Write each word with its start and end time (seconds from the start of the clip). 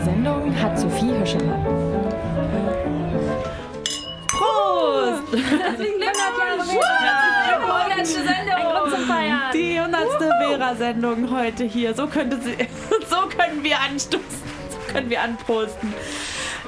Die 0.00 0.06
Verantwortung 0.06 0.52
für 0.52 0.60
die 0.60 0.60
heutige 0.60 0.60
Sendung 0.60 0.60
hat 0.60 0.78
Sophie 0.78 1.12
Hirschemann. 1.12 1.64
Prost! 4.28 5.32
Herzlichen 5.60 6.00
Glückwunsch! 6.00 6.72
Sendung! 8.08 9.50
Die 9.52 9.78
100. 9.78 10.08
Vera-Sendung 10.42 11.30
heute 11.30 11.64
hier. 11.64 11.94
So, 11.94 12.06
könnte 12.06 12.40
sie, 12.40 12.56
so 13.08 13.28
können 13.36 13.62
wir 13.62 13.80
anstoßen. 13.80 14.24
So 14.70 14.92
können 14.92 15.10
wir 15.10 15.20
anprosten. 15.22 15.92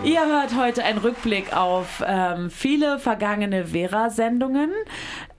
Ihr 0.05 0.27
hört 0.27 0.57
heute 0.57 0.85
einen 0.85 0.99
Rückblick 0.99 1.57
auf 1.57 2.03
ähm, 2.07 2.51
viele 2.51 2.99
vergangene 2.99 3.67
Vera-Sendungen. 3.67 4.73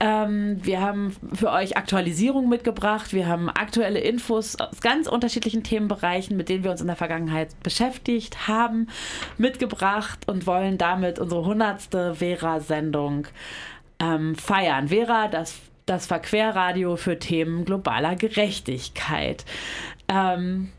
Ähm, 0.00 0.58
wir 0.62 0.80
haben 0.80 1.16
für 1.34 1.50
euch 1.50 1.76
Aktualisierung 1.76 2.48
mitgebracht. 2.48 3.12
Wir 3.12 3.26
haben 3.26 3.48
aktuelle 3.48 4.00
Infos 4.00 4.56
aus 4.56 4.80
ganz 4.80 5.06
unterschiedlichen 5.06 5.62
Themenbereichen, 5.62 6.36
mit 6.36 6.48
denen 6.48 6.64
wir 6.64 6.70
uns 6.70 6.80
in 6.80 6.86
der 6.86 6.96
Vergangenheit 6.96 7.60
beschäftigt 7.62 8.48
haben, 8.48 8.88
mitgebracht 9.38 10.28
und 10.28 10.46
wollen 10.46 10.78
damit 10.78 11.18
unsere 11.18 11.40
100. 11.42 12.16
Vera-Sendung 12.16 13.26
ähm, 14.00 14.34
feiern. 14.34 14.88
Vera, 14.88 15.28
das, 15.28 15.54
das 15.86 16.06
Verquerradio 16.06 16.96
für 16.96 17.18
Themen 17.18 17.64
globaler 17.64 18.16
Gerechtigkeit. 18.16 19.44
Ähm, 20.08 20.70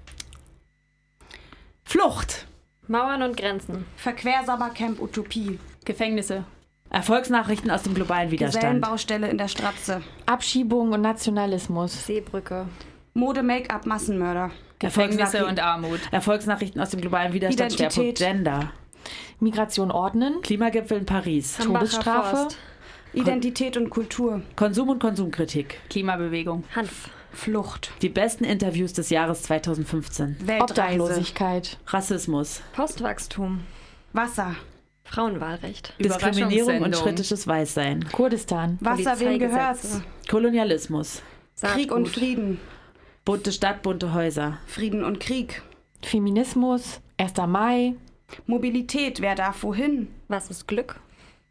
Flucht. 1.84 2.48
Mauern 2.88 3.24
und 3.24 3.38
Grenzen. 3.38 3.86
Verquersabbercamp 3.96 5.02
Utopie. 5.02 5.60
Gefängnisse. 5.86 6.44
Erfolgsnachrichten 6.90 7.72
aus 7.72 7.84
dem 7.84 7.94
globalen 7.94 8.32
Widerstand. 8.32 8.64
Gesellenbaustelle 8.64 9.30
in 9.30 9.38
der 9.38 9.48
Stratze. 9.48 10.02
Abschiebung 10.26 10.92
und 10.92 11.02
Nationalismus. 11.02 12.06
Seebrücke. 12.06 12.68
Mode, 13.14 13.44
Make-up, 13.44 13.86
Massenmörder. 13.86 14.52
Gefängnisse 14.80 15.46
und 15.46 15.60
Armut. 15.60 16.00
Erfolgsnachrichten 16.12 16.82
aus 16.82 16.90
dem 16.90 17.02
globalen 17.02 17.34
Widerstand. 17.34 17.74
Identität. 17.74 18.18
Schwerpunkt 18.18 18.46
Gender. 18.46 18.72
Migration 19.40 19.92
ordnen. 19.92 20.42
Klimagipfel 20.42 21.00
in 21.00 21.06
Paris. 21.06 21.60
Hambacher 21.60 21.80
Todesstrafe. 21.80 22.36
Forst. 22.36 22.58
Identität 23.14 23.78
und 23.78 23.90
Kultur. 23.90 24.42
Konsum 24.56 24.90
und 24.90 25.00
Konsumkritik. 25.00 25.80
Klimabewegung. 25.90 26.64
Hanf. 26.76 27.10
Flucht. 27.32 27.92
Die 28.02 28.10
besten 28.10 28.46
Interviews 28.46 28.94
des 28.94 29.10
Jahres 29.10 29.44
2015. 29.44 30.38
Weltreise. 30.42 30.64
Obdachlosigkeit. 30.64 31.78
Rassismus. 31.88 32.62
Postwachstum. 32.74 33.62
Wasser. 34.14 34.56
Frauenwahlrecht. 35.06 35.94
Diskriminierung 36.00 36.82
und 36.82 36.94
kritisches 36.94 37.48
Weißsein. 37.48 38.06
Kurdistan. 38.12 38.78
Wasser, 38.82 39.20
wem 39.20 39.40
gehört's? 39.40 40.02
Kolonialismus. 40.30 41.22
Krieg 41.62 41.92
und 41.92 42.06
Saatgut. 42.06 42.10
Frieden. 42.10 42.60
Bunte 43.24 43.52
Stadt, 43.52 43.82
bunte 43.82 44.14
Häuser. 44.14 44.58
Frieden 44.68 45.04
und 45.04 45.20
Krieg. 45.20 45.62
Feminismus. 46.02 47.00
1. 47.18 47.34
Mai. 47.48 47.96
Mobilität, 48.46 49.22
wer 49.22 49.36
darf 49.36 49.64
wohin? 49.64 50.10
Was 50.28 50.50
ist 50.50 50.68
Glück? 50.68 51.00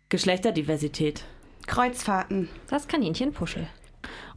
Geschlechterdiversität. 0.09 1.25
Kreuzfahrten. 1.67 2.49
Das 2.69 2.87
Kaninchen 2.89 3.33
Puschel. 3.33 3.67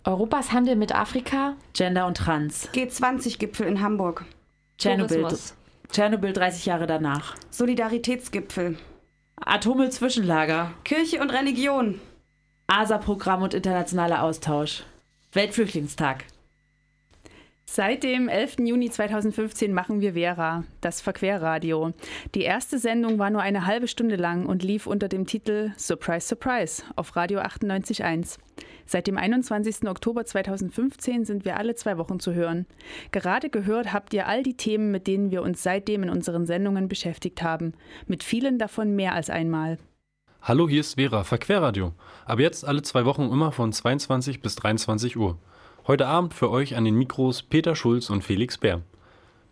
Europas 0.06 0.54
Handel 0.54 0.76
mit 0.76 0.96
Afrika. 0.96 1.56
Gender 1.74 2.08
und 2.08 2.18
Trans. 2.18 2.70
G20-Gipfel 2.70 3.68
in 3.68 3.82
Hamburg. 3.82 4.26
Tschernobyl. 4.78 5.28
Tschernobyl 5.92 6.34
30 6.34 6.66
Jahre 6.66 6.88
danach. 6.88 7.36
Solidaritätsgipfel. 7.50 8.78
Atommüll-Zwischenlager. 9.46 10.74
Kirche 10.84 11.22
und 11.22 11.30
Religion. 11.30 12.02
ASA-Programm 12.68 13.44
und 13.44 13.54
internationaler 13.54 14.24
Austausch. 14.24 14.84
Weltflüchtlingstag. 15.32 16.26
Seit 17.70 18.04
dem 18.04 18.30
11. 18.30 18.60
Juni 18.60 18.90
2015 18.90 19.74
machen 19.74 20.00
wir 20.00 20.14
Vera, 20.14 20.64
das 20.80 21.02
Verquerradio. 21.02 21.92
Die 22.34 22.42
erste 22.42 22.80
Sendung 22.80 23.20
war 23.20 23.30
nur 23.30 23.42
eine 23.42 23.66
halbe 23.66 23.90
Stunde 23.90 24.16
lang 24.16 24.46
und 24.46 24.64
lief 24.64 24.88
unter 24.88 25.10
dem 25.10 25.28
Titel 25.28 25.74
Surprise, 25.78 26.26
Surprise 26.26 26.84
auf 26.96 27.18
Radio 27.18 27.40
98.1. 27.42 28.38
Seit 28.86 29.06
dem 29.06 29.18
21. 29.18 29.88
Oktober 29.88 30.26
2015 30.26 31.26
sind 31.26 31.44
wir 31.44 31.58
alle 31.58 31.76
zwei 31.76 31.98
Wochen 31.98 32.22
zu 32.22 32.34
hören. 32.34 32.66
Gerade 33.12 33.50
gehört 33.50 33.92
habt 33.92 34.14
ihr 34.14 34.28
all 34.28 34.44
die 34.44 34.56
Themen, 34.56 34.90
mit 34.90 35.06
denen 35.06 35.30
wir 35.30 35.44
uns 35.44 35.62
seitdem 35.62 36.04
in 36.04 36.10
unseren 36.10 36.46
Sendungen 36.46 36.88
beschäftigt 36.88 37.44
haben. 37.44 37.74
Mit 38.08 38.24
vielen 38.24 38.58
davon 38.60 38.96
mehr 38.96 39.14
als 39.14 39.30
einmal. 39.30 39.78
Hallo, 40.42 40.70
hier 40.70 40.80
ist 40.80 40.96
Vera, 40.96 41.26
Verquerradio. 41.26 41.94
Ab 42.26 42.40
jetzt 42.40 42.66
alle 42.66 42.82
zwei 42.82 43.04
Wochen 43.04 43.24
immer 43.24 43.52
von 43.52 43.74
22 43.74 44.42
bis 44.42 44.56
23 44.56 45.18
Uhr. 45.18 45.38
Heute 45.88 46.06
Abend 46.06 46.34
für 46.34 46.52
euch 46.52 46.76
an 46.76 46.84
den 46.84 46.96
Mikros 46.96 47.44
Peter 47.44 47.74
Schulz 47.74 48.10
und 48.10 48.22
Felix 48.22 48.58
Bär. 48.58 48.82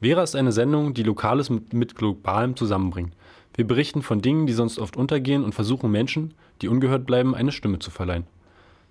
Vera 0.01 0.21
ist 0.21 0.35
eine 0.35 0.51
Sendung, 0.51 0.93
die 0.93 1.03
Lokales 1.03 1.49
mit, 1.49 1.71
mit 1.71 1.95
Globalem 1.95 2.57
zusammenbringt. 2.57 3.13
Wir 3.53 3.65
berichten 3.65 4.01
von 4.01 4.21
Dingen, 4.21 4.45
die 4.45 4.51
sonst 4.51 4.77
oft 4.77 4.97
untergehen 4.97 5.45
und 5.45 5.55
versuchen 5.55 5.89
Menschen, 5.91 6.33
die 6.61 6.67
ungehört 6.67 7.05
bleiben, 7.05 7.35
eine 7.35 7.53
Stimme 7.53 7.79
zu 7.79 7.89
verleihen. 7.89 8.27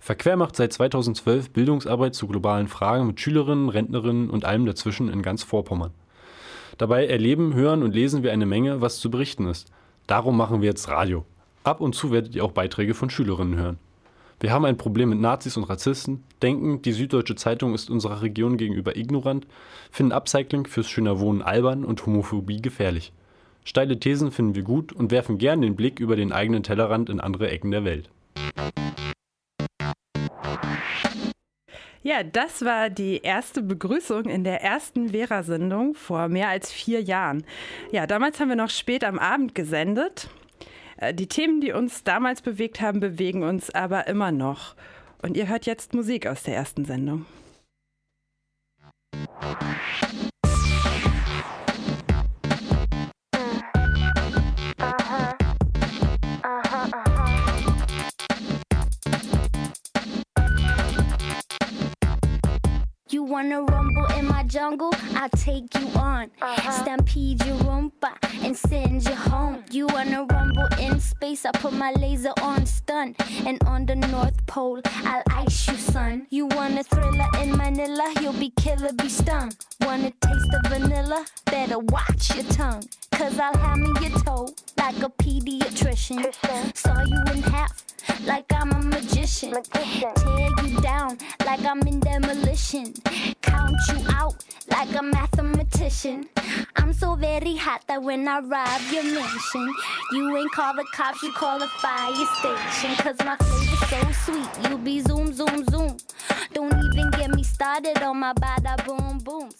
Verquer 0.00 0.36
macht 0.36 0.56
seit 0.56 0.72
2012 0.72 1.50
Bildungsarbeit 1.50 2.14
zu 2.14 2.28
globalen 2.28 2.66
Fragen 2.66 3.06
mit 3.08 3.20
Schülerinnen, 3.20 3.68
Rentnerinnen 3.68 4.30
und 4.30 4.46
allem 4.46 4.64
dazwischen 4.64 5.10
in 5.10 5.20
ganz 5.20 5.42
Vorpommern. 5.42 5.92
Dabei 6.78 7.06
erleben, 7.06 7.52
hören 7.52 7.82
und 7.82 7.94
lesen 7.94 8.22
wir 8.22 8.32
eine 8.32 8.46
Menge, 8.46 8.80
was 8.80 9.00
zu 9.00 9.10
berichten 9.10 9.48
ist. 9.48 9.70
Darum 10.06 10.38
machen 10.38 10.62
wir 10.62 10.70
jetzt 10.70 10.88
Radio. 10.88 11.26
Ab 11.62 11.82
und 11.82 11.94
zu 11.94 12.10
werdet 12.10 12.34
ihr 12.34 12.42
auch 12.42 12.52
Beiträge 12.52 12.94
von 12.94 13.10
Schülerinnen 13.10 13.58
hören. 13.58 13.78
Wir 14.40 14.52
haben 14.52 14.64
ein 14.64 14.76
Problem 14.76 15.10
mit 15.10 15.20
Nazis 15.20 15.56
und 15.56 15.64
Rassisten, 15.64 16.24
denken, 16.42 16.82
die 16.82 16.92
Süddeutsche 16.92 17.34
Zeitung 17.34 17.74
ist 17.74 17.88
unserer 17.88 18.22
Region 18.22 18.56
gegenüber 18.56 18.96
ignorant, 18.96 19.46
finden 19.90 20.12
Upcycling 20.12 20.66
fürs 20.66 20.88
schöner 20.88 21.20
Wohnen 21.20 21.42
albern 21.42 21.84
und 21.84 22.04
Homophobie 22.04 22.60
gefährlich. 22.60 23.12
Steile 23.64 23.98
Thesen 23.98 24.30
finden 24.30 24.54
wir 24.54 24.62
gut 24.62 24.92
und 24.92 25.10
werfen 25.10 25.38
gern 25.38 25.62
den 25.62 25.76
Blick 25.76 25.98
über 25.98 26.16
den 26.16 26.32
eigenen 26.32 26.62
Tellerrand 26.62 27.08
in 27.08 27.20
andere 27.20 27.50
Ecken 27.50 27.70
der 27.70 27.84
Welt. 27.84 28.10
Ja, 32.02 32.22
das 32.22 32.62
war 32.62 32.90
die 32.90 33.22
erste 33.22 33.62
Begrüßung 33.62 34.26
in 34.26 34.44
der 34.44 34.60
ersten 34.62 35.08
Vera-Sendung 35.08 35.94
vor 35.94 36.28
mehr 36.28 36.50
als 36.50 36.70
vier 36.70 37.00
Jahren. 37.00 37.44
Ja, 37.92 38.06
damals 38.06 38.38
haben 38.38 38.50
wir 38.50 38.56
noch 38.56 38.68
spät 38.68 39.04
am 39.04 39.18
Abend 39.18 39.54
gesendet. 39.54 40.28
Äh, 40.96 41.14
Die 41.14 41.26
Themen, 41.26 41.60
die 41.60 41.72
uns 41.72 42.04
damals 42.04 42.42
bewegt 42.42 42.80
haben, 42.80 43.00
bewegen 43.00 43.42
uns 43.42 43.70
aber 43.70 44.06
immer 44.06 44.32
noch. 44.32 44.74
Und 45.22 45.36
ihr 45.36 45.48
hört 45.48 45.66
jetzt 45.66 45.94
Musik 45.94 46.26
aus 46.26 46.42
der 46.42 46.56
ersten 46.56 46.84
Sendung. 46.84 47.26
You 63.14 63.22
wanna 63.22 63.62
rumble 63.62 64.06
in 64.18 64.26
my 64.26 64.42
jungle? 64.42 64.92
I'll 65.14 65.28
take 65.28 65.72
you 65.78 65.86
on. 65.94 66.32
Uh-huh. 66.42 66.70
Stampede 66.82 67.46
your 67.46 67.56
roomba 67.58 68.12
and 68.42 68.56
send 68.56 69.04
you 69.04 69.14
home. 69.14 69.62
You 69.70 69.86
wanna 69.86 70.24
rumble 70.24 70.66
in 70.80 70.98
space? 70.98 71.46
I 71.46 71.52
put 71.52 71.74
my 71.74 71.92
laser 71.92 72.32
on 72.42 72.66
stun. 72.66 73.14
And 73.46 73.62
on 73.68 73.86
the 73.86 73.94
North 73.94 74.44
Pole, 74.46 74.80
I'll 75.04 75.22
ice 75.30 75.68
you, 75.68 75.76
son. 75.76 76.26
You 76.30 76.46
want 76.46 76.76
a 76.76 76.82
thriller 76.82 77.28
in 77.40 77.56
Manila? 77.56 78.12
You'll 78.20 78.32
be 78.32 78.50
killer, 78.50 78.92
be 78.92 79.08
stung. 79.08 79.52
Want 79.82 80.06
a 80.06 80.10
taste 80.10 80.52
of 80.52 80.72
vanilla? 80.72 81.24
Better 81.44 81.78
watch 81.78 82.34
your 82.34 82.46
tongue. 82.46 82.82
Cause 83.16 83.38
I'll 83.38 83.56
have 83.56 83.78
me 83.78 83.88
your 84.00 84.18
toe 84.20 84.48
like 84.76 84.96
a 85.02 85.08
pediatrician. 85.08 86.34
Saw 86.76 87.00
you 87.02 87.20
in 87.32 87.42
half 87.42 87.84
like 88.24 88.44
I'm 88.52 88.72
a 88.72 88.78
magician. 88.82 89.54
Tear 89.62 90.12
you 90.64 90.80
down 90.80 91.18
like 91.46 91.64
I'm 91.64 91.80
in 91.86 92.00
demolition. 92.00 92.92
Count 93.40 93.76
you 93.88 94.04
out 94.10 94.44
like 94.68 94.94
a 94.94 95.02
mathematician. 95.02 96.28
I'm 96.76 96.92
so 96.92 97.14
very 97.14 97.56
hot 97.56 97.82
that 97.86 98.02
when 98.02 98.26
I 98.26 98.40
rob 98.40 98.80
your 98.90 99.04
mansion, 99.04 99.74
you 100.12 100.36
ain't 100.36 100.52
call 100.52 100.74
the 100.74 100.84
cops, 100.92 101.22
you 101.22 101.32
call 101.32 101.58
the 101.58 101.68
fire 101.68 102.12
station. 102.38 102.96
Cause 102.96 103.16
my 103.24 103.36
flavor's 103.36 104.16
so 104.16 104.32
sweet, 104.32 104.70
you 104.70 104.78
be 104.78 105.00
zoom, 105.00 105.32
zoom, 105.32 105.64
zoom. 105.66 105.96
Don't 106.52 106.72
even 106.72 107.10
get 107.10 107.30
me 107.34 107.42
started 107.42 108.02
on 108.02 108.18
my 108.18 108.32
bada 108.34 108.84
boom 108.84 109.18
booms. 109.18 109.54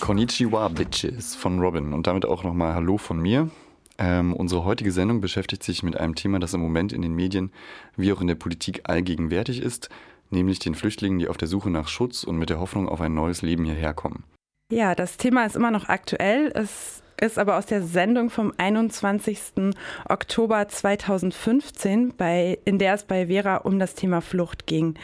Konnichiwa 0.00 0.68
Bitches 0.68 1.34
von 1.34 1.58
Robin 1.60 1.92
und 1.92 2.06
damit 2.06 2.24
auch 2.24 2.44
nochmal 2.44 2.74
Hallo 2.74 2.98
von 2.98 3.18
mir. 3.18 3.50
Ähm, 3.98 4.32
unsere 4.32 4.64
heutige 4.64 4.92
Sendung 4.92 5.20
beschäftigt 5.20 5.62
sich 5.62 5.82
mit 5.82 5.96
einem 5.96 6.14
Thema, 6.14 6.38
das 6.38 6.54
im 6.54 6.60
Moment 6.60 6.92
in 6.92 7.02
den 7.02 7.14
Medien 7.14 7.52
wie 7.96 8.12
auch 8.12 8.20
in 8.20 8.28
der 8.28 8.36
Politik 8.36 8.82
allgegenwärtig 8.84 9.60
ist, 9.60 9.88
nämlich 10.30 10.60
den 10.60 10.74
Flüchtlingen, 10.74 11.18
die 11.18 11.28
auf 11.28 11.36
der 11.36 11.48
Suche 11.48 11.70
nach 11.70 11.88
Schutz 11.88 12.22
und 12.22 12.38
mit 12.38 12.48
der 12.48 12.60
Hoffnung 12.60 12.88
auf 12.88 13.00
ein 13.00 13.14
neues 13.14 13.42
Leben 13.42 13.64
hierher 13.64 13.92
kommen. 13.92 14.24
Ja, 14.70 14.94
das 14.94 15.16
Thema 15.16 15.44
ist 15.46 15.56
immer 15.56 15.70
noch 15.70 15.88
aktuell. 15.88 16.52
Es 16.54 17.02
ist 17.20 17.38
aber 17.38 17.56
aus 17.56 17.66
der 17.66 17.82
Sendung 17.82 18.30
vom 18.30 18.52
21. 18.56 19.74
Oktober 20.08 20.68
2015, 20.68 22.14
bei, 22.16 22.58
in 22.64 22.78
der 22.78 22.94
es 22.94 23.04
bei 23.04 23.26
Vera 23.26 23.56
um 23.56 23.78
das 23.78 23.94
Thema 23.94 24.20
Flucht 24.20 24.66
ging. 24.66 24.94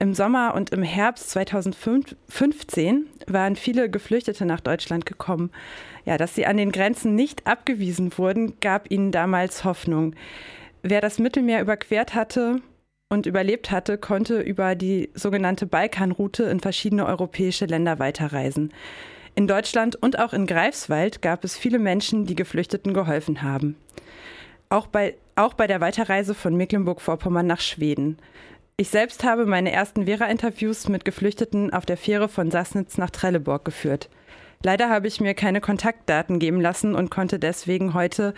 Im 0.00 0.14
Sommer 0.14 0.54
und 0.54 0.70
im 0.70 0.84
Herbst 0.84 1.30
2015 1.30 3.06
waren 3.26 3.56
viele 3.56 3.90
Geflüchtete 3.90 4.44
nach 4.44 4.60
Deutschland 4.60 5.06
gekommen. 5.06 5.50
Ja, 6.04 6.16
dass 6.18 6.36
sie 6.36 6.46
an 6.46 6.56
den 6.56 6.70
Grenzen 6.70 7.16
nicht 7.16 7.48
abgewiesen 7.48 8.16
wurden, 8.16 8.60
gab 8.60 8.92
ihnen 8.92 9.10
damals 9.10 9.64
Hoffnung. 9.64 10.14
Wer 10.82 11.00
das 11.00 11.18
Mittelmeer 11.18 11.60
überquert 11.60 12.14
hatte 12.14 12.62
und 13.08 13.26
überlebt 13.26 13.72
hatte, 13.72 13.98
konnte 13.98 14.40
über 14.40 14.76
die 14.76 15.10
sogenannte 15.14 15.66
Balkanroute 15.66 16.44
in 16.44 16.60
verschiedene 16.60 17.04
europäische 17.04 17.66
Länder 17.66 17.98
weiterreisen. 17.98 18.72
In 19.34 19.48
Deutschland 19.48 19.96
und 19.96 20.20
auch 20.20 20.32
in 20.32 20.46
Greifswald 20.46 21.22
gab 21.22 21.42
es 21.42 21.56
viele 21.56 21.80
Menschen, 21.80 22.24
die 22.24 22.36
Geflüchteten 22.36 22.94
geholfen 22.94 23.42
haben. 23.42 23.76
Auch 24.68 24.86
bei, 24.86 25.16
auch 25.34 25.54
bei 25.54 25.66
der 25.66 25.80
Weiterreise 25.80 26.34
von 26.34 26.56
Mecklenburg-Vorpommern 26.56 27.46
nach 27.46 27.60
Schweden. 27.60 28.18
Ich 28.80 28.90
selbst 28.90 29.24
habe 29.24 29.44
meine 29.44 29.72
ersten 29.72 30.06
Vera-Interviews 30.06 30.88
mit 30.88 31.04
Geflüchteten 31.04 31.72
auf 31.72 31.84
der 31.84 31.96
Fähre 31.96 32.28
von 32.28 32.52
Sassnitz 32.52 32.96
nach 32.96 33.10
Trelleborg 33.10 33.64
geführt. 33.64 34.08
Leider 34.62 34.88
habe 34.88 35.08
ich 35.08 35.20
mir 35.20 35.34
keine 35.34 35.60
Kontaktdaten 35.60 36.38
geben 36.38 36.60
lassen 36.60 36.94
und 36.94 37.10
konnte 37.10 37.40
deswegen 37.40 37.92
heute 37.92 38.34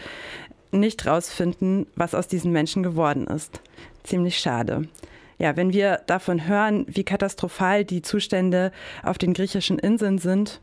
nicht 0.71 1.07
rausfinden, 1.07 1.89
was 1.95 2.15
aus 2.15 2.27
diesen 2.27 2.53
Menschen 2.53 2.83
geworden 2.83 3.27
ist. 3.27 3.61
Ziemlich 4.03 4.39
schade. 4.39 4.89
Ja, 5.37 5.59
wenn 5.59 5.75
wir 5.75 6.01
davon 6.07 6.49
hören, 6.49 6.87
wie 6.89 7.05
katastrophal 7.05 7.85
die 7.85 8.01
Zustände 8.01 8.73
auf 9.03 9.19
den 9.19 9.35
griechischen 9.35 9.79
Inseln 9.79 10.17
sind 10.17 10.63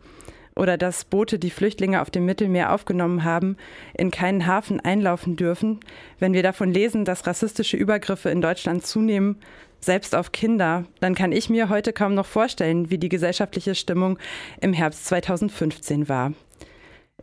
oder 0.57 0.77
dass 0.77 1.05
Boote, 1.05 1.39
die 1.39 1.49
Flüchtlinge 1.49 2.01
auf 2.01 2.09
dem 2.09 2.25
Mittelmeer 2.25 2.73
aufgenommen 2.73 3.23
haben, 3.23 3.57
in 3.95 4.11
keinen 4.11 4.45
Hafen 4.45 4.79
einlaufen 4.79 5.35
dürfen, 5.35 5.79
wenn 6.19 6.33
wir 6.33 6.43
davon 6.43 6.71
lesen, 6.71 7.05
dass 7.05 7.27
rassistische 7.27 7.77
Übergriffe 7.77 8.29
in 8.29 8.41
Deutschland 8.41 8.85
zunehmen, 8.85 9.37
selbst 9.79 10.15
auf 10.15 10.31
Kinder, 10.31 10.85
dann 10.99 11.15
kann 11.15 11.31
ich 11.31 11.49
mir 11.49 11.69
heute 11.69 11.93
kaum 11.93 12.15
noch 12.15 12.25
vorstellen, 12.25 12.89
wie 12.89 12.97
die 12.97 13.09
gesellschaftliche 13.09 13.75
Stimmung 13.75 14.17
im 14.59 14.73
Herbst 14.73 15.05
2015 15.05 16.09
war. 16.09 16.33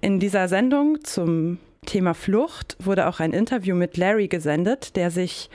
In 0.00 0.20
dieser 0.20 0.48
Sendung 0.48 1.02
zum 1.02 1.58
Thema 1.86 2.14
Flucht 2.14 2.76
wurde 2.78 3.08
auch 3.08 3.20
ein 3.20 3.32
Interview 3.32 3.74
mit 3.74 3.96
Larry 3.96 4.28
gesendet, 4.28 4.96
der 4.96 5.10
sich 5.10 5.50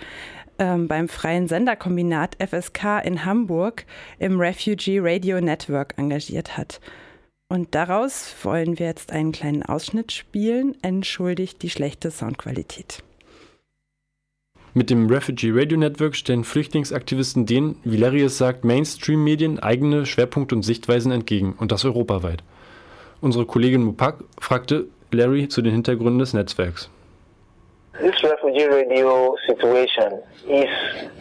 ähm, 0.60 0.88
beim 0.88 1.08
Freien 1.08 1.48
Senderkombinat 1.48 2.36
FSK 2.40 3.04
in 3.04 3.26
Hamburg 3.26 3.86
im 4.20 4.40
Refugee 4.40 5.00
Radio 5.02 5.42
Network 5.42 5.94
engagiert 5.98 6.58
hat. 6.58 6.80
Und 7.52 7.74
daraus 7.74 8.36
wollen 8.44 8.78
wir 8.78 8.86
jetzt 8.86 9.12
einen 9.12 9.32
kleinen 9.32 9.64
Ausschnitt 9.64 10.12
spielen, 10.12 10.78
entschuldigt 10.84 11.64
die 11.64 11.72
schlechte 11.72 12.12
Soundqualität. 12.12 13.04
Mit 14.76 14.92
dem 14.92 15.10
Refugee 15.10 15.50
Radio 15.52 15.80
Network 15.80 16.16
stellen 16.16 16.44
Flüchtlingsaktivisten 16.44 17.48
den, 17.48 17.78
wie 17.84 17.98
Larry 17.98 18.22
es 18.22 18.38
sagt, 18.38 18.64
Mainstream-Medien 18.66 19.58
eigene 19.58 20.06
Schwerpunkte 20.06 20.54
und 20.54 20.62
Sichtweisen 20.62 21.12
entgegen 21.12 21.56
und 21.58 21.72
das 21.72 21.86
europaweit. 21.86 22.44
Unsere 23.20 23.48
Kollegin 23.48 23.82
Mupak 23.82 24.24
fragte 24.40 24.86
Larry 25.12 25.48
zu 25.48 25.64
den 25.64 25.74
Hintergründen 25.74 26.20
des 26.20 26.34
Netzwerks. 26.34 26.92
This 28.00 28.24
refugee 28.24 28.68
radio 28.68 29.36
situation 29.48 30.22
is 30.48 30.70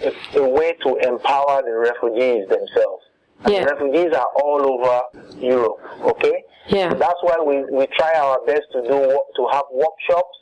a, 0.05 0.39
a 0.39 0.43
way 0.43 0.77
to 0.83 0.97
empower 0.99 1.63
the 1.65 1.73
refugees 1.73 2.47
themselves. 2.49 3.08
Yeah. 3.47 3.65
refugees 3.65 4.13
are 4.15 4.27
all 4.43 4.61
over 4.67 5.39
Europe, 5.39 5.79
okay? 6.03 6.43
Yeah. 6.69 6.91
So 6.91 6.99
that's 6.99 7.23
why 7.23 7.37
we, 7.45 7.65
we 7.71 7.87
try 7.97 8.13
our 8.17 8.45
best 8.47 8.67
to 8.73 8.83
do 8.83 9.23
to 9.37 9.49
have 9.53 9.65
workshops, 9.73 10.39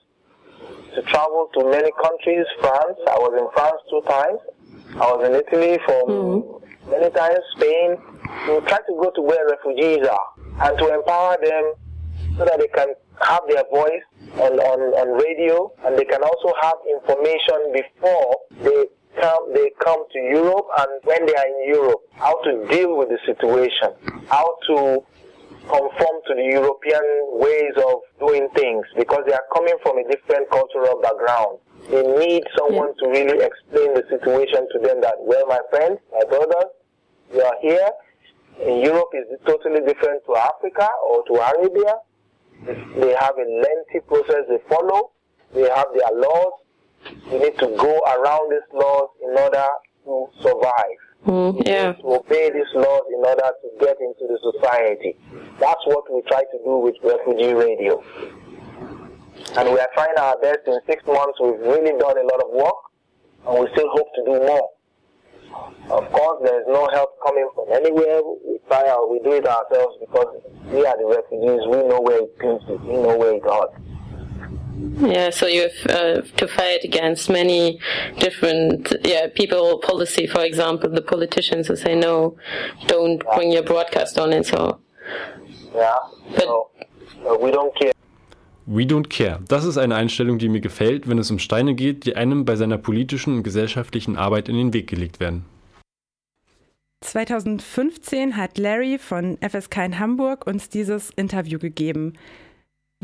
to 0.94 1.02
travel 1.02 1.50
to 1.54 1.70
many 1.70 1.90
countries. 2.02 2.46
France, 2.60 2.98
I 3.06 3.18
was 3.18 3.34
in 3.36 3.48
France 3.52 3.80
two 3.90 4.02
times. 4.08 4.40
I 4.96 5.12
was 5.12 5.28
in 5.28 5.34
Italy 5.34 5.78
for 5.84 6.08
mm-hmm. 6.08 6.90
many 6.90 7.10
times. 7.10 7.38
Spain. 7.56 7.96
We 8.48 8.60
try 8.66 8.78
to 8.78 8.94
go 9.00 9.10
to 9.14 9.22
where 9.22 9.46
refugees 9.48 10.06
are 10.06 10.28
and 10.66 10.78
to 10.78 10.94
empower 10.94 11.36
them 11.42 11.74
so 12.38 12.44
that 12.44 12.58
they 12.58 12.68
can 12.68 12.94
have 13.20 13.42
their 13.48 13.64
voice 13.70 14.04
on, 14.40 14.58
on, 14.60 14.78
on 14.96 15.08
radio 15.20 15.72
and 15.84 15.98
they 15.98 16.04
can 16.04 16.22
also 16.22 16.52
have 16.60 16.76
information 16.90 17.72
before 17.72 18.36
they 18.62 18.84
come 19.20 19.52
they 19.54 19.70
come 19.82 20.04
to 20.12 20.18
Europe 20.18 20.66
and 20.78 20.90
when 21.04 21.26
they 21.26 21.34
are 21.34 21.46
in 21.46 21.74
Europe, 21.74 22.00
how 22.14 22.40
to 22.42 22.66
deal 22.68 22.96
with 22.96 23.08
the 23.08 23.18
situation, 23.24 23.90
how 24.28 24.56
to 24.68 25.04
conform 25.66 26.16
to 26.26 26.34
the 26.34 26.46
European 26.52 27.02
ways 27.42 27.74
of 27.76 28.00
doing 28.18 28.48
things 28.54 28.86
because 28.96 29.22
they 29.26 29.32
are 29.34 29.46
coming 29.54 29.74
from 29.82 29.98
a 29.98 30.04
different 30.08 30.48
cultural 30.50 31.00
background. 31.02 31.58
They 31.90 32.02
need 32.02 32.44
someone 32.58 32.94
to 32.98 33.08
really 33.08 33.42
explain 33.42 33.94
the 33.94 34.04
situation 34.08 34.66
to 34.72 34.78
them 34.78 35.00
that, 35.02 35.14
well, 35.20 35.46
my 35.46 35.60
friends, 35.70 35.98
my 36.12 36.24
brothers, 36.28 36.70
you 37.32 37.42
are 37.42 37.56
here. 37.60 37.88
In 38.62 38.80
Europe 38.80 39.10
is 39.12 39.26
totally 39.46 39.80
different 39.86 40.22
to 40.26 40.36
Africa 40.36 40.88
or 41.04 41.22
to 41.26 41.34
Arabia. 41.34 41.94
They 42.98 43.14
have 43.14 43.36
a 43.36 43.46
lengthy 43.46 44.00
process 44.06 44.46
they 44.48 44.58
follow. 44.68 45.10
They 45.54 45.68
have 45.68 45.86
their 45.94 46.10
laws. 46.14 46.54
You 47.30 47.38
need 47.38 47.58
to 47.58 47.66
go 47.76 48.00
around 48.06 48.50
these 48.50 48.68
laws 48.72 49.10
in 49.22 49.30
order 49.30 49.66
to 50.04 50.26
survive. 50.42 50.98
Mm, 51.26 51.66
yeah. 51.66 51.92
To 51.92 52.22
obey 52.22 52.50
these 52.50 52.72
laws 52.74 53.02
in 53.10 53.18
order 53.24 53.50
to 53.50 53.68
get 53.80 53.96
into 54.00 54.26
the 54.30 54.38
society. 54.52 55.16
That's 55.58 55.84
what 55.86 56.04
we 56.12 56.22
try 56.28 56.42
to 56.42 56.58
do 56.64 56.78
with 56.78 56.94
Refugee 57.02 57.52
Radio. 57.52 58.02
And 59.56 59.72
we 59.72 59.78
are 59.78 59.88
trying 59.94 60.16
our 60.18 60.38
best 60.38 60.60
in 60.66 60.78
six 60.86 61.04
months. 61.06 61.38
We've 61.40 61.58
really 61.60 61.98
done 61.98 62.16
a 62.18 62.26
lot 62.30 62.42
of 62.44 62.50
work, 62.52 62.80
and 63.48 63.60
we 63.60 63.66
still 63.72 63.88
hope 63.90 64.08
to 64.14 64.24
do 64.24 64.38
more. 64.46 64.70
Of 65.90 66.12
course, 66.12 66.42
there 66.44 66.60
is 66.60 66.66
no 66.68 66.88
help 66.92 67.10
coming 67.24 67.48
from 67.54 67.72
anywhere. 67.72 68.20
We 68.44 68.58
try 68.68 68.82
we 69.08 69.18
do 69.20 69.32
it 69.32 69.46
ourselves 69.46 69.96
because 70.00 70.42
we 70.66 70.84
are 70.84 70.96
the 70.98 71.06
refugees. 71.06 71.62
We 71.70 71.88
know 71.88 72.00
where 72.00 72.22
it 72.22 72.38
pinches. 72.38 72.80
We 72.82 72.96
know 72.98 73.16
where 73.16 73.34
it 73.34 73.42
hurts. 73.42 73.85
Yeah, 74.98 75.30
so 75.30 75.46
you 75.46 75.62
have 75.62 75.86
uh, 75.90 76.22
to 76.36 76.46
fight 76.46 76.84
against 76.84 77.28
many 77.28 77.80
different 78.18 78.94
yeah 79.04 79.26
people 79.34 79.78
policy. 79.78 80.26
For 80.26 80.44
example, 80.44 80.90
the 80.90 81.02
politicians 81.02 81.68
who 81.68 81.76
say 81.76 81.94
no, 81.94 82.36
don't 82.86 83.22
bring 83.34 83.52
your 83.52 83.62
broadcast 83.64 84.18
on, 84.18 84.32
and 84.32 84.46
so. 84.46 84.78
Yeah. 85.74 85.96
So, 86.38 86.70
so 87.22 87.38
we 87.38 87.50
don't 87.50 87.74
care. 87.74 87.92
We 88.66 88.84
don't 88.84 89.08
care. 89.08 89.38
Das 89.48 89.64
ist 89.64 89.78
eine 89.78 89.94
Einstellung, 89.94 90.38
die 90.38 90.48
mir 90.48 90.60
gefällt, 90.60 91.08
wenn 91.08 91.18
es 91.18 91.30
um 91.30 91.38
Steine 91.38 91.74
geht, 91.74 92.04
die 92.04 92.16
einem 92.16 92.44
bei 92.44 92.56
seiner 92.56 92.78
politischen 92.78 93.36
und 93.36 93.42
gesellschaftlichen 93.42 94.16
Arbeit 94.16 94.48
in 94.48 94.56
den 94.56 94.72
Weg 94.72 94.88
gelegt 94.88 95.20
werden. 95.20 95.44
2015 97.02 98.36
hat 98.36 98.58
Larry 98.58 98.98
von 98.98 99.38
FSK 99.40 99.76
in 99.84 99.98
Hamburg 99.98 100.46
uns 100.46 100.68
dieses 100.68 101.10
Interview 101.10 101.58
gegeben. 101.58 102.14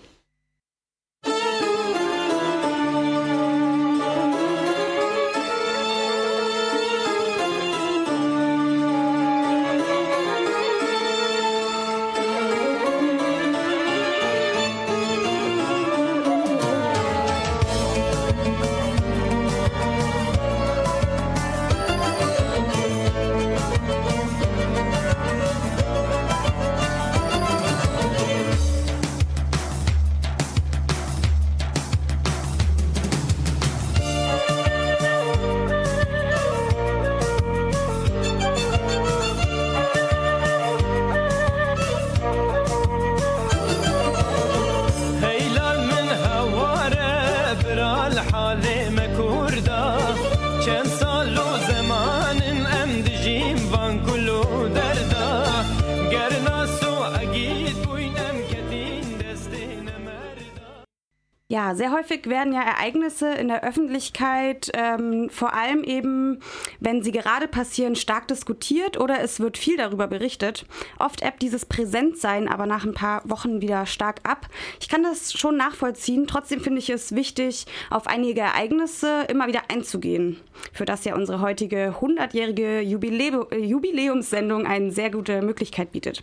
Häufig 62.07 62.27
werden 62.27 62.53
ja 62.53 62.63
Ereignisse 62.63 63.33
in 63.33 63.49
der 63.49 63.65
Öffentlichkeit, 63.65 64.71
ähm, 64.75 65.29
vor 65.31 65.55
allem 65.55 65.83
eben, 65.83 66.39
wenn 66.79 67.03
sie 67.03 67.11
gerade 67.11 67.49
passieren, 67.49 67.97
stark 67.97 68.29
diskutiert 68.29 68.99
oder 68.99 69.21
es 69.21 69.41
wird 69.41 69.59
viel 69.59 69.77
darüber 69.77 70.07
berichtet. 70.07 70.67
Oft 70.99 71.23
ebbt 71.23 71.43
dieses 71.43 71.67
Präsentsein 71.67 72.49
aber 72.49 72.67
nach 72.67 72.85
ein 72.85 72.95
paar 72.95 73.29
Wochen 73.29 73.61
wieder 73.61 73.87
stark 73.87 74.21
ab. 74.23 74.47
Ich 74.81 74.89
kann 74.89 75.03
das 75.03 75.33
schon 75.33 75.57
nachvollziehen. 75.57 76.27
Trotzdem 76.27 76.61
finde 76.61 76.79
ich 76.79 76.91
es 76.91 77.15
wichtig, 77.15 77.67
auf 77.91 78.07
einige 78.07 78.41
Ereignisse 78.41 79.25
immer 79.29 79.49
wieder 79.49 79.63
einzugehen, 79.69 80.41
für 80.73 80.85
das 80.85 81.05
ja 81.05 81.17
unsere 81.17 81.41
heutige 81.41 81.97
100-jährige 82.01 82.83
Jubilä 82.83 83.47
Jubiläumssendung 83.57 84.67
eine 84.67 84.93
sehr 84.93 85.11
gute 85.11 85.43
Möglichkeit 85.43 85.91
bietet. 85.91 86.23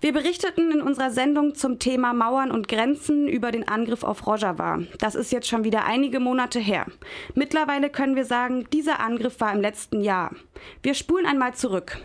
Wir 0.00 0.14
berichteten 0.14 0.72
in 0.72 0.80
unserer 0.80 1.10
Sendung 1.10 1.54
zum 1.54 1.78
Thema 1.78 2.14
Mauern 2.14 2.50
und 2.50 2.68
Grenzen 2.68 3.28
über 3.28 3.52
den 3.52 3.68
Angriff 3.68 4.02
auf 4.02 4.26
Rojava. 4.26 4.78
Das 4.98 5.14
ist 5.14 5.30
jetzt 5.30 5.46
schon 5.46 5.62
wieder 5.62 5.84
einige 5.84 6.20
Monate 6.20 6.58
her. 6.58 6.86
Mittlerweile 7.34 7.90
können 7.90 8.16
wir 8.16 8.24
sagen, 8.24 8.66
dieser 8.72 9.00
Angriff 9.00 9.40
war 9.40 9.52
im 9.52 9.60
letzten 9.60 10.00
Jahr. 10.00 10.34
Wir 10.82 10.94
spulen 10.94 11.26
einmal 11.26 11.52
zurück. 11.52 11.98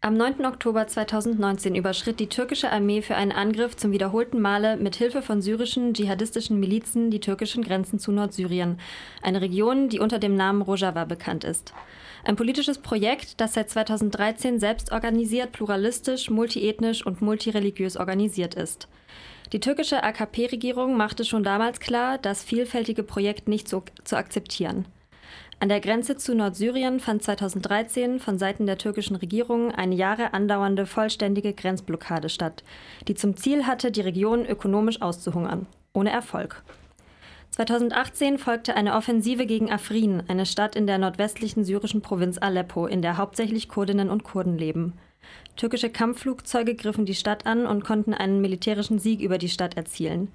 Am 0.00 0.14
9. 0.16 0.44
Oktober 0.44 0.88
2019 0.88 1.76
überschritt 1.76 2.18
die 2.18 2.28
türkische 2.28 2.72
Armee 2.72 3.02
für 3.02 3.14
einen 3.14 3.30
Angriff 3.30 3.76
zum 3.76 3.92
wiederholten 3.92 4.40
Male 4.40 4.76
mit 4.76 4.96
Hilfe 4.96 5.22
von 5.22 5.40
syrischen 5.40 5.94
dschihadistischen 5.94 6.58
Milizen 6.58 7.10
die 7.10 7.20
türkischen 7.20 7.62
Grenzen 7.62 8.00
zu 8.00 8.10
Nordsyrien, 8.10 8.80
eine 9.22 9.40
Region, 9.40 9.88
die 9.88 10.00
unter 10.00 10.18
dem 10.18 10.34
Namen 10.34 10.62
Rojava 10.62 11.04
bekannt 11.04 11.44
ist. 11.44 11.74
Ein 12.24 12.36
politisches 12.36 12.78
Projekt, 12.78 13.40
das 13.40 13.54
seit 13.54 13.70
2013 13.70 14.58
selbst 14.58 14.92
organisiert, 14.92 15.52
pluralistisch, 15.52 16.30
multiethnisch 16.30 17.04
und 17.06 17.22
multireligiös 17.22 17.96
organisiert 17.96 18.54
ist. 18.54 18.88
Die 19.52 19.60
türkische 19.60 20.02
AKP-Regierung 20.02 20.96
machte 20.96 21.24
schon 21.24 21.42
damals 21.42 21.80
klar, 21.80 22.18
das 22.18 22.44
vielfältige 22.44 23.02
Projekt 23.02 23.48
nicht 23.48 23.68
so 23.68 23.82
zu 24.04 24.16
akzeptieren. 24.16 24.86
An 25.60 25.68
der 25.68 25.80
Grenze 25.80 26.16
zu 26.16 26.34
Nordsyrien 26.34 27.00
fand 27.00 27.22
2013 27.22 28.20
von 28.20 28.38
Seiten 28.38 28.66
der 28.66 28.78
türkischen 28.78 29.16
Regierung 29.16 29.72
eine 29.72 29.94
Jahre 29.94 30.32
andauernde 30.32 30.86
vollständige 30.86 31.52
Grenzblockade 31.52 32.28
statt, 32.28 32.62
die 33.08 33.14
zum 33.14 33.36
Ziel 33.36 33.66
hatte, 33.66 33.90
die 33.90 34.02
Region 34.02 34.46
ökonomisch 34.46 35.02
auszuhungern. 35.02 35.66
Ohne 35.92 36.10
Erfolg. 36.10 36.62
2018 37.50 38.38
folgte 38.38 38.76
eine 38.76 38.94
Offensive 38.94 39.46
gegen 39.46 39.70
Afrin, 39.70 40.22
eine 40.28 40.46
Stadt 40.46 40.76
in 40.76 40.86
der 40.86 40.98
nordwestlichen 40.98 41.64
syrischen 41.64 42.02
Provinz 42.02 42.38
Aleppo, 42.38 42.86
in 42.86 43.02
der 43.02 43.16
hauptsächlich 43.16 43.68
Kurdinnen 43.68 44.10
und 44.10 44.22
Kurden 44.22 44.56
leben. 44.56 44.92
Türkische 45.56 45.90
Kampfflugzeuge 45.90 46.74
griffen 46.74 47.04
die 47.04 47.14
Stadt 47.14 47.46
an 47.46 47.66
und 47.66 47.84
konnten 47.84 48.14
einen 48.14 48.40
militärischen 48.40 48.98
Sieg 48.98 49.20
über 49.20 49.38
die 49.38 49.48
Stadt 49.48 49.76
erzielen. 49.76 50.30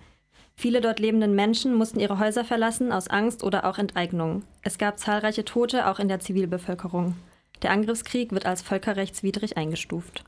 Viele 0.56 0.82
dort 0.82 1.00
lebenden 1.00 1.34
Menschen 1.34 1.74
mussten 1.74 2.00
ihre 2.00 2.20
Häuser 2.20 2.46
verlassen 2.46 2.92
aus 2.92 3.08
Angst 3.08 3.44
oder 3.44 3.66
auch 3.66 3.78
Enteignung. 3.78 4.44
Es 4.62 4.78
gab 4.78 5.00
zahlreiche 5.00 5.46
Tote 5.46 5.88
auch 5.88 6.00
in 6.00 6.08
der 6.08 6.20
Zivilbevölkerung. 6.20 7.16
Der 7.62 7.72
Angriffskrieg 7.72 8.32
wird 8.32 8.46
als 8.46 8.62
völkerrechtswidrig 8.62 9.58
eingestuft. 9.58 10.24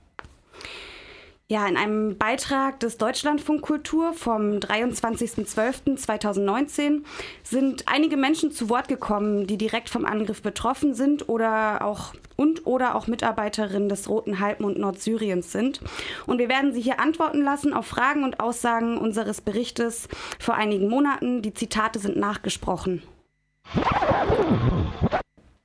Ja, 1.48 1.68
in 1.68 1.78
einem 1.78 2.18
Beitrag 2.18 2.80
des 2.80 2.98
Deutschlandfunk 2.98 3.62
Kultur 3.62 4.14
vom 4.14 4.54
23.12.2019 4.54 7.04
sind 7.44 7.88
einige 7.88 8.18
Menschen 8.18 8.52
zu 8.52 8.68
Wort 8.68 8.88
gekommen, 8.88 9.46
die 9.46 9.60
direkt 9.60 9.92
vom 9.92 10.06
Angriff 10.06 10.42
betroffen 10.42 10.96
sind 10.96 11.30
oder 11.30 11.86
auch 11.86 12.16
und 12.36 12.66
oder 12.66 12.96
auch 12.96 13.06
Mitarbeiterinnen 13.06 13.90
des 13.90 14.10
Roten 14.10 14.40
Halbmond 14.40 14.80
Nordsyriens 14.80 15.52
sind. 15.52 15.82
Und 16.26 16.40
wir 16.40 16.50
werden 16.50 16.74
sie 16.74 16.82
hier 16.82 17.00
antworten 17.00 17.44
lassen 17.44 17.74
auf 17.74 17.86
Fragen 17.86 18.24
und 18.24 18.40
Aussagen 18.40 18.98
unseres 18.98 19.42
Berichtes 19.42 20.08
vor 20.40 20.56
einigen 20.56 20.90
Monaten. 20.90 21.44
Die 21.44 21.54
Zitate 21.54 22.00
sind 22.00 22.18
nachgesprochen. 22.18 23.04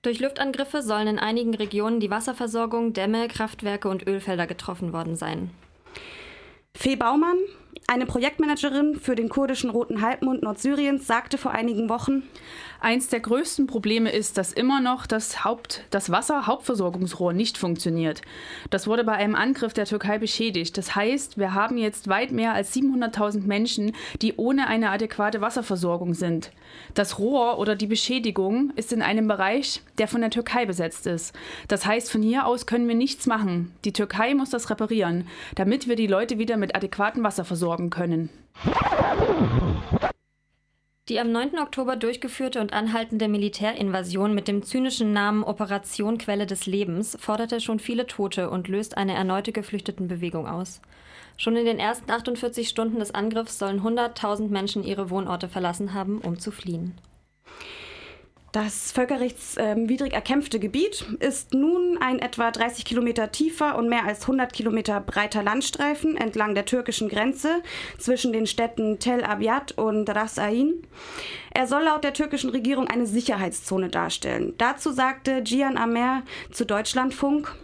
Durch 0.02 0.20
Luftangriffe 0.20 0.82
sollen 0.82 1.08
in 1.08 1.18
einigen 1.18 1.54
Regionen 1.54 2.00
die 2.00 2.10
Wasserversorgung, 2.10 2.92
Dämme, 2.92 3.28
Kraftwerke 3.28 3.88
und 3.88 4.06
Ölfelder 4.06 4.46
getroffen 4.46 4.92
worden 4.92 5.16
sein. 5.16 5.50
Fee 6.76 6.96
Baumann, 6.96 7.36
eine 7.88 8.06
Projektmanagerin 8.06 8.96
für 8.96 9.14
den 9.14 9.28
kurdischen 9.28 9.70
Roten 9.70 10.00
Halbmond 10.00 10.42
Nordsyriens, 10.42 11.06
sagte 11.06 11.38
vor 11.38 11.50
einigen 11.50 11.88
Wochen, 11.88 12.22
Eins 12.80 13.08
der 13.08 13.20
größten 13.20 13.66
Probleme 13.66 14.10
ist, 14.10 14.38
dass 14.38 14.54
immer 14.54 14.80
noch 14.80 15.06
das, 15.06 15.44
Haupt, 15.44 15.84
das 15.90 16.10
Wasser-Hauptversorgungsrohr 16.10 17.34
nicht 17.34 17.58
funktioniert. 17.58 18.22
Das 18.70 18.86
wurde 18.86 19.04
bei 19.04 19.12
einem 19.12 19.34
Angriff 19.34 19.74
der 19.74 19.84
Türkei 19.84 20.18
beschädigt. 20.18 20.78
Das 20.78 20.94
heißt, 20.96 21.36
wir 21.36 21.52
haben 21.52 21.76
jetzt 21.76 22.08
weit 22.08 22.32
mehr 22.32 22.54
als 22.54 22.74
700.000 22.74 23.42
Menschen, 23.46 23.92
die 24.22 24.34
ohne 24.36 24.66
eine 24.66 24.90
adäquate 24.90 25.42
Wasserversorgung 25.42 26.14
sind. 26.14 26.52
Das 26.94 27.18
Rohr 27.18 27.58
oder 27.58 27.76
die 27.76 27.86
Beschädigung 27.86 28.72
ist 28.76 28.94
in 28.94 29.02
einem 29.02 29.28
Bereich, 29.28 29.82
der 29.98 30.08
von 30.08 30.22
der 30.22 30.30
Türkei 30.30 30.64
besetzt 30.64 31.06
ist. 31.06 31.34
Das 31.68 31.84
heißt, 31.84 32.10
von 32.10 32.22
hier 32.22 32.46
aus 32.46 32.64
können 32.64 32.88
wir 32.88 32.94
nichts 32.94 33.26
machen. 33.26 33.72
Die 33.84 33.92
Türkei 33.92 34.34
muss 34.34 34.48
das 34.48 34.70
reparieren, 34.70 35.26
damit 35.54 35.86
wir 35.86 35.96
die 35.96 36.06
Leute 36.06 36.38
wieder 36.38 36.56
mit 36.56 36.74
adäquatem 36.74 37.22
Wasser 37.22 37.44
versorgen 37.44 37.90
können. 37.90 38.30
Die 41.10 41.18
am 41.18 41.32
9. 41.32 41.58
Oktober 41.58 41.96
durchgeführte 41.96 42.60
und 42.60 42.72
anhaltende 42.72 43.26
Militärinvasion 43.26 44.32
mit 44.32 44.46
dem 44.46 44.62
zynischen 44.62 45.12
Namen 45.12 45.42
Operation 45.42 46.18
Quelle 46.18 46.46
des 46.46 46.66
Lebens 46.66 47.18
forderte 47.18 47.60
schon 47.60 47.80
viele 47.80 48.06
Tote 48.06 48.48
und 48.48 48.68
löst 48.68 48.96
eine 48.96 49.14
erneute 49.14 49.50
Geflüchtetenbewegung 49.50 50.46
aus. 50.46 50.80
Schon 51.36 51.56
in 51.56 51.64
den 51.64 51.80
ersten 51.80 52.12
48 52.12 52.68
Stunden 52.68 53.00
des 53.00 53.12
Angriffs 53.12 53.58
sollen 53.58 53.80
100.000 53.80 54.50
Menschen 54.50 54.84
ihre 54.84 55.10
Wohnorte 55.10 55.48
verlassen 55.48 55.94
haben, 55.94 56.20
um 56.20 56.38
zu 56.38 56.52
fliehen. 56.52 56.94
Das 58.52 58.90
völkerrechtswidrig 58.90 60.12
erkämpfte 60.12 60.58
Gebiet 60.58 61.06
ist 61.20 61.54
nun 61.54 61.98
ein 62.00 62.18
etwa 62.18 62.50
30 62.50 62.84
Kilometer 62.84 63.30
tiefer 63.30 63.78
und 63.78 63.88
mehr 63.88 64.04
als 64.04 64.22
100 64.22 64.52
Kilometer 64.52 65.00
breiter 65.00 65.44
Landstreifen 65.44 66.16
entlang 66.16 66.56
der 66.56 66.64
türkischen 66.64 67.08
Grenze 67.08 67.62
zwischen 67.98 68.32
den 68.32 68.48
Städten 68.48 68.98
Tel 68.98 69.22
Abyad 69.22 69.78
und 69.78 70.10
Ras 70.10 70.40
Ain. 70.40 70.82
Er 71.54 71.68
soll 71.68 71.84
laut 71.84 72.02
der 72.02 72.12
türkischen 72.12 72.50
Regierung 72.50 72.88
eine 72.88 73.06
Sicherheitszone 73.06 73.88
darstellen. 73.88 74.54
Dazu 74.58 74.90
sagte 74.90 75.44
Gian 75.44 75.76
Amer 75.76 76.22
zu 76.50 76.66
Deutschlandfunk, 76.66 77.54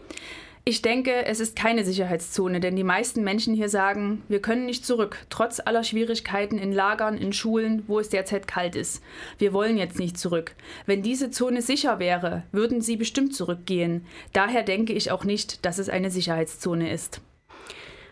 ich 0.68 0.82
denke, 0.82 1.24
es 1.26 1.38
ist 1.38 1.54
keine 1.54 1.84
Sicherheitszone, 1.84 2.58
denn 2.58 2.74
die 2.74 2.82
meisten 2.82 3.22
Menschen 3.22 3.54
hier 3.54 3.68
sagen, 3.68 4.24
wir 4.26 4.42
können 4.42 4.66
nicht 4.66 4.84
zurück, 4.84 5.24
trotz 5.30 5.60
aller 5.64 5.84
Schwierigkeiten 5.84 6.58
in 6.58 6.72
Lagern, 6.72 7.16
in 7.16 7.32
Schulen, 7.32 7.84
wo 7.86 8.00
es 8.00 8.08
derzeit 8.08 8.48
kalt 8.48 8.74
ist. 8.74 9.00
Wir 9.38 9.52
wollen 9.52 9.78
jetzt 9.78 10.00
nicht 10.00 10.18
zurück. 10.18 10.56
Wenn 10.84 11.02
diese 11.02 11.30
Zone 11.30 11.62
sicher 11.62 12.00
wäre, 12.00 12.42
würden 12.50 12.80
sie 12.80 12.96
bestimmt 12.96 13.32
zurückgehen. 13.32 14.06
Daher 14.32 14.64
denke 14.64 14.92
ich 14.92 15.12
auch 15.12 15.22
nicht, 15.22 15.64
dass 15.64 15.78
es 15.78 15.88
eine 15.88 16.10
Sicherheitszone 16.10 16.92
ist. 16.92 17.20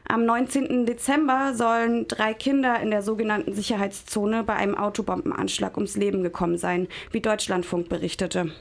Am 0.06 0.24
19. 0.24 0.86
Dezember 0.86 1.54
sollen 1.54 2.06
drei 2.06 2.34
Kinder 2.34 2.78
in 2.78 2.92
der 2.92 3.02
sogenannten 3.02 3.52
Sicherheitszone 3.52 4.44
bei 4.44 4.54
einem 4.54 4.76
Autobombenanschlag 4.76 5.76
ums 5.76 5.96
Leben 5.96 6.22
gekommen 6.22 6.56
sein, 6.56 6.86
wie 7.10 7.20
Deutschlandfunk 7.20 7.88
berichtete. 7.88 8.52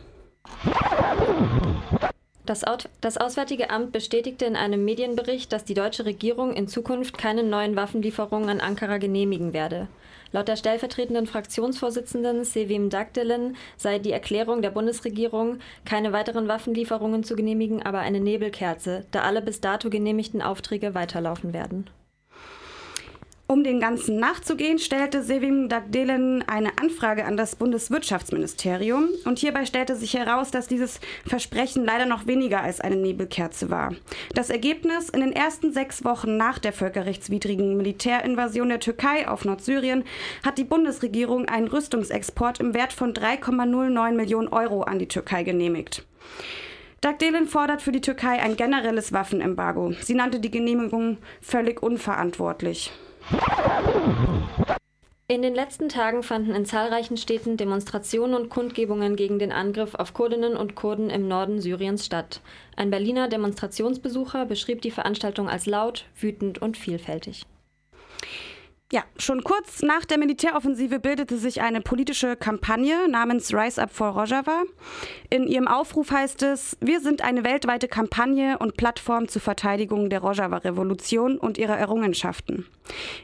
Das, 2.46 2.66
das, 3.00 3.18
Auswärtige 3.18 3.70
Amt 3.70 3.94
bestätigte 3.94 4.44
in 4.44 4.58
einem 4.58 4.84
Medienbericht, 4.84 5.54
dass 5.54 5.64
die 5.64 5.74
deutsche 5.74 6.06
Regierung 6.06 6.54
in 6.54 6.68
Zukunft 6.68 7.18
keine 7.18 7.42
neuen 7.42 7.78
Waffenlieferungen 7.78 8.50
an 8.50 8.60
Ankara 8.60 8.98
genehmigen 8.98 9.54
werde. 9.54 9.88
Laut 10.34 10.50
der 10.50 10.58
stellvertretenden 10.58 11.26
Fraktionsvorsitzenden 11.26 12.44
Sevim 12.44 12.90
Dagdelen 12.90 13.56
sei 13.78 14.00
die 14.00 14.12
Erklärung 14.12 14.62
der 14.62 14.72
Bundesregierung, 14.72 15.60
keine 15.86 16.12
weiteren 16.12 16.50
Waffenlieferungen 16.50 17.24
zu 17.24 17.36
genehmigen, 17.36 17.82
aber 17.82 18.00
eine 18.00 18.20
Nebelkerze, 18.20 19.06
da 19.12 19.22
alle 19.22 19.42
bis 19.42 19.62
dato 19.62 19.90
genehmigten 19.90 20.42
Aufträge 20.42 20.96
weiterlaufen 20.96 21.54
werden. 21.54 21.90
Um 23.54 23.64
dem 23.64 23.80
Ganzen 23.80 24.18
nachzugehen, 24.18 24.80
stellte 24.80 25.22
Sevim 25.22 25.70
Dagdelen 25.70 26.44
eine 26.48 26.72
Anfrage 26.82 27.24
an 27.24 27.38
das 27.38 27.56
Bundeswirtschaftsministerium 27.56 29.10
und 29.26 29.38
hierbei 29.38 29.68
stellte 29.68 29.96
sich 29.96 30.16
heraus, 30.16 30.50
dass 30.50 30.66
dieses 30.66 31.00
Versprechen 31.24 31.86
leider 31.86 32.08
noch 32.08 32.26
weniger 32.26 32.64
als 32.64 32.82
eine 32.82 32.96
Nebelkerze 32.96 33.70
war. 33.70 33.94
Das 34.34 34.50
Ergebnis 34.50 35.10
in 35.10 35.20
den 35.20 35.34
ersten 35.34 35.72
sechs 35.72 36.04
Wochen 36.04 36.36
nach 36.36 36.58
der 36.58 36.74
völkerrechtswidrigen 36.74 37.78
Militärinvasion 37.78 38.70
der 38.70 38.80
Türkei 38.80 39.28
auf 39.28 39.46
Nordsyrien 39.46 40.04
hat 40.44 40.58
die 40.58 40.64
Bundesregierung 40.64 41.48
einen 41.48 41.68
Rüstungsexport 41.68 42.60
im 42.60 42.74
Wert 42.74 42.92
von 42.92 43.14
3,09 43.14 44.14
Millionen 44.14 44.48
Euro 44.48 44.82
an 44.82 44.98
die 44.98 45.08
Türkei 45.08 45.44
genehmigt. 45.44 46.04
Dagdelen 47.02 47.46
fordert 47.46 47.84
für 47.84 47.92
die 47.92 48.02
Türkei 48.02 48.42
ein 48.42 48.56
generelles 48.56 49.14
Waffenembargo. 49.14 49.94
Sie 50.02 50.16
nannte 50.16 50.40
die 50.40 50.50
Genehmigung 50.50 51.20
völlig 51.40 51.84
unverantwortlich. 51.84 52.92
In 55.28 55.42
den 55.42 55.56
letzten 55.56 55.90
Tagen 55.90 56.22
fanden 56.22 56.54
in 56.54 56.66
zahlreichen 56.66 57.18
Städten 57.18 57.58
Demonstrationen 57.58 58.36
und 58.36 58.50
Kundgebungen 58.50 59.16
gegen 59.16 59.40
den 59.40 59.52
Angriff 59.52 59.96
auf 59.96 60.14
Kurdinnen 60.14 60.56
und 60.56 60.76
Kurden 60.76 61.10
im 61.10 61.28
Norden 61.28 61.60
Syriens 61.60 62.06
statt. 62.06 62.42
Ein 62.76 62.92
Berliner 62.92 63.30
Demonstrationsbesucher 63.30 64.46
beschrieb 64.46 64.82
die 64.82 64.92
Veranstaltung 64.92 65.50
als 65.50 65.66
laut, 65.66 66.06
wütend 66.20 66.62
und 66.62 66.78
vielfältig. 66.78 67.46
Ja, 68.94 69.04
schon 69.18 69.44
kurz 69.44 69.82
nach 69.82 70.06
der 70.06 70.20
Militäroffensive 70.20 71.00
bildete 71.00 71.40
sich 71.40 71.64
eine 71.64 71.82
politische 71.82 72.36
Kampagne 72.36 73.10
namens 73.10 73.52
Rise 73.52 73.82
Up 73.82 73.92
for 73.92 74.10
Rojava. 74.10 74.66
In 75.32 75.48
ihrem 75.48 75.68
Aufruf 75.68 76.12
heißt 76.12 76.44
es, 76.44 76.78
wir 76.80 77.00
sind 77.00 77.24
eine 77.24 77.44
weltweite 77.44 77.88
Kampagne 77.88 78.60
und 78.60 78.78
Plattform 78.78 79.28
zur 79.28 79.42
Verteidigung 79.42 80.12
der 80.12 80.20
Rojava-Revolution 80.20 81.40
und 81.40 81.58
ihrer 81.58 81.76
Errungenschaften. 81.76 82.68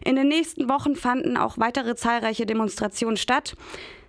In 0.03 0.15
den 0.15 0.29
nächsten 0.29 0.69
Wochen 0.69 0.95
fanden 0.95 1.37
auch 1.37 1.59
weitere 1.59 1.95
zahlreiche 1.95 2.47
Demonstrationen 2.47 3.17
statt. 3.17 3.55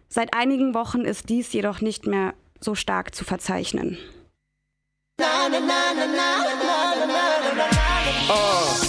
Seit 0.08 0.32
einigen 0.32 0.72
Wochen 0.72 1.02
ist 1.02 1.28
dies 1.28 1.52
jedoch 1.52 1.82
nicht 1.82 2.06
mehr 2.06 2.32
so 2.58 2.74
stark 2.74 3.14
zu 3.14 3.26
verzeichnen. 3.26 3.98
Coolio 8.30 8.79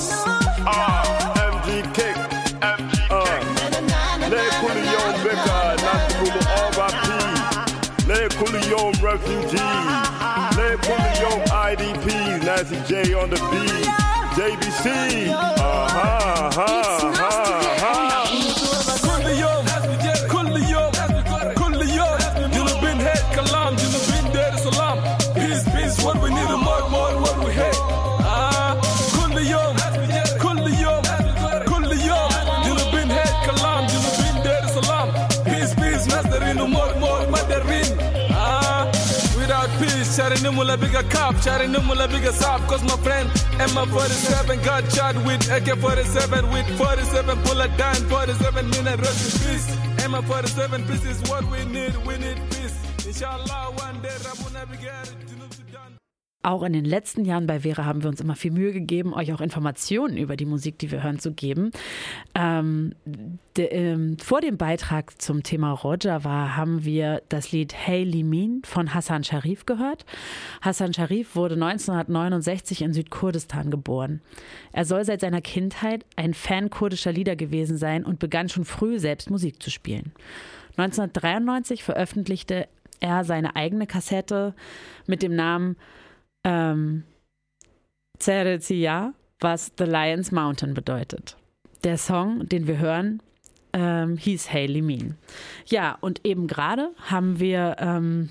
refugee. 9.14 9.58
Let 10.58 10.80
Coolio 10.82 11.44
IDP. 11.48 12.44
Nancy 12.46 12.78
J 12.88 13.14
on 13.14 13.30
the 13.30 13.36
beat. 13.52 13.88
JBC. 14.36 15.30
Uh 15.30 16.50
huh, 16.54 17.01
sharing 40.22 40.44
them 40.44 40.56
will 40.56 40.70
a 40.70 40.78
bigger 40.78 41.04
cop, 41.10 41.36
sharing 41.42 41.72
them 41.72 41.88
will 41.88 42.00
a 42.00 42.08
bigger. 42.08 42.32
Cause 42.32 42.84
my 42.84 42.98
friend 43.06 43.28
Emma 43.60 43.86
47 43.88 44.62
got 44.62 44.84
shot 44.92 45.16
with 45.26 45.50
AK 45.50 45.78
47 45.80 46.52
with 46.52 46.68
47 46.78 47.44
bullet 47.44 47.76
down, 47.78 47.96
47 47.96 48.70
minute 48.70 49.00
rest 49.00 49.22
in 49.26 49.50
peace. 49.50 49.68
Emma 50.04 50.22
47 50.22 50.86
peace 50.88 51.06
is 51.06 51.20
what 51.30 51.44
we 51.52 51.66
need, 51.66 51.96
we 52.06 52.18
need 52.18 52.38
peace. 52.52 52.78
Inshallah, 53.08 53.74
one 53.78 54.02
day 54.02 54.16
Rabuna 54.26 54.62
Sudan. 54.70 55.31
Auch 56.44 56.64
in 56.64 56.74
den 56.74 56.86
letzten 56.86 57.24
Jahren 57.24 57.46
bei 57.46 57.60
Vera 57.60 57.86
haben 57.86 58.02
wir 58.02 58.10
uns 58.10 58.20
immer 58.20 58.36
viel 58.36 58.52
Mühe 58.52 58.74
gegeben, 58.74 59.14
euch 59.14 59.32
auch 59.32 59.42
Informationen 59.42 60.18
über 60.18 60.36
die 60.36 60.48
Musik, 60.48 60.80
die 60.80 60.90
wir 60.90 61.04
hören, 61.04 61.20
zu 61.20 61.34
geben. 61.34 61.72
Ähm, 62.34 62.96
de, 63.58 63.68
ähm, 63.68 64.18
vor 64.18 64.42
dem 64.42 64.58
Beitrag 64.58 65.22
zum 65.22 65.44
Thema 65.44 65.72
Rojava 65.72 66.56
haben 66.56 66.84
wir 66.84 67.22
das 67.30 67.52
Lied 67.52 67.76
Hey 67.76 68.04
Limin 68.04 68.64
von 68.66 68.96
Hassan 68.96 69.24
Sharif 69.24 69.68
gehört. 69.68 70.06
Hassan 70.62 70.96
Sharif 70.96 71.36
wurde 71.36 71.54
1969 71.54 72.82
in 72.82 72.94
Südkurdistan 72.94 73.70
geboren. 73.70 74.22
Er 74.72 74.86
soll 74.86 75.06
seit 75.06 75.22
seiner 75.22 75.42
Kindheit 75.42 76.06
ein 76.16 76.34
Fan 76.34 76.72
kurdischer 76.72 77.12
Lieder 77.12 77.36
gewesen 77.36 77.78
sein 77.78 78.04
und 78.04 78.18
begann 78.18 78.50
schon 78.50 78.66
früh 78.66 78.98
selbst 78.98 79.30
Musik 79.30 79.62
zu 79.62 79.70
spielen. 79.70 80.12
1993 80.78 81.84
veröffentlichte 81.84 82.68
er 83.00 83.24
seine 83.26 83.56
eigene 83.56 83.88
Kassette 83.88 84.54
mit 85.06 85.22
dem 85.22 85.36
Namen 85.36 85.76
ähm, 86.44 87.04
Ceretia, 88.20 89.14
was 89.40 89.72
The 89.78 89.86
Lion's 89.86 90.32
Mountain 90.32 90.74
bedeutet. 90.74 91.38
Der 91.84 91.98
Song, 91.98 92.48
den 92.48 92.68
wir 92.68 92.78
hören, 92.78 93.22
ähm, 93.74 94.18
hieß 94.18 94.52
Hayley 94.52 94.82
Mean. 94.82 95.18
Ja, 95.66 95.98
und 96.02 96.26
eben 96.26 96.48
gerade 96.48 96.92
haben 97.10 97.40
wir 97.40 97.78
ähm, 97.80 98.30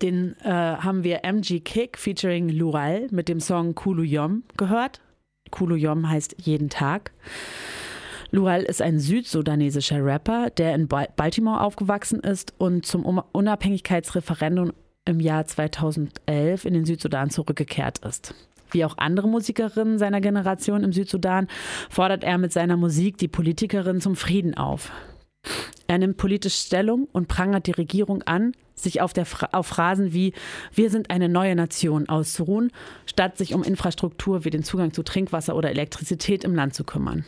den 0.00 0.36
äh, 0.40 0.48
haben 0.48 1.04
wir 1.04 1.24
MG 1.24 1.60
Kick 1.60 1.98
featuring 1.98 2.48
Lural 2.48 3.08
mit 3.10 3.28
dem 3.28 3.40
Song 3.40 3.74
Kuluyom 3.74 4.44
gehört. 4.56 5.00
Kuluyom 5.50 6.08
heißt 6.08 6.36
jeden 6.38 6.70
Tag. 6.70 7.12
Lural 8.30 8.62
ist 8.62 8.80
ein 8.80 8.98
südsudanesischer 8.98 10.02
Rapper, 10.02 10.48
der 10.50 10.74
in 10.74 10.88
Baltimore 10.88 11.60
aufgewachsen 11.60 12.20
ist 12.20 12.54
und 12.56 12.86
zum 12.86 13.04
Unabhängigkeitsreferendum 13.04 14.72
im 15.04 15.20
Jahr 15.20 15.46
2011 15.46 16.64
in 16.64 16.74
den 16.74 16.84
Südsudan 16.84 17.30
zurückgekehrt 17.30 17.98
ist. 17.98 18.34
Wie 18.70 18.84
auch 18.84 18.96
andere 18.98 19.28
Musikerinnen 19.28 19.98
seiner 19.98 20.20
Generation 20.20 20.82
im 20.82 20.92
Südsudan 20.92 21.48
fordert 21.90 22.24
er 22.24 22.38
mit 22.38 22.52
seiner 22.52 22.76
Musik 22.76 23.18
die 23.18 23.28
Politikerinnen 23.28 24.00
zum 24.00 24.16
Frieden 24.16 24.56
auf. 24.56 24.90
Er 25.88 25.98
nimmt 25.98 26.16
politisch 26.16 26.54
Stellung 26.54 27.06
und 27.12 27.28
prangert 27.28 27.66
die 27.66 27.72
Regierung 27.72 28.22
an, 28.22 28.52
sich 28.74 29.02
auf, 29.02 29.12
der, 29.12 29.26
auf 29.52 29.66
Phrasen 29.66 30.12
wie 30.14 30.32
Wir 30.72 30.88
sind 30.88 31.10
eine 31.10 31.28
neue 31.28 31.54
Nation 31.54 32.08
auszuruhen, 32.08 32.70
statt 33.04 33.36
sich 33.36 33.52
um 33.52 33.62
Infrastruktur 33.62 34.44
wie 34.44 34.50
den 34.50 34.62
Zugang 34.62 34.92
zu 34.92 35.02
Trinkwasser 35.02 35.54
oder 35.54 35.70
Elektrizität 35.70 36.44
im 36.44 36.54
Land 36.54 36.74
zu 36.74 36.84
kümmern. 36.84 37.26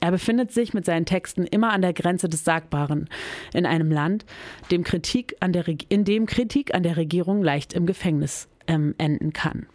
Er 0.00 0.10
befindet 0.10 0.50
sich 0.50 0.72
mit 0.72 0.84
seinen 0.84 1.04
Texten 1.04 1.44
immer 1.44 1.72
an 1.72 1.82
der 1.82 1.92
Grenze 1.92 2.28
des 2.28 2.44
Sagbaren 2.44 3.08
in 3.52 3.66
einem 3.66 3.90
Land, 3.90 4.24
dem 4.70 4.82
Kritik 4.82 5.36
an 5.40 5.52
der, 5.52 5.64
in 5.88 6.04
dem 6.04 6.26
Kritik 6.26 6.74
an 6.74 6.82
der 6.82 6.96
Regierung 6.96 7.42
leicht 7.42 7.74
im 7.74 7.86
Gefängnis 7.86 8.48
ähm, 8.66 8.94
enden 8.96 9.32
kann. 9.32 9.66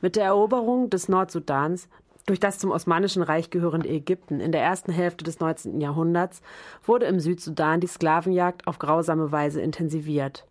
Mit 0.00 0.14
der 0.14 0.26
Eroberung 0.26 0.90
des 0.90 1.08
Nordsudans 1.08 1.88
durch 2.26 2.40
das 2.40 2.58
zum 2.58 2.72
Osmanischen 2.72 3.22
Reich 3.22 3.50
gehörende 3.50 3.88
Ägypten 3.88 4.40
in 4.40 4.52
der 4.52 4.62
ersten 4.62 4.92
Hälfte 4.92 5.24
des 5.24 5.40
19. 5.40 5.80
Jahrhunderts 5.80 6.42
wurde 6.84 7.06
im 7.06 7.20
Südsudan 7.20 7.80
die 7.80 7.86
Sklavenjagd 7.86 8.66
auf 8.66 8.78
grausame 8.78 9.30
Weise 9.30 9.60
intensiviert. 9.60 10.44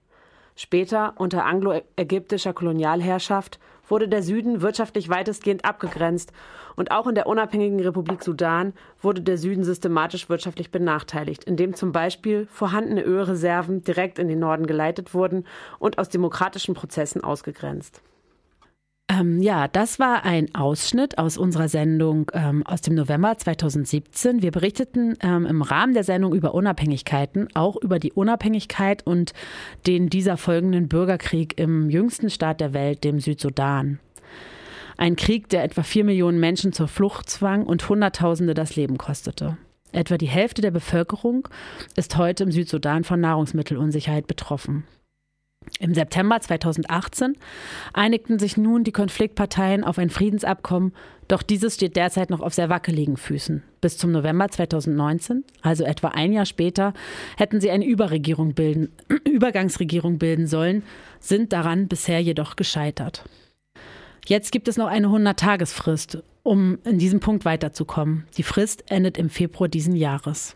Später, 0.55 1.13
unter 1.17 1.45
anglo-ägyptischer 1.45 2.53
Kolonialherrschaft, 2.53 3.59
wurde 3.87 4.07
der 4.07 4.23
Süden 4.23 4.61
wirtschaftlich 4.61 5.09
weitestgehend 5.09 5.65
abgegrenzt 5.65 6.31
und 6.75 6.91
auch 6.91 7.07
in 7.07 7.15
der 7.15 7.27
unabhängigen 7.27 7.79
Republik 7.79 8.23
Sudan 8.23 8.73
wurde 9.01 9.21
der 9.21 9.37
Süden 9.37 9.63
systematisch 9.63 10.29
wirtschaftlich 10.29 10.71
benachteiligt, 10.71 11.43
indem 11.43 11.73
zum 11.73 11.91
Beispiel 11.91 12.47
vorhandene 12.51 13.03
Ölreserven 13.03 13.83
direkt 13.83 14.19
in 14.19 14.27
den 14.27 14.39
Norden 14.39 14.67
geleitet 14.67 15.13
wurden 15.13 15.45
und 15.79 15.97
aus 15.97 16.09
demokratischen 16.09 16.75
Prozessen 16.75 17.23
ausgegrenzt. 17.23 18.01
Ähm, 19.07 19.41
ja, 19.41 19.67
das 19.67 19.99
war 19.99 20.23
ein 20.23 20.53
Ausschnitt 20.55 21.17
aus 21.17 21.37
unserer 21.37 21.67
Sendung 21.69 22.31
ähm, 22.33 22.65
aus 22.65 22.81
dem 22.81 22.95
November 22.95 23.37
2017. 23.37 24.41
Wir 24.41 24.51
berichteten 24.51 25.15
ähm, 25.21 25.45
im 25.45 25.61
Rahmen 25.61 25.93
der 25.93 26.03
Sendung 26.03 26.33
über 26.33 26.55
Unabhängigkeiten, 26.55 27.47
auch 27.53 27.75
über 27.75 27.99
die 27.99 28.13
Unabhängigkeit 28.13 29.05
und 29.05 29.33
den 29.85 30.09
dieser 30.09 30.37
folgenden 30.37 30.87
Bürgerkrieg 30.87 31.59
im 31.59 31.89
jüngsten 31.89 32.29
Staat 32.29 32.61
der 32.61 32.73
Welt, 32.73 33.03
dem 33.03 33.19
Südsudan. 33.19 33.99
Ein 34.97 35.15
Krieg, 35.15 35.49
der 35.49 35.63
etwa 35.63 35.83
vier 35.83 36.03
Millionen 36.03 36.39
Menschen 36.39 36.73
zur 36.73 36.87
Flucht 36.87 37.29
zwang 37.29 37.65
und 37.65 37.87
Hunderttausende 37.87 38.53
das 38.53 38.75
Leben 38.75 38.97
kostete. 38.97 39.57
Etwa 39.91 40.17
die 40.17 40.27
Hälfte 40.27 40.61
der 40.61 40.71
Bevölkerung 40.71 41.47
ist 41.95 42.17
heute 42.17 42.43
im 42.43 42.51
Südsudan 42.51 43.03
von 43.03 43.19
Nahrungsmittelunsicherheit 43.19 44.25
betroffen. 44.27 44.85
Im 45.79 45.93
September 45.93 46.39
2018 46.39 47.35
einigten 47.93 48.39
sich 48.39 48.55
nun 48.57 48.83
die 48.83 48.91
Konfliktparteien 48.91 49.83
auf 49.83 49.97
ein 49.97 50.09
Friedensabkommen, 50.09 50.93
doch 51.27 51.41
dieses 51.41 51.75
steht 51.75 51.95
derzeit 51.95 52.29
noch 52.29 52.41
auf 52.41 52.53
sehr 52.53 52.69
wackeligen 52.69 53.17
Füßen. 53.17 53.63
Bis 53.81 53.97
zum 53.97 54.11
November 54.11 54.49
2019, 54.49 55.43
also 55.61 55.83
etwa 55.83 56.09
ein 56.09 56.33
Jahr 56.33 56.45
später, 56.45 56.93
hätten 57.37 57.59
sie 57.59 57.71
eine 57.71 57.85
bilden, 57.85 58.91
Übergangsregierung 59.25 60.17
bilden 60.17 60.47
sollen, 60.47 60.83
sind 61.19 61.51
daran 61.51 61.87
bisher 61.87 62.21
jedoch 62.21 62.55
gescheitert. 62.55 63.25
Jetzt 64.27 64.51
gibt 64.51 64.67
es 64.67 64.77
noch 64.77 64.87
eine 64.87 65.07
100-Tagesfrist, 65.07 66.23
um 66.41 66.79
in 66.83 66.97
diesem 66.97 67.19
Punkt 67.19 67.45
weiterzukommen. 67.45 68.25
Die 68.37 68.43
Frist 68.43 68.89
endet 68.89 69.17
im 69.17 69.29
Februar 69.29 69.67
diesen 69.67 69.95
Jahres. 69.95 70.55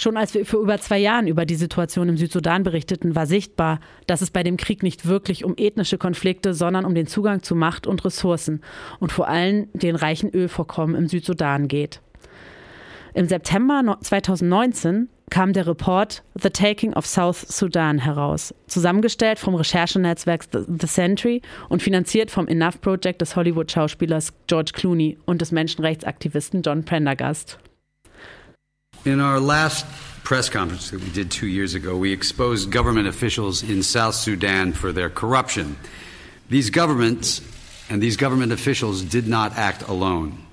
Schon 0.00 0.16
als 0.16 0.32
wir 0.32 0.46
vor 0.46 0.60
über 0.60 0.78
zwei 0.78 0.96
Jahren 0.96 1.26
über 1.26 1.44
die 1.44 1.56
Situation 1.56 2.08
im 2.08 2.16
Südsudan 2.16 2.62
berichteten, 2.62 3.14
war 3.14 3.26
sichtbar, 3.26 3.80
dass 4.06 4.22
es 4.22 4.30
bei 4.30 4.42
dem 4.42 4.56
Krieg 4.56 4.82
nicht 4.82 5.04
wirklich 5.04 5.44
um 5.44 5.52
ethnische 5.58 5.98
Konflikte, 5.98 6.54
sondern 6.54 6.86
um 6.86 6.94
den 6.94 7.06
Zugang 7.06 7.42
zu 7.42 7.54
Macht 7.54 7.86
und 7.86 8.02
Ressourcen 8.02 8.62
und 8.98 9.12
vor 9.12 9.28
allem 9.28 9.68
den 9.74 9.96
reichen 9.96 10.30
Ölvorkommen 10.30 10.96
im 10.96 11.06
Südsudan 11.06 11.68
geht. 11.68 12.00
Im 13.12 13.28
September 13.28 13.98
2019 14.00 15.10
kam 15.28 15.52
der 15.52 15.66
Report 15.66 16.22
The 16.34 16.48
Taking 16.48 16.94
of 16.94 17.04
South 17.04 17.42
Sudan 17.42 17.98
heraus, 17.98 18.54
zusammengestellt 18.68 19.38
vom 19.38 19.54
Recherchenetzwerk 19.54 20.46
The 20.50 20.86
Century 20.86 21.42
und 21.68 21.82
finanziert 21.82 22.30
vom 22.30 22.48
Enough 22.48 22.80
Project 22.80 23.20
des 23.20 23.36
Hollywood-Schauspielers 23.36 24.32
George 24.46 24.72
Clooney 24.72 25.18
und 25.26 25.42
des 25.42 25.52
Menschenrechtsaktivisten 25.52 26.62
John 26.62 26.86
Prendergast. 26.86 27.58
In 29.02 29.18
our 29.18 29.40
last 29.40 29.86
press 30.24 30.50
conference 30.50 30.90
that 30.90 31.00
we 31.00 31.08
did 31.08 31.30
two 31.30 31.46
years 31.46 31.72
ago, 31.72 31.96
we 31.96 32.12
exposed 32.12 32.70
government 32.70 33.08
officials 33.08 33.62
in 33.62 33.82
South 33.82 34.14
Sudan 34.14 34.74
for 34.74 34.92
their 34.92 35.08
corruption. 35.08 35.78
These 36.50 36.68
governments 36.68 37.40
and 37.88 38.02
these 38.02 38.18
government 38.18 38.52
officials 38.52 39.00
did 39.00 39.26
not 39.26 39.56
act 39.56 39.88
alone. 39.88 40.44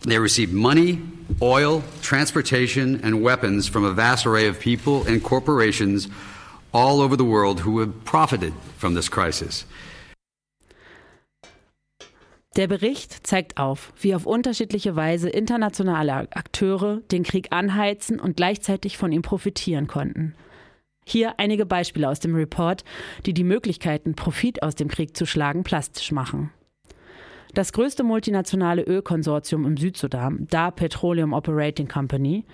They 0.00 0.18
received 0.18 0.52
money, 0.52 1.00
oil, 1.40 1.84
transportation, 2.00 3.02
and 3.04 3.22
weapons 3.22 3.68
from 3.68 3.84
a 3.84 3.92
vast 3.92 4.26
array 4.26 4.48
of 4.48 4.58
people 4.58 5.06
and 5.06 5.22
corporations 5.22 6.08
all 6.74 7.02
over 7.02 7.14
the 7.14 7.24
world 7.24 7.60
who 7.60 7.78
have 7.78 8.04
profited 8.04 8.52
from 8.78 8.94
this 8.94 9.08
crisis. 9.08 9.64
Der 12.56 12.66
Bericht 12.66 13.26
zeigt 13.26 13.56
auf, 13.56 13.94
wie 13.98 14.14
auf 14.14 14.26
unterschiedliche 14.26 14.94
Weise 14.94 15.30
internationale 15.30 16.12
Akteure 16.12 16.98
den 17.10 17.22
Krieg 17.22 17.48
anheizen 17.50 18.20
und 18.20 18.36
gleichzeitig 18.36 18.98
von 18.98 19.10
ihm 19.10 19.22
profitieren 19.22 19.86
konnten. 19.86 20.34
Hier 21.06 21.40
einige 21.40 21.64
Beispiele 21.64 22.08
aus 22.08 22.20
dem 22.20 22.34
Report, 22.34 22.84
die 23.24 23.32
die 23.32 23.42
Möglichkeiten, 23.42 24.14
Profit 24.14 24.62
aus 24.62 24.74
dem 24.74 24.88
Krieg 24.88 25.16
zu 25.16 25.24
schlagen, 25.24 25.64
plastisch 25.64 26.12
machen. 26.12 26.50
Das 27.54 27.72
größte 27.72 28.02
multinationale 28.02 28.82
Ölkonsortium 28.82 29.64
im 29.64 29.78
Südsudan, 29.78 30.46
Da 30.50 30.70
Petroleum 30.70 31.32
Operating 31.32 31.88
Company, 31.88 32.44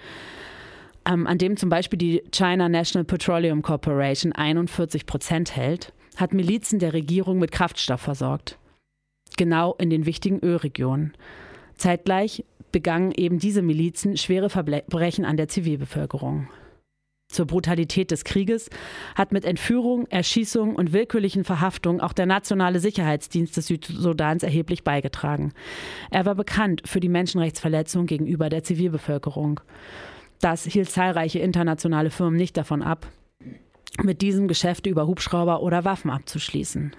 ähm, 1.08 1.26
an 1.26 1.38
dem 1.38 1.56
zum 1.56 1.70
Beispiel 1.70 1.98
die 1.98 2.22
China 2.30 2.68
National 2.68 3.04
Petroleum 3.04 3.62
Corporation 3.62 4.32
41 4.32 5.06
Prozent 5.06 5.56
hält, 5.56 5.92
hat 6.16 6.32
Milizen 6.32 6.78
der 6.78 6.92
Regierung 6.92 7.40
mit 7.40 7.50
Kraftstoff 7.50 8.00
versorgt 8.00 8.58
genau 9.38 9.74
in 9.78 9.88
den 9.88 10.04
wichtigen 10.04 10.40
Ölregionen. 10.40 11.14
Zeitgleich 11.76 12.44
begangen 12.72 13.12
eben 13.16 13.38
diese 13.38 13.62
Milizen 13.62 14.16
schwere 14.16 14.50
Verbrechen 14.50 15.24
an 15.24 15.36
der 15.38 15.48
Zivilbevölkerung. 15.48 16.48
Zur 17.30 17.46
Brutalität 17.46 18.10
des 18.10 18.24
Krieges 18.24 18.70
hat 19.14 19.32
mit 19.32 19.44
Entführung, 19.44 20.06
Erschießung 20.06 20.74
und 20.74 20.94
willkürlichen 20.94 21.44
Verhaftungen 21.44 22.00
auch 22.00 22.14
der 22.14 22.24
Nationale 22.24 22.80
Sicherheitsdienst 22.80 23.54
des 23.54 23.66
Südsudans 23.66 24.42
erheblich 24.42 24.82
beigetragen. 24.82 25.52
Er 26.10 26.24
war 26.24 26.34
bekannt 26.34 26.82
für 26.86 27.00
die 27.00 27.10
Menschenrechtsverletzungen 27.10 28.06
gegenüber 28.06 28.48
der 28.48 28.62
Zivilbevölkerung. 28.62 29.60
Das 30.40 30.64
hielt 30.64 30.90
zahlreiche 30.90 31.38
internationale 31.40 32.10
Firmen 32.10 32.38
nicht 32.38 32.56
davon 32.56 32.82
ab, 32.82 33.06
mit 34.02 34.22
diesem 34.22 34.48
Geschäfte 34.48 34.88
über 34.88 35.06
Hubschrauber 35.06 35.62
oder 35.62 35.84
Waffen 35.84 36.10
abzuschließen. 36.10 36.92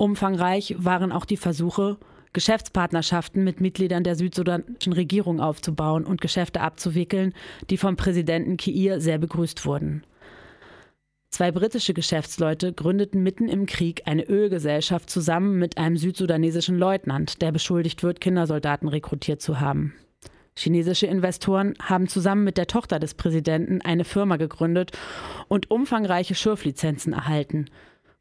Umfangreich 0.00 0.76
waren 0.78 1.12
auch 1.12 1.26
die 1.26 1.36
Versuche, 1.36 1.98
Geschäftspartnerschaften 2.32 3.44
mit 3.44 3.60
Mitgliedern 3.60 4.02
der 4.02 4.16
südsudanischen 4.16 4.94
Regierung 4.94 5.40
aufzubauen 5.40 6.06
und 6.06 6.22
Geschäfte 6.22 6.62
abzuwickeln, 6.62 7.34
die 7.68 7.76
vom 7.76 7.96
Präsidenten 7.96 8.56
Kiir 8.56 9.02
sehr 9.02 9.18
begrüßt 9.18 9.66
wurden. 9.66 10.06
Zwei 11.28 11.52
britische 11.52 11.92
Geschäftsleute 11.92 12.72
gründeten 12.72 13.22
mitten 13.22 13.46
im 13.46 13.66
Krieg 13.66 14.04
eine 14.06 14.24
Ölgesellschaft 14.24 15.10
zusammen 15.10 15.58
mit 15.58 15.76
einem 15.76 15.98
südsudanesischen 15.98 16.78
Leutnant, 16.78 17.42
der 17.42 17.52
beschuldigt 17.52 18.02
wird, 18.02 18.22
Kindersoldaten 18.22 18.88
rekrutiert 18.88 19.42
zu 19.42 19.60
haben. 19.60 19.92
Chinesische 20.56 21.08
Investoren 21.08 21.74
haben 21.78 22.08
zusammen 22.08 22.44
mit 22.44 22.56
der 22.56 22.66
Tochter 22.68 23.00
des 23.00 23.12
Präsidenten 23.12 23.82
eine 23.82 24.04
Firma 24.04 24.38
gegründet 24.38 24.92
und 25.48 25.70
umfangreiche 25.70 26.34
Schürflizenzen 26.34 27.12
erhalten, 27.12 27.66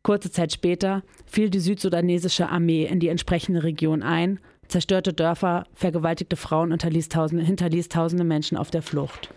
Kurze 0.03 0.31
Zeit 0.31 0.53
später 0.53 1.03
fiel 1.25 1.49
die 1.49 1.59
südsudanesische 1.59 2.49
Armee 2.49 2.85
in 2.85 2.99
die 2.99 3.09
entsprechende 3.09 3.63
Region 3.63 4.01
ein, 4.01 4.39
zerstörte 4.67 5.13
Dörfer, 5.13 5.65
vergewaltigte 5.73 6.35
Frauen 6.35 6.71
und 6.71 6.83
hinterließ 6.83 7.09
tausende, 7.09 7.43
hinterließ 7.43 7.89
tausende 7.89 8.23
Menschen 8.23 8.57
auf 8.57 8.71
der 8.71 8.81
Flucht. 8.81 9.29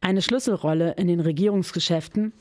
Eine 0.00 0.22
Schlüsselrolle 0.22 0.92
in 0.92 1.08
den 1.08 1.20
Regierungsgeschäften 1.20 2.32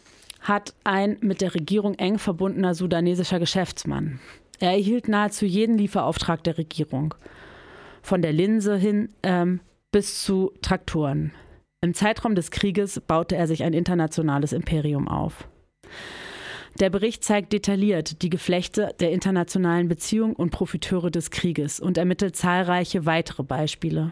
hat 0.41 0.76
ein 0.84 1.18
mit 1.22 1.41
der 1.41 1.56
Regierung 1.56 1.96
eng 1.96 2.20
verbundener 2.20 2.76
sudanesischer 2.76 3.39
Geschäftsmann. 3.39 4.20
Er 4.60 4.72
erhielt 4.72 5.08
nahezu 5.08 5.46
jeden 5.46 5.78
Lieferauftrag 5.78 6.44
der 6.44 6.58
Regierung, 6.58 7.15
von 8.04 8.22
der 8.22 8.34
Linse 8.34 8.78
hin 8.78 9.10
ähm, 9.24 9.62
bis 9.91 10.24
zu 10.24 10.54
Traktoren. 10.62 11.32
Im 11.82 11.94
Zeitraum 11.94 12.36
des 12.36 12.52
Krieges 12.52 13.02
baute 13.02 13.36
er 13.36 13.48
sich 13.48 13.63
ein 13.63 13.74
internationales 13.74 14.54
Imperium 14.54 15.08
auf. 15.08 15.48
Der 16.80 16.89
Bericht 16.89 17.24
zeigt 17.24 17.54
detailliert 17.54 18.21
die 18.21 18.30
Geflechte 18.30 18.93
der 19.00 19.12
internationalen 19.12 19.88
Beziehungen 19.88 20.36
und 20.36 20.50
Profiteure 20.50 21.10
des 21.10 21.32
Krieges 21.32 21.80
und 21.80 21.98
ermittelt 21.98 22.36
zahlreiche 22.36 23.06
weitere 23.06 23.43
Beispiele. 23.43 24.12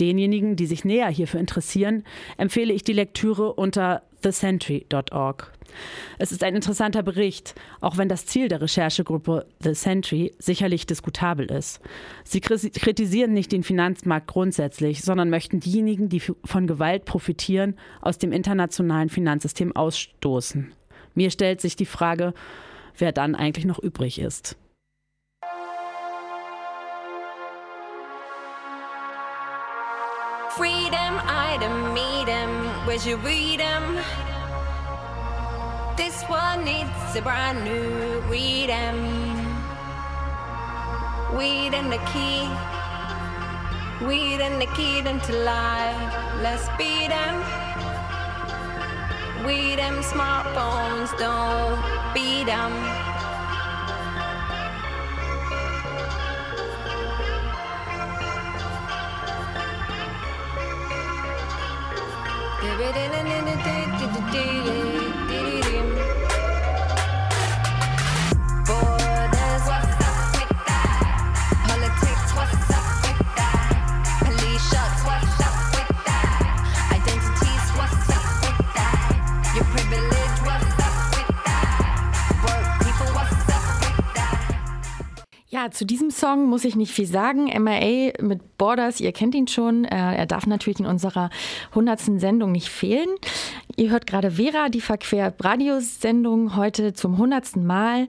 Denjenigen, 0.00 0.56
die 0.56 0.66
sich 0.66 0.86
näher 0.86 1.08
hierfür 1.08 1.38
interessieren, 1.38 2.04
empfehle 2.38 2.72
ich 2.72 2.82
die 2.82 2.94
Lektüre 2.94 3.52
unter 3.52 4.02
thesentry.org. 4.22 5.52
Es 6.18 6.32
ist 6.32 6.44
ein 6.44 6.54
interessanter 6.54 7.02
Bericht, 7.02 7.54
auch 7.80 7.98
wenn 7.98 8.08
das 8.08 8.26
Ziel 8.26 8.48
der 8.48 8.60
Recherchegruppe 8.60 9.46
The 9.60 9.74
Sentry 9.74 10.34
sicherlich 10.38 10.86
diskutabel 10.86 11.50
ist. 11.50 11.80
Sie 12.24 12.40
kritisieren 12.40 13.32
nicht 13.32 13.52
den 13.52 13.62
Finanzmarkt 13.62 14.28
grundsätzlich, 14.28 15.02
sondern 15.02 15.30
möchten 15.30 15.60
diejenigen, 15.60 16.08
die 16.08 16.20
von 16.20 16.66
Gewalt 16.66 17.04
profitieren, 17.04 17.76
aus 18.00 18.18
dem 18.18 18.32
internationalen 18.32 19.08
Finanzsystem 19.08 19.74
ausstoßen. 19.74 20.72
Mir 21.14 21.30
stellt 21.30 21.60
sich 21.60 21.76
die 21.76 21.86
Frage, 21.86 22.34
wer 22.98 23.12
dann 23.12 23.34
eigentlich 23.34 23.64
noch 23.64 23.78
übrig 23.78 24.18
ist. 24.18 24.56
Freedom, 30.56 31.18
item, 31.26 31.96
him, 32.42 32.86
where's 32.86 33.06
your 33.06 33.18
freedom? 33.18 33.98
This 35.96 36.22
one 36.28 36.64
needs 36.64 37.16
a 37.16 37.22
brand 37.22 37.64
new 37.64 38.20
freedom. 38.28 38.96
Weed 41.36 41.74
and 41.74 41.90
the 41.90 42.00
key, 42.12 42.48
weed 44.06 44.40
and 44.40 44.60
the 44.60 44.66
key 44.76 44.98
into 44.98 45.32
life. 45.32 46.14
Let's 46.42 46.68
beat 46.76 47.08
them. 47.08 47.42
We 49.46 49.74
them 49.74 49.96
smartphones 50.02 51.10
don't 51.18 52.14
beat 52.14 52.44
them. 52.46 52.72
Borders, 64.42 64.91
Zu 85.70 85.86
diesem 85.86 86.10
Song 86.10 86.46
muss 86.46 86.64
ich 86.64 86.76
nicht 86.76 86.92
viel 86.92 87.06
sagen. 87.06 87.44
MIA 87.44 88.12
mit 88.20 88.58
Borders, 88.58 89.00
ihr 89.00 89.12
kennt 89.12 89.34
ihn 89.34 89.46
schon. 89.46 89.84
Äh, 89.84 90.16
Er 90.16 90.26
darf 90.26 90.46
natürlich 90.46 90.80
in 90.80 90.86
unserer 90.86 91.30
100. 91.70 92.20
Sendung 92.20 92.52
nicht 92.52 92.68
fehlen. 92.68 93.08
Ihr 93.76 93.90
hört 93.90 94.06
gerade 94.06 94.32
Vera, 94.32 94.68
die 94.68 94.80
Verquer-Radiosendung, 94.80 96.56
heute 96.56 96.92
zum 96.92 97.12
100. 97.12 97.56
Mal. 97.56 98.08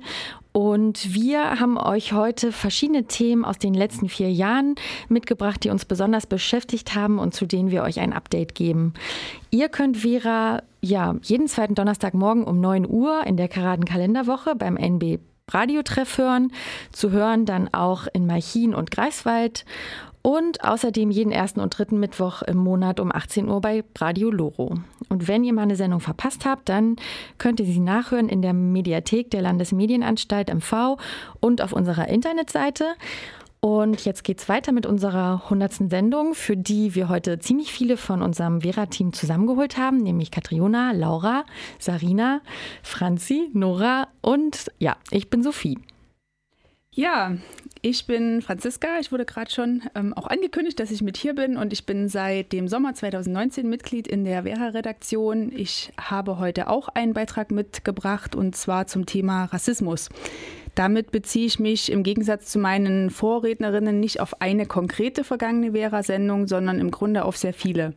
Und 0.51 1.15
wir 1.15 1.59
haben 1.59 1.77
euch 1.77 2.13
heute 2.13 2.51
verschiedene 2.51 3.05
Themen 3.05 3.43
aus 3.43 3.57
den 3.57 3.73
letzten 3.73 4.07
vier 4.07 4.31
Jahren 4.31 4.75
mitgebracht, 5.09 5.63
die 5.63 5.71
uns 5.71 5.85
besonders 5.85 6.27
beschäftigt 6.27 6.93
haben 6.93 7.17
und 7.17 7.33
zu 7.33 7.47
denen 7.47 7.71
wir 7.71 7.81
euch 7.81 7.99
ein 7.99 8.13
Update 8.13 8.53
geben. 8.53 8.93
Ihr 9.49 9.69
könnt 9.69 9.97
Vera 9.97 10.61
ja 10.81 11.15
jeden 11.23 11.47
zweiten 11.47 11.73
Donnerstagmorgen 11.73 12.43
um 12.43 12.61
9 12.61 12.87
Uhr 12.87 13.25
in 13.25 13.35
der 13.35 13.47
Karaden-Kalenderwoche 13.47 14.55
beim 14.55 14.77
NB 14.77 15.19
Radiotreff 15.51 16.17
hören, 16.17 16.51
zu 16.91 17.11
hören 17.11 17.45
dann 17.45 17.73
auch 17.73 18.07
in 18.13 18.25
Malchin 18.25 18.73
und 18.73 18.91
Greifswald 18.91 19.65
und 20.21 20.63
außerdem 20.63 21.11
jeden 21.11 21.33
ersten 21.33 21.59
und 21.59 21.77
dritten 21.77 21.99
Mittwoch 21.99 22.41
im 22.43 22.57
Monat 22.57 23.01
um 23.01 23.11
18 23.11 23.49
Uhr 23.49 23.59
bei 23.59 23.83
Radio 23.97 24.31
Loro. 24.31 24.75
Und 25.09 25.27
wenn 25.27 25.43
ihr 25.43 25.53
mal 25.53 25.63
eine 25.63 25.75
Sendung 25.75 25.99
verpasst 25.99 26.45
habt, 26.45 26.69
dann 26.69 26.95
könnt 27.37 27.59
ihr 27.59 27.65
sie 27.65 27.79
nachhören 27.79 28.29
in 28.29 28.41
der 28.41 28.53
Mediathek 28.53 29.29
der 29.31 29.41
Landesmedienanstalt 29.41 30.51
MV 30.53 30.97
und 31.41 31.61
auf 31.61 31.73
unserer 31.73 32.07
Internetseite. 32.07 32.85
Und 33.63 34.03
jetzt 34.03 34.25
geht's 34.25 34.49
weiter 34.49 34.73
mit 34.73 34.85
unserer 34.85 35.43
100. 35.45 35.89
Sendung, 35.89 36.33
für 36.33 36.57
die 36.57 36.95
wir 36.95 37.07
heute 37.07 37.39
ziemlich 37.39 37.71
viele 37.71 37.95
von 37.95 38.21
unserem 38.21 38.59
Vera-Team 38.59 39.13
zusammengeholt 39.13 39.77
haben, 39.77 39.99
nämlich 39.99 40.31
Katriona, 40.31 40.91
Laura, 40.91 41.45
Sarina, 41.79 42.41
Franzi, 42.81 43.49
Nora 43.53 44.09
und 44.19 44.69
ja, 44.79 44.97
ich 45.11 45.29
bin 45.29 45.43
Sophie. 45.43 45.79
Ja, 46.91 47.37
ich 47.81 48.05
bin 48.05 48.41
Franziska. 48.41 48.99
Ich 48.99 49.13
wurde 49.13 49.23
gerade 49.23 49.49
schon 49.49 49.83
ähm, 49.95 50.13
auch 50.13 50.27
angekündigt, 50.27 50.77
dass 50.81 50.91
ich 50.91 51.01
mit 51.01 51.15
hier 51.15 51.33
bin 51.33 51.55
und 51.55 51.71
ich 51.71 51.85
bin 51.85 52.09
seit 52.09 52.51
dem 52.51 52.67
Sommer 52.67 52.93
2019 52.93 53.69
Mitglied 53.69 54.09
in 54.09 54.25
der 54.25 54.43
Vera-Redaktion. 54.43 55.53
Ich 55.55 55.93
habe 55.97 56.37
heute 56.37 56.67
auch 56.67 56.89
einen 56.89 57.13
Beitrag 57.13 57.49
mitgebracht 57.49 58.35
und 58.35 58.57
zwar 58.57 58.87
zum 58.87 59.05
Thema 59.05 59.45
Rassismus. 59.45 60.09
Damit 60.75 61.11
beziehe 61.11 61.45
ich 61.45 61.59
mich 61.59 61.91
im 61.91 62.01
Gegensatz 62.01 62.47
zu 62.47 62.57
meinen 62.57 63.11
Vorrednerinnen 63.11 63.99
nicht 63.99 64.19
auf 64.19 64.41
eine 64.41 64.65
konkrete 64.65 65.23
vergangene 65.23 65.73
Vera-Sendung, 65.73 66.47
sondern 66.47 66.79
im 66.79 66.89
Grunde 66.89 67.25
auf 67.25 67.37
sehr 67.37 67.53
viele. 67.53 67.93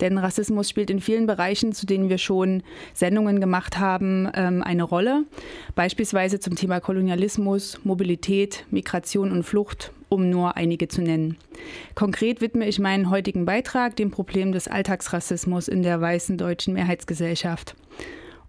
Denn 0.00 0.18
Rassismus 0.18 0.68
spielt 0.68 0.90
in 0.90 1.00
vielen 1.00 1.26
Bereichen, 1.26 1.72
zu 1.72 1.86
denen 1.86 2.10
wir 2.10 2.18
schon 2.18 2.62
Sendungen 2.92 3.40
gemacht 3.40 3.78
haben, 3.78 4.28
ähm, 4.34 4.62
eine 4.62 4.82
Rolle. 4.82 5.24
Beispielsweise 5.74 6.40
zum 6.40 6.56
Thema 6.56 6.80
Kolonialismus, 6.80 7.80
Mobilität, 7.84 8.66
Migration 8.70 9.32
und 9.32 9.44
Flucht, 9.44 9.92
um 10.10 10.28
nur 10.28 10.58
einige 10.58 10.88
zu 10.88 11.00
nennen. 11.00 11.38
Konkret 11.94 12.42
widme 12.42 12.68
ich 12.68 12.78
meinen 12.78 13.08
heutigen 13.08 13.46
Beitrag 13.46 13.96
dem 13.96 14.10
Problem 14.10 14.52
des 14.52 14.68
Alltagsrassismus 14.68 15.68
in 15.68 15.82
der 15.82 16.00
weißen 16.02 16.36
deutschen 16.36 16.74
Mehrheitsgesellschaft. 16.74 17.76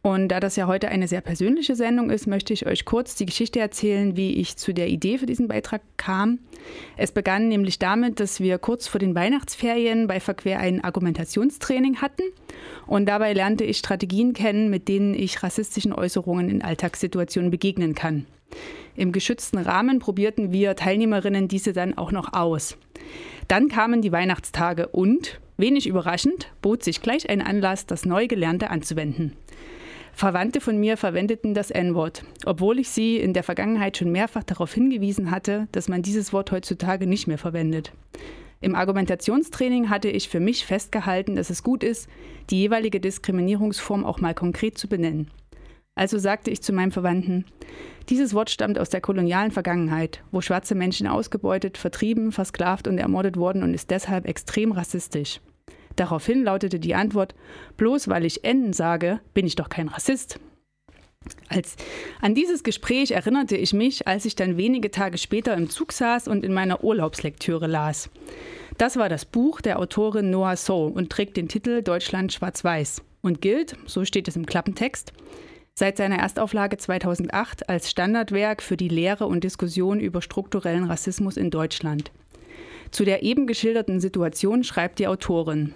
Und 0.04 0.30
da 0.30 0.40
das 0.40 0.56
ja 0.56 0.66
heute 0.66 0.90
eine 0.90 1.08
sehr 1.08 1.22
persönliche 1.22 1.76
Sendung 1.76 2.10
ist, 2.10 2.26
möchte 2.26 2.54
ich 2.54 2.66
euch 2.66 2.86
kurz 2.86 3.16
die 3.16 3.28
Geschichte 3.28 3.60
erzählen, 3.60 4.18
wie 4.18 4.34
ich 4.34 4.58
zu 4.58 4.74
der 4.74 4.88
Idee 4.88 5.20
für 5.20 5.28
diesen 5.28 5.48
Beitrag 5.48 5.82
kam. 5.98 6.40
Es 6.98 7.12
begann 7.12 7.50
nämlich 7.50 7.78
damit, 7.78 8.20
dass 8.20 8.40
wir 8.40 8.58
kurz 8.58 8.88
vor 8.88 8.98
den 8.98 9.14
Weihnachtsferien 9.14 10.08
bei 10.08 10.20
Verquer 10.20 10.60
ein 10.60 10.84
Argumentationstraining 10.84 11.98
hatten. 11.98 12.24
Und 12.88 13.06
dabei 13.06 13.34
lernte 13.34 13.64
ich 13.64 13.78
Strategien 13.78 14.34
kennen, 14.34 14.72
mit 14.72 14.88
denen 14.88 15.14
ich 15.14 15.44
rassistischen 15.44 15.94
Äußerungen 15.94 16.50
in 16.50 16.64
Alltagssituationen 16.64 17.52
begegnen 17.52 17.94
kann. 17.94 18.26
Im 18.96 19.12
geschützten 19.12 19.60
Rahmen 19.60 20.00
probierten 20.00 20.52
wir 20.52 20.76
Teilnehmerinnen 20.76 21.48
diese 21.48 21.74
dann 21.74 21.96
auch 21.98 22.12
noch 22.12 22.34
aus. 22.34 22.76
Dann 23.48 23.70
kamen 23.70 24.02
die 24.02 24.12
Weihnachtstage 24.12 24.88
und, 24.88 25.40
wenig 25.58 25.86
überraschend, 25.86 26.52
bot 26.62 26.84
sich 26.84 27.02
gleich 27.02 27.30
ein 27.30 27.42
Anlass, 27.42 27.86
das 27.86 28.06
neu 28.06 28.28
Gelernte 28.28 28.70
anzuwenden. 28.72 29.34
Verwandte 30.22 30.62
von 30.62 30.80
mir 30.80 30.98
verwendeten 30.98 31.56
das 31.56 31.72
N-Wort, 31.72 32.24
obwohl 32.46 32.78
ich 32.78 32.92
sie 32.92 33.18
in 33.18 33.34
der 33.34 33.42
Vergangenheit 33.42 33.98
schon 33.98 34.12
mehrfach 34.12 34.44
darauf 34.44 34.72
hingewiesen 34.72 35.32
hatte, 35.32 35.68
dass 35.72 35.90
man 35.90 36.04
dieses 36.04 36.32
Wort 36.32 36.52
heutzutage 36.52 37.08
nicht 37.08 37.26
mehr 37.26 37.40
verwendet. 37.40 37.92
Im 38.60 38.76
Argumentationstraining 38.76 39.90
hatte 39.90 40.10
ich 40.10 40.30
für 40.30 40.40
mich 40.40 40.64
festgehalten, 40.64 41.36
dass 41.36 41.50
es 41.50 41.64
gut 41.64 41.84
ist, 41.84 42.08
die 42.52 42.60
jeweilige 42.60 43.00
Diskriminierungsform 43.00 44.06
auch 44.06 44.22
mal 44.22 44.36
konkret 44.36 44.78
zu 44.78 44.88
benennen. 44.88 45.32
Also 45.96 46.20
sagte 46.20 46.52
ich 46.52 46.62
zu 46.62 46.72
meinem 46.72 46.92
Verwandten, 46.92 47.46
dieses 48.10 48.36
Wort 48.36 48.52
stammt 48.52 48.78
aus 48.78 48.90
der 48.90 49.02
kolonialen 49.02 49.50
Vergangenheit, 49.50 50.24
wo 50.30 50.42
schwarze 50.42 50.76
Menschen 50.76 51.08
ausgebeutet, 51.08 51.80
vertrieben, 51.80 52.32
versklavt 52.32 52.88
und 52.88 53.00
ermordet 53.00 53.38
wurden 53.38 53.64
und 53.64 53.74
ist 53.74 53.90
deshalb 53.90 54.28
extrem 54.28 54.72
rassistisch. 54.72 55.42
Daraufhin 55.96 56.44
lautete 56.44 56.80
die 56.80 56.96
Antwort, 56.96 57.36
bloß 57.78 58.08
weil 58.08 58.26
ich 58.26 58.44
N 58.44 58.74
sage, 58.74 59.20
bin 59.34 59.46
ich 59.46 59.56
doch 59.56 59.70
kein 59.70 59.88
Rassist. 59.88 60.40
Als, 61.50 61.76
an 62.20 62.34
dieses 62.34 62.64
Gespräch 62.64 63.12
erinnerte 63.12 63.56
ich 63.56 63.74
mich, 63.74 64.08
als 64.08 64.26
ich 64.26 64.36
dann 64.36 64.58
wenige 64.58 64.90
Tage 64.90 65.18
später 65.18 65.54
im 65.54 65.70
Zug 65.70 65.92
saß 65.92 66.28
und 66.28 66.44
in 66.44 66.54
meiner 66.54 66.84
Urlaubslektüre 66.84 67.68
las. 67.68 68.10
Das 68.78 68.98
war 68.98 69.10
das 69.10 69.26
Buch 69.26 69.62
der 69.62 69.78
Autorin 69.78 70.32
Noah 70.32 70.56
So 70.56 70.86
und 70.86 71.12
trägt 71.12 71.38
den 71.38 71.48
Titel 71.48 71.84
Deutschland 71.84 72.34
schwarz-weiß 72.34 73.04
und 73.22 73.42
gilt, 73.42 73.76
so 73.86 74.04
steht 74.04 74.28
es 74.28 74.36
im 74.36 74.48
Klappentext, 74.48 75.14
seit 75.76 75.98
seiner 75.98 76.18
Erstauflage 76.18 76.78
2008 76.78 77.70
als 77.70 77.92
Standardwerk 77.92 78.64
für 78.64 78.78
die 78.78 78.90
Lehre 78.90 79.28
und 79.28 79.44
Diskussion 79.44 80.00
über 80.00 80.24
strukturellen 80.24 80.86
Rassismus 80.86 81.38
in 81.38 81.52
Deutschland. 81.52 82.12
Zu 82.92 83.06
der 83.06 83.24
eben 83.24 83.48
geschilderten 83.48 84.00
Situation 84.00 84.64
schreibt 84.64 85.00
die 85.00 85.08
Autorin. 85.08 85.74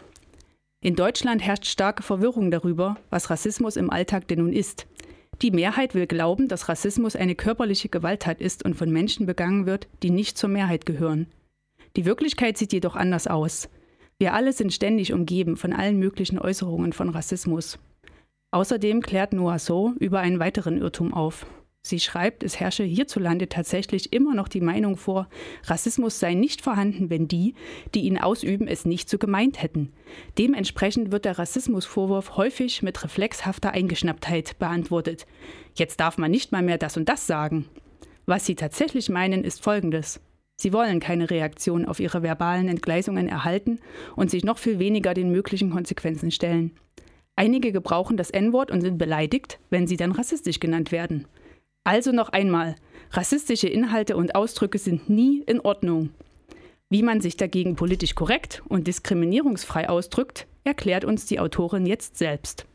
In 0.82 0.96
Deutschland 0.96 1.42
herrscht 1.42 1.66
starke 1.66 2.04
Verwirrung 2.04 2.52
darüber, 2.52 2.98
was 3.10 3.30
Rassismus 3.30 3.78
im 3.78 3.90
Alltag 3.90 4.28
denn 4.28 4.40
nun 4.40 4.54
ist. 4.54 4.86
Die 5.42 5.52
Mehrheit 5.52 5.96
will 5.96 6.08
glauben, 6.08 6.48
dass 6.48 6.70
Rassismus 6.70 7.16
eine 7.16 7.36
körperliche 7.36 7.90
Gewalttat 7.90 8.40
ist 8.40 8.64
und 8.64 8.76
von 8.76 8.92
Menschen 8.92 9.26
begangen 9.26 9.66
wird, 9.66 9.88
die 10.04 10.10
nicht 10.10 10.38
zur 10.38 10.50
Mehrheit 10.50 10.86
gehören. 10.86 11.28
Die 11.96 12.06
Wirklichkeit 12.06 12.58
sieht 12.58 12.74
jedoch 12.74 12.96
anders 12.96 13.28
aus. 13.28 13.70
Wir 14.18 14.34
alle 14.34 14.54
sind 14.54 14.74
ständig 14.74 15.12
umgeben 15.12 15.58
von 15.58 15.74
allen 15.74 15.98
möglichen 15.98 16.40
Äußerungen 16.40 16.94
von 16.94 17.10
Rassismus. 17.10 17.80
Außerdem 18.52 19.02
klärt 19.02 19.34
Noah 19.34 19.60
So 19.60 19.94
über 20.00 20.20
einen 20.20 20.40
weiteren 20.40 20.78
Irrtum 20.78 21.14
auf. 21.14 21.46
Sie 21.86 22.00
schreibt, 22.00 22.42
es 22.42 22.60
herrsche 22.60 22.84
hierzulande 22.84 23.48
tatsächlich 23.48 24.12
immer 24.12 24.34
noch 24.34 24.48
die 24.48 24.60
Meinung 24.60 24.98
vor, 24.98 25.30
Rassismus 25.66 26.20
sei 26.20 26.34
nicht 26.34 26.62
vorhanden, 26.62 27.12
wenn 27.12 27.28
die, 27.28 27.54
die 27.94 28.06
ihn 28.06 28.18
ausüben, 28.18 28.68
es 28.68 28.86
nicht 28.86 29.08
so 29.08 29.20
gemeint 29.20 29.62
hätten. 29.62 29.94
Dementsprechend 30.40 31.12
wird 31.12 31.26
der 31.26 31.38
Rassismusvorwurf 31.38 32.38
häufig 32.38 32.82
mit 32.82 33.04
reflexhafter 33.04 33.70
Eingeschnapptheit 33.74 34.58
beantwortet. 34.58 35.28
Jetzt 35.76 36.00
darf 36.00 36.18
man 36.18 36.32
nicht 36.32 36.52
mal 36.52 36.64
mehr 36.64 36.80
das 36.80 36.98
und 36.98 37.08
das 37.08 37.28
sagen. 37.28 37.70
Was 38.26 38.48
sie 38.48 38.56
tatsächlich 38.56 39.10
meinen, 39.10 39.44
ist 39.44 39.62
Folgendes. 39.62 40.20
Sie 40.56 40.74
wollen 40.74 41.00
keine 41.00 41.30
Reaktion 41.30 41.86
auf 41.86 42.00
ihre 42.00 42.24
verbalen 42.24 42.68
Entgleisungen 42.68 43.28
erhalten 43.28 43.78
und 44.16 44.32
sich 44.32 44.44
noch 44.44 44.58
viel 44.58 44.80
weniger 44.80 45.14
den 45.14 45.32
möglichen 45.32 45.70
Konsequenzen 45.70 46.32
stellen. 46.32 46.72
Einige 47.36 47.72
gebrauchen 47.72 48.18
das 48.18 48.32
N-Wort 48.32 48.72
und 48.72 48.82
sind 48.82 48.98
beleidigt, 48.98 49.60
wenn 49.70 49.86
sie 49.86 49.98
dann 49.98 50.14
rassistisch 50.14 50.60
genannt 50.60 50.92
werden. 50.92 51.28
Also 51.86 52.12
noch 52.12 52.30
einmal, 52.30 52.76
rassistische 53.12 53.70
Inhalte 53.70 54.18
und 54.18 54.36
Ausdrücke 54.36 54.80
sind 54.80 55.10
nie 55.10 55.44
in 55.44 55.62
Ordnung. 55.62 56.10
Wie 56.90 57.04
man 57.04 57.22
sich 57.22 57.38
dagegen 57.38 57.76
politisch 57.76 58.16
korrekt 58.16 58.64
und 58.68 58.88
diskriminierungsfrei 58.88 59.88
ausdrückt, 59.88 60.48
erklärt 60.64 61.06
uns 61.06 61.28
die 61.28 61.40
Autorin 61.40 61.86
jetzt 61.86 62.18
selbst. 62.18 62.66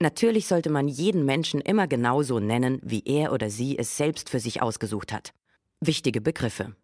Natürlich 0.00 0.46
sollte 0.46 0.70
man 0.70 0.88
jeden 0.88 1.24
Menschen 1.24 1.60
immer 1.60 1.88
genauso 1.88 2.38
nennen, 2.38 2.78
wie 2.82 3.02
er 3.04 3.32
oder 3.32 3.50
sie 3.50 3.78
es 3.78 3.96
selbst 3.96 4.30
für 4.30 4.40
sich 4.40 4.62
ausgesucht 4.62 5.12
hat. 5.12 5.32
Wichtige 5.80 6.20
Begriffe. 6.20 6.76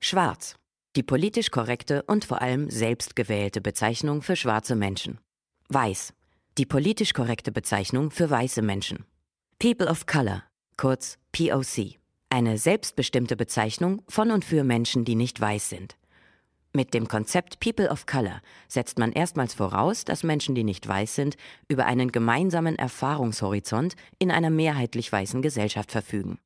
Schwarz. 0.00 0.56
Die 0.96 1.02
politisch 1.02 1.50
korrekte 1.50 2.02
und 2.02 2.24
vor 2.24 2.42
allem 2.42 2.70
selbstgewählte 2.70 3.60
Bezeichnung 3.60 4.20
für 4.22 4.36
schwarze 4.36 4.74
Menschen. 4.74 5.18
Weiß. 5.68 6.12
Die 6.58 6.66
politisch 6.66 7.14
korrekte 7.14 7.52
Bezeichnung 7.52 8.10
für 8.10 8.28
weiße 8.28 8.62
Menschen. 8.62 9.04
People 9.58 9.88
of 9.88 10.06
Color, 10.06 10.42
kurz 10.78 11.18
POC. 11.32 11.98
Eine 12.30 12.56
selbstbestimmte 12.56 13.36
Bezeichnung 13.36 14.02
von 14.08 14.30
und 14.30 14.44
für 14.44 14.64
Menschen, 14.64 15.04
die 15.04 15.16
nicht 15.16 15.38
weiß 15.38 15.68
sind. 15.68 15.96
Mit 16.72 16.94
dem 16.94 17.08
Konzept 17.08 17.60
People 17.60 17.90
of 17.90 18.06
Color 18.06 18.40
setzt 18.68 18.98
man 18.98 19.12
erstmals 19.12 19.54
voraus, 19.54 20.04
dass 20.04 20.22
Menschen, 20.22 20.54
die 20.54 20.64
nicht 20.64 20.86
weiß 20.86 21.14
sind, 21.14 21.36
über 21.66 21.86
einen 21.86 22.12
gemeinsamen 22.12 22.76
Erfahrungshorizont 22.76 23.96
in 24.18 24.30
einer 24.30 24.50
mehrheitlich 24.50 25.10
weißen 25.10 25.42
Gesellschaft 25.42 25.90
verfügen. 25.90 26.38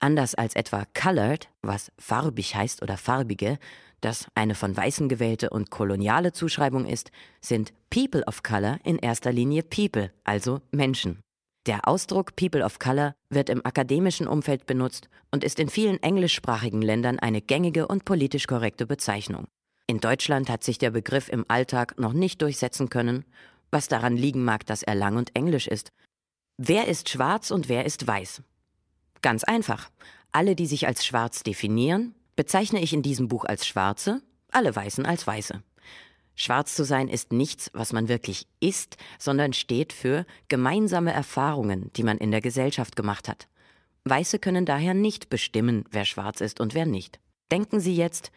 Anders 0.00 0.34
als 0.34 0.54
etwa 0.54 0.84
colored, 0.94 1.48
was 1.62 1.90
farbig 1.98 2.54
heißt 2.54 2.82
oder 2.82 2.96
farbige, 2.96 3.58
das 4.00 4.26
eine 4.34 4.54
von 4.54 4.76
Weißen 4.76 5.08
gewählte 5.08 5.50
und 5.50 5.70
koloniale 5.70 6.32
Zuschreibung 6.32 6.84
ist, 6.84 7.10
sind 7.40 7.72
People 7.90 8.24
of 8.26 8.42
Color 8.42 8.78
in 8.84 8.98
erster 8.98 9.32
Linie 9.32 9.62
People, 9.62 10.12
also 10.24 10.60
Menschen. 10.70 11.20
Der 11.66 11.86
Ausdruck 11.86 12.34
People 12.36 12.64
of 12.64 12.78
Color 12.78 13.14
wird 13.30 13.50
im 13.50 13.64
akademischen 13.64 14.26
Umfeld 14.26 14.66
benutzt 14.66 15.08
und 15.30 15.44
ist 15.44 15.58
in 15.58 15.68
vielen 15.68 16.02
englischsprachigen 16.02 16.80
Ländern 16.80 17.18
eine 17.18 17.42
gängige 17.42 17.86
und 17.86 18.04
politisch 18.04 18.46
korrekte 18.46 18.86
Bezeichnung. 18.86 19.46
In 19.86 20.00
Deutschland 20.00 20.50
hat 20.50 20.64
sich 20.64 20.78
der 20.78 20.90
Begriff 20.90 21.28
im 21.28 21.44
Alltag 21.48 21.98
noch 21.98 22.12
nicht 22.12 22.42
durchsetzen 22.42 22.88
können, 22.88 23.24
was 23.70 23.88
daran 23.88 24.16
liegen 24.16 24.44
mag, 24.44 24.66
dass 24.66 24.82
er 24.82 24.94
lang 24.94 25.16
und 25.16 25.34
englisch 25.34 25.66
ist. 25.66 25.92
Wer 26.56 26.88
ist 26.88 27.08
schwarz 27.08 27.50
und 27.50 27.68
wer 27.68 27.84
ist 27.84 28.06
weiß? 28.06 28.42
Ganz 29.22 29.44
einfach. 29.44 29.90
Alle, 30.32 30.54
die 30.56 30.66
sich 30.66 30.86
als 30.86 31.04
schwarz 31.04 31.42
definieren, 31.42 32.14
bezeichne 32.36 32.80
ich 32.80 32.92
in 32.92 33.02
diesem 33.02 33.28
Buch 33.28 33.44
als 33.44 33.66
Schwarze, 33.66 34.22
alle 34.50 34.74
Weißen 34.74 35.06
als 35.06 35.26
Weiße. 35.26 35.62
Schwarz 36.40 36.74
zu 36.74 36.84
sein 36.84 37.08
ist 37.08 37.32
nichts, 37.32 37.70
was 37.74 37.92
man 37.92 38.08
wirklich 38.08 38.46
ist, 38.60 38.96
sondern 39.18 39.52
steht 39.52 39.92
für 39.92 40.24
gemeinsame 40.48 41.12
Erfahrungen, 41.12 41.90
die 41.96 42.02
man 42.02 42.18
in 42.18 42.30
der 42.30 42.40
Gesellschaft 42.40 42.96
gemacht 42.96 43.28
hat. 43.28 43.48
Weiße 44.04 44.38
können 44.38 44.64
daher 44.64 44.94
nicht 44.94 45.28
bestimmen, 45.28 45.84
wer 45.90 46.04
schwarz 46.04 46.40
ist 46.40 46.60
und 46.60 46.74
wer 46.74 46.86
nicht. 46.86 47.20
Denken 47.50 47.80
Sie 47.80 47.96
jetzt, 47.96 48.30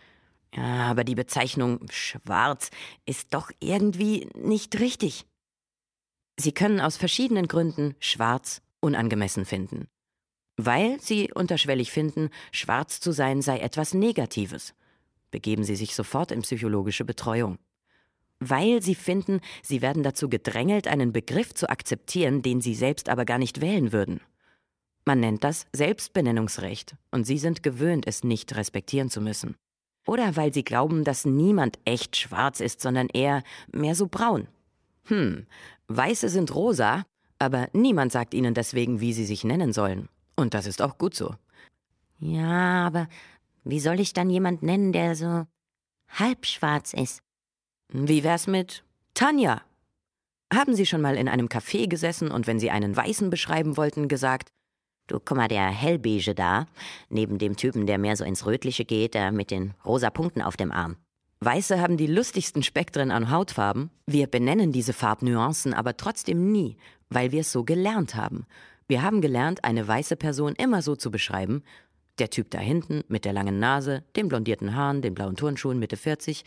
ja, 0.54 0.90
aber 0.90 1.04
die 1.04 1.16
Bezeichnung 1.16 1.86
schwarz 1.90 2.72
ist 3.06 3.34
doch 3.34 3.52
irgendwie 3.60 4.28
nicht 4.36 4.80
richtig. 4.80 5.26
Sie 6.38 6.52
können 6.52 6.82
aus 6.82 6.98
verschiedenen 6.98 7.48
Gründen 7.48 7.96
schwarz 8.00 8.62
unangemessen 8.80 9.46
finden 9.46 9.88
weil 10.66 11.00
sie 11.00 11.32
unterschwellig 11.34 11.92
finden, 11.92 12.30
schwarz 12.52 13.00
zu 13.00 13.12
sein 13.12 13.42
sei 13.42 13.60
etwas 13.60 13.94
Negatives. 13.94 14.74
Begeben 15.32 15.64
Sie 15.64 15.76
sich 15.76 15.96
sofort 15.96 16.32
in 16.32 16.42
psychologische 16.42 17.06
Betreuung. 17.06 17.58
Weil 18.44 18.82
sie 18.82 18.96
finden, 18.96 19.40
sie 19.62 19.84
werden 19.84 20.02
dazu 20.02 20.28
gedrängelt, 20.28 20.88
einen 20.88 21.14
Begriff 21.14 21.54
zu 21.54 21.70
akzeptieren, 21.70 22.42
den 22.42 22.60
sie 22.60 22.74
selbst 22.74 23.08
aber 23.08 23.24
gar 23.24 23.38
nicht 23.38 23.62
wählen 23.62 23.94
würden. 23.94 24.20
Man 25.06 25.20
nennt 25.20 25.44
das 25.44 25.68
Selbstbenennungsrecht 25.74 26.96
und 27.12 27.26
sie 27.26 27.38
sind 27.38 27.62
gewöhnt, 27.62 28.08
es 28.08 28.24
nicht 28.24 28.56
respektieren 28.56 29.12
zu 29.12 29.22
müssen. 29.22 29.56
Oder 30.08 30.36
weil 30.36 30.52
sie 30.54 30.64
glauben, 30.64 31.04
dass 31.04 31.24
niemand 31.24 31.78
echt 31.86 32.18
schwarz 32.18 32.62
ist, 32.62 32.82
sondern 32.82 33.10
eher 33.10 33.44
mehr 33.72 33.94
so 33.94 34.08
braun. 34.08 34.48
Hm, 35.06 35.46
Weiße 35.88 36.28
sind 36.28 36.56
rosa, 36.56 37.04
aber 37.38 37.70
niemand 37.74 38.12
sagt 38.12 38.34
ihnen 38.34 38.56
deswegen, 38.56 39.02
wie 39.02 39.14
sie 39.14 39.26
sich 39.26 39.44
nennen 39.44 39.72
sollen. 39.72 40.10
Und 40.36 40.56
das 40.56 40.66
ist 40.66 40.82
auch 40.82 40.98
gut 40.98 41.14
so. 41.14 41.36
Ja, 42.18 42.88
aber 42.88 43.08
wie 43.64 43.80
soll 43.80 44.00
ich 44.00 44.14
dann 44.14 44.32
jemand 44.32 44.64
nennen, 44.64 44.94
der 44.94 45.16
so 45.16 45.46
halb 46.10 46.48
schwarz 46.48 46.94
ist? 46.94 47.22
Wie 47.94 48.24
wär's 48.24 48.48
mit 48.48 48.84
Tanja? 49.14 49.62
Haben 50.54 50.76
Sie 50.76 50.86
schon 50.86 51.02
mal 51.02 51.18
in 51.18 51.28
einem 51.28 51.48
Café 51.48 51.88
gesessen 51.88 52.32
und 52.32 52.48
wenn 52.48 52.60
Sie 52.60 52.72
einen 52.72 52.96
Weißen 52.96 53.30
beschreiben 53.30 53.76
wollten, 53.78 54.08
gesagt, 54.08 54.50
Du, 55.08 55.20
guck 55.20 55.36
mal, 55.36 55.50
der 55.50 55.68
hellbeige 55.68 56.34
da, 56.34 56.68
neben 57.10 57.38
dem 57.38 57.58
Typen, 57.58 57.86
der 57.86 57.98
mehr 57.98 58.16
so 58.16 58.24
ins 58.24 58.46
Rötliche 58.46 58.86
geht, 58.86 59.14
der 59.14 59.34
mit 59.34 59.52
den 59.52 59.74
rosa 59.84 60.10
Punkten 60.10 60.42
auf 60.42 60.56
dem 60.56 60.72
Arm. 60.72 60.96
Weiße 61.42 61.82
haben 61.82 61.98
die 61.98 62.08
lustigsten 62.08 62.64
Spektren 62.64 63.12
an 63.12 63.30
Hautfarben. 63.30 63.90
Wir 64.08 64.28
benennen 64.28 64.72
diese 64.72 64.94
Farbnuancen 64.94 65.74
aber 65.74 65.98
trotzdem 65.98 66.50
nie, 66.52 66.78
weil 67.10 67.34
wir 67.34 67.42
es 67.42 67.52
so 67.52 67.66
gelernt 67.66 68.16
haben. 68.16 68.46
Wir 68.88 69.02
haben 69.02 69.20
gelernt, 69.20 69.66
eine 69.66 69.86
weiße 69.86 70.16
Person 70.16 70.54
immer 70.56 70.82
so 70.82 70.96
zu 70.96 71.12
beschreiben. 71.12 71.64
Der 72.20 72.30
Typ 72.30 72.52
da 72.52 72.60
hinten 72.60 73.04
mit 73.10 73.26
der 73.26 73.34
langen 73.34 73.60
Nase, 73.60 74.04
den 74.16 74.30
blondierten 74.30 74.76
Haaren, 74.76 75.02
den 75.02 75.14
blauen 75.14 75.36
Turnschuhen 75.36 75.80
Mitte 75.80 75.98
40. 75.98 76.46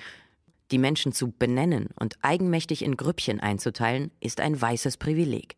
Die 0.71 0.79
Menschen 0.79 1.13
zu 1.13 1.31
benennen 1.31 1.89
und 1.99 2.17
eigenmächtig 2.23 2.85
in 2.85 2.97
Grüppchen 2.97 3.41
einzuteilen, 3.41 4.11
ist 4.21 4.41
ein 4.41 4.61
weißes 4.61 4.97
Privileg. 4.97 5.57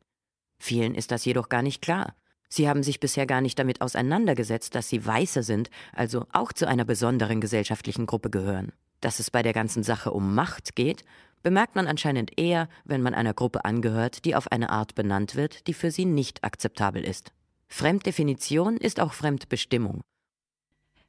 Vielen 0.58 0.94
ist 0.94 1.10
das 1.10 1.24
jedoch 1.24 1.48
gar 1.48 1.62
nicht 1.62 1.82
klar. 1.82 2.14
Sie 2.48 2.68
haben 2.68 2.82
sich 2.82 3.00
bisher 3.00 3.26
gar 3.26 3.40
nicht 3.40 3.58
damit 3.58 3.80
auseinandergesetzt, 3.80 4.74
dass 4.74 4.88
sie 4.88 5.04
Weiße 5.04 5.42
sind, 5.42 5.70
also 5.92 6.26
auch 6.32 6.52
zu 6.52 6.66
einer 6.66 6.84
besonderen 6.84 7.40
gesellschaftlichen 7.40 8.06
Gruppe 8.06 8.30
gehören. 8.30 8.72
Dass 9.00 9.18
es 9.18 9.30
bei 9.30 9.42
der 9.42 9.52
ganzen 9.52 9.82
Sache 9.82 10.12
um 10.12 10.34
Macht 10.34 10.74
geht, 10.74 11.04
bemerkt 11.42 11.76
man 11.76 11.86
anscheinend 11.86 12.38
eher, 12.38 12.68
wenn 12.84 13.02
man 13.02 13.14
einer 13.14 13.34
Gruppe 13.34 13.64
angehört, 13.64 14.24
die 14.24 14.34
auf 14.34 14.50
eine 14.50 14.70
Art 14.70 14.94
benannt 14.94 15.34
wird, 15.36 15.66
die 15.66 15.74
für 15.74 15.90
sie 15.90 16.04
nicht 16.04 16.44
akzeptabel 16.44 17.04
ist. 17.04 17.32
Fremddefinition 17.68 18.76
ist 18.76 19.00
auch 19.00 19.12
Fremdbestimmung. 19.12 20.00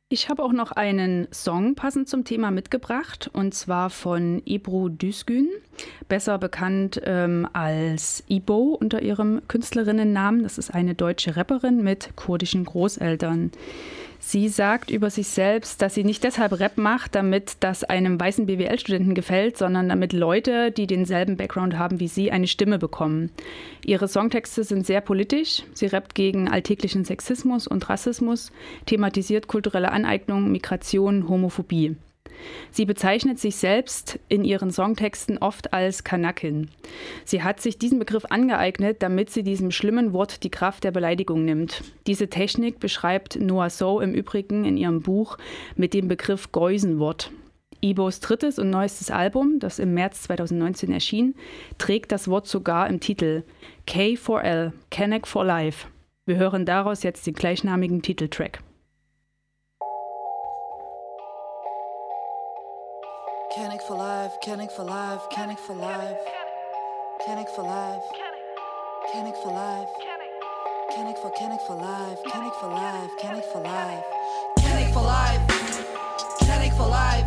Ich 0.09 0.29
habe 0.29 0.41
auch 0.41 0.53
noch 0.53 0.71
einen 0.71 1.27
Song 1.33 1.75
passend 1.75 2.07
zum 2.07 2.23
Thema 2.23 2.49
mitgebracht 2.49 3.29
und 3.33 3.53
zwar 3.53 3.89
von 3.89 4.41
Ebru 4.45 4.87
Düsgün, 4.87 5.49
besser 6.07 6.37
bekannt 6.37 7.01
ähm, 7.03 7.45
als 7.51 8.23
Ibo 8.29 8.77
unter 8.79 9.01
ihrem 9.01 9.41
Künstlerinnennamen. 9.49 10.43
Das 10.43 10.57
ist 10.57 10.73
eine 10.73 10.95
deutsche 10.95 11.35
Rapperin 11.35 11.83
mit 11.83 12.15
kurdischen 12.15 12.63
Großeltern. 12.63 13.51
Sie 14.29 14.49
sagt 14.49 14.91
über 14.91 15.09
sich 15.09 15.29
selbst, 15.29 15.81
dass 15.81 15.93
sie 15.93 16.03
nicht 16.03 16.21
deshalb 16.21 16.59
Rap 16.59 16.77
macht, 16.77 17.15
damit 17.15 17.55
das 17.61 17.85
einem 17.85 18.19
weißen 18.19 18.45
BWL-Studenten 18.45 19.13
gefällt, 19.13 19.57
sondern 19.57 19.87
damit 19.87 20.11
Leute, 20.11 20.69
die 20.69 20.85
denselben 20.85 21.37
Background 21.37 21.77
haben 21.77 22.01
wie 22.01 22.09
sie, 22.09 22.29
eine 22.29 22.47
Stimme 22.47 22.77
bekommen. 22.77 23.31
Ihre 23.85 24.09
Songtexte 24.09 24.65
sind 24.65 24.85
sehr 24.85 24.99
politisch. 24.99 25.63
Sie 25.73 25.85
rappt 25.85 26.13
gegen 26.13 26.49
alltäglichen 26.49 27.05
Sexismus 27.05 27.67
und 27.67 27.87
Rassismus, 27.87 28.51
thematisiert 28.85 29.47
kulturelle 29.47 29.93
Aneignung, 29.93 30.51
Migration, 30.51 31.29
Homophobie. 31.29 31.95
Sie 32.71 32.85
bezeichnet 32.85 33.39
sich 33.39 33.55
selbst 33.55 34.19
in 34.29 34.43
ihren 34.43 34.71
Songtexten 34.71 35.37
oft 35.37 35.73
als 35.73 36.03
Kanakin. 36.03 36.69
Sie 37.25 37.43
hat 37.43 37.59
sich 37.61 37.77
diesen 37.77 37.99
Begriff 37.99 38.25
angeeignet, 38.25 39.01
damit 39.01 39.29
sie 39.29 39.43
diesem 39.43 39.71
schlimmen 39.71 40.13
Wort 40.13 40.43
die 40.43 40.51
Kraft 40.51 40.83
der 40.83 40.91
Beleidigung 40.91 41.45
nimmt. 41.45 41.83
Diese 42.07 42.29
Technik 42.29 42.79
beschreibt 42.79 43.39
Noah 43.39 43.69
So 43.69 43.99
im 43.99 44.13
Übrigen 44.13 44.65
in 44.65 44.77
ihrem 44.77 45.01
Buch 45.01 45.37
mit 45.75 45.93
dem 45.93 46.07
Begriff 46.07 46.51
Geusenwort. 46.51 47.31
Ibos 47.81 48.19
drittes 48.19 48.57
und 48.57 48.69
neuestes 48.69 49.11
Album, 49.11 49.59
das 49.59 49.79
im 49.79 49.93
März 49.93 50.23
2019 50.23 50.91
erschien, 50.91 51.35
trägt 51.77 52.11
das 52.11 52.27
Wort 52.27 52.47
sogar 52.47 52.89
im 52.89 52.99
Titel 52.99 53.43
K4L, 53.87 54.71
Kenneck 54.89 55.27
for 55.27 55.45
Life. 55.45 55.87
Wir 56.25 56.37
hören 56.37 56.65
daraus 56.65 57.03
jetzt 57.03 57.27
den 57.27 57.35
gleichnamigen 57.35 58.01
Titeltrack. 58.01 58.59
Canic 63.57 63.81
for 63.81 63.97
life, 63.97 64.39
Canic 64.39 64.69
for 64.69 64.83
life, 64.83 65.19
Canic 65.31 65.57
for 65.57 65.73
life. 65.75 66.15
Canic 67.25 67.49
for 67.55 67.63
life. 67.63 68.03
Canic 69.11 69.35
for 69.41 69.51
life. 69.51 69.87
Canic 70.93 71.17
for 71.17 71.31
Canic 71.31 71.59
for 71.65 71.75
life, 71.75 72.19
Canic 72.31 72.53
for 72.61 72.69
life, 72.69 73.09
Canic 73.19 73.43
for 73.51 73.61
life. 73.61 74.03
Canic 74.59 74.93
for 74.93 75.01
life. 75.01 75.41
Canic 76.45 76.71
for 76.73 76.87
life. 76.87 77.25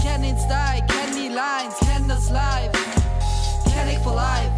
Kennen 0.00 0.22
den 0.22 0.38
Style, 0.38 0.80
kennen 0.88 1.14
die 1.14 1.28
Lines, 1.28 1.76
kennen 1.78 2.08
das 2.08 2.30
Live. 2.30 2.72
Canic 3.70 3.98
for 3.98 4.14
life. 4.14 4.50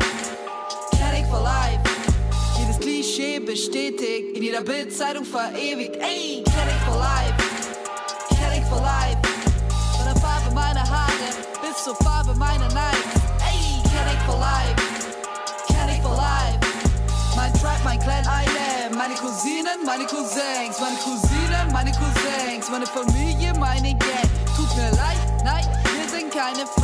Canic 1.00 1.26
for 1.26 1.42
life. 1.42 1.80
Jedes 2.61 2.78
Klischee 2.78 3.40
bestätigt, 3.40 4.37
in 4.37 4.42
jeder 4.44 4.61
Bildzeitung 4.61 5.24
verewigt. 5.24 5.96
Ey, 5.96 6.44
Canic 6.44 6.80
for 6.87 6.94
life. 6.94 7.39
Meiner 12.40 12.68
Nikes. 12.68 13.20
Ey, 13.44 13.83
Canic 13.92 14.20
for 14.26 14.38
life. 14.40 14.74
Canic 15.68 16.03
for 16.03 16.16
life. 16.16 16.59
Mein 17.37 17.53
Tribe, 17.53 17.83
mein 17.85 18.00
Clan 18.00 18.24
Island. 18.24 18.96
Meine 18.96 19.14
Cousinen, 19.14 19.79
meine 19.85 20.05
Cousins. 20.07 20.81
Meine 20.81 20.96
Cousinen, 21.05 21.72
meine 21.72 21.92
Cousins. 21.92 22.70
Meine 22.70 22.87
Familie, 22.87 23.53
meine 23.55 23.94
Gang. 23.94 24.29
Tut 24.57 24.74
mir 24.76 24.90
leid, 24.96 25.20
nein, 25.44 25.66
wir 25.94 26.09
sind 26.09 26.33
keine 26.33 26.66
Friends, 26.66 26.79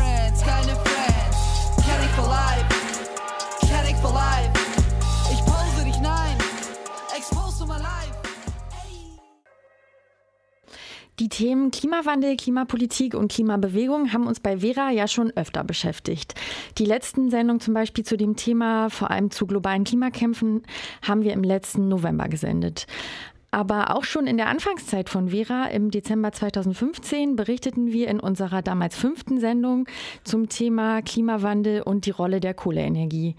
Die 11.26 11.44
Themen 11.44 11.72
Klimawandel, 11.72 12.36
Klimapolitik 12.36 13.14
und 13.14 13.32
Klimabewegung 13.32 14.12
haben 14.12 14.28
uns 14.28 14.38
bei 14.38 14.58
Vera 14.58 14.92
ja 14.92 15.08
schon 15.08 15.32
öfter 15.32 15.64
beschäftigt. 15.64 16.36
Die 16.78 16.84
letzten 16.84 17.30
Sendungen 17.30 17.58
zum 17.58 17.74
Beispiel 17.74 18.04
zu 18.04 18.16
dem 18.16 18.36
Thema, 18.36 18.90
vor 18.90 19.10
allem 19.10 19.32
zu 19.32 19.44
globalen 19.44 19.82
Klimakämpfen, 19.82 20.62
haben 21.02 21.24
wir 21.24 21.32
im 21.32 21.42
letzten 21.42 21.88
November 21.88 22.28
gesendet. 22.28 22.86
Aber 23.56 23.96
auch 23.96 24.04
schon 24.04 24.26
in 24.26 24.36
der 24.36 24.48
Anfangszeit 24.48 25.08
von 25.08 25.30
Vera 25.30 25.68
im 25.68 25.90
Dezember 25.90 26.30
2015 26.30 27.36
berichteten 27.36 27.90
wir 27.90 28.08
in 28.08 28.20
unserer 28.20 28.60
damals 28.60 28.98
fünften 28.98 29.40
Sendung 29.40 29.88
zum 30.24 30.50
Thema 30.50 31.00
Klimawandel 31.00 31.80
und 31.80 32.04
die 32.04 32.10
Rolle 32.10 32.40
der 32.40 32.52
Kohleenergie. 32.52 33.34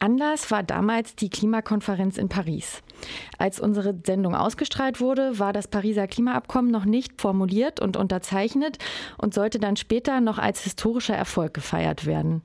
Anlass 0.00 0.50
war 0.50 0.64
damals 0.64 1.14
die 1.14 1.30
Klimakonferenz 1.30 2.18
in 2.18 2.28
Paris. 2.28 2.82
Als 3.38 3.60
unsere 3.60 3.94
Sendung 4.04 4.34
ausgestrahlt 4.34 5.00
wurde, 5.00 5.38
war 5.38 5.52
das 5.52 5.68
Pariser 5.68 6.08
Klimaabkommen 6.08 6.72
noch 6.72 6.84
nicht 6.84 7.20
formuliert 7.20 7.78
und 7.78 7.96
unterzeichnet 7.96 8.78
und 9.18 9.34
sollte 9.34 9.60
dann 9.60 9.76
später 9.76 10.20
noch 10.20 10.38
als 10.38 10.64
historischer 10.64 11.14
Erfolg 11.14 11.54
gefeiert 11.54 12.06
werden. 12.06 12.42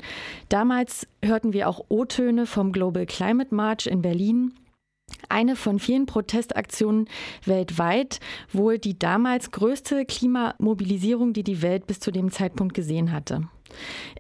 Damals 0.49 1.07
hörten 1.23 1.53
wir 1.53 1.69
auch 1.69 1.85
O-Töne 1.89 2.45
vom 2.45 2.71
Global 2.71 3.07
Climate 3.07 3.55
March 3.55 3.87
in 3.87 4.03
Berlin 4.03 4.53
eine 5.35 5.55
von 5.55 5.79
vielen 5.79 6.05
Protestaktionen 6.05 7.07
weltweit, 7.45 8.19
wohl 8.51 8.77
die 8.77 8.97
damals 8.97 9.51
größte 9.51 10.05
Klimamobilisierung, 10.05 11.33
die 11.33 11.43
die 11.43 11.61
Welt 11.61 11.87
bis 11.87 11.99
zu 11.99 12.11
dem 12.11 12.31
Zeitpunkt 12.31 12.73
gesehen 12.73 13.11
hatte. 13.11 13.47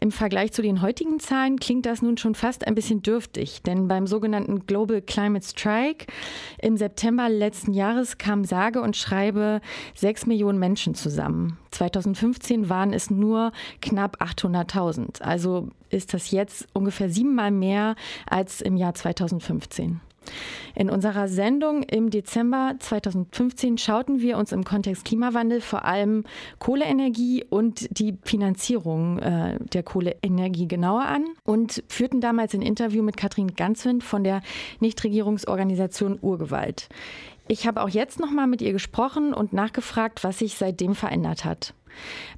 Im 0.01 0.11
Vergleich 0.11 0.51
zu 0.51 0.61
den 0.61 0.81
heutigen 0.81 1.21
Zahlen 1.21 1.57
klingt 1.57 1.85
das 1.85 2.01
nun 2.01 2.17
schon 2.17 2.35
fast 2.35 2.67
ein 2.67 2.75
bisschen 2.75 3.01
dürftig, 3.01 3.61
denn 3.61 3.87
beim 3.87 4.05
sogenannten 4.05 4.65
Global 4.65 5.01
Climate 5.01 5.45
Strike 5.45 6.07
im 6.61 6.75
September 6.75 7.29
letzten 7.29 7.71
Jahres 7.71 8.17
kamen 8.17 8.43
sage 8.43 8.81
und 8.81 8.97
schreibe 8.97 9.61
sechs 9.93 10.25
Millionen 10.25 10.59
Menschen 10.59 10.95
zusammen. 10.95 11.57
2015 11.71 12.67
waren 12.67 12.91
es 12.91 13.09
nur 13.09 13.53
knapp 13.81 14.21
800.000. 14.21 15.21
Also 15.21 15.69
ist 15.89 16.13
das 16.13 16.31
jetzt 16.31 16.67
ungefähr 16.73 17.09
siebenmal 17.09 17.51
mehr 17.51 17.95
als 18.27 18.59
im 18.59 18.75
Jahr 18.75 18.93
2015. 18.93 20.01
In 20.75 20.89
unserer 20.89 21.27
Sendung 21.27 21.83
im 21.83 22.09
Dezember 22.09 22.75
2015 22.79 23.77
schauten 23.77 24.19
wir 24.19 24.37
uns 24.37 24.51
im 24.51 24.63
Kontext 24.63 25.05
Klimawandel 25.05 25.61
vor 25.61 25.85
allem 25.85 26.23
Kohleenergie 26.59 27.45
und 27.49 27.87
die 27.97 28.17
Finanzierung 28.23 29.19
äh, 29.19 29.57
der 29.73 29.83
Kohleenergie 29.83 30.67
genauer 30.67 31.05
an 31.05 31.25
und 31.43 31.83
führten 31.87 32.19
damals 32.19 32.53
ein 32.53 32.61
Interview 32.61 33.03
mit 33.03 33.15
Katrin 33.17 33.55
Ganzwind 33.55 34.03
von 34.03 34.23
der 34.23 34.41
Nichtregierungsorganisation 34.79 36.19
Urgewalt. 36.21 36.89
Ich 37.47 37.67
habe 37.67 37.83
auch 37.83 37.89
jetzt 37.89 38.19
noch 38.19 38.31
mal 38.31 38.47
mit 38.47 38.61
ihr 38.61 38.73
gesprochen 38.73 39.33
und 39.33 39.53
nachgefragt, 39.53 40.23
was 40.23 40.39
sich 40.39 40.55
seitdem 40.55 40.95
verändert 40.95 41.45
hat. 41.45 41.73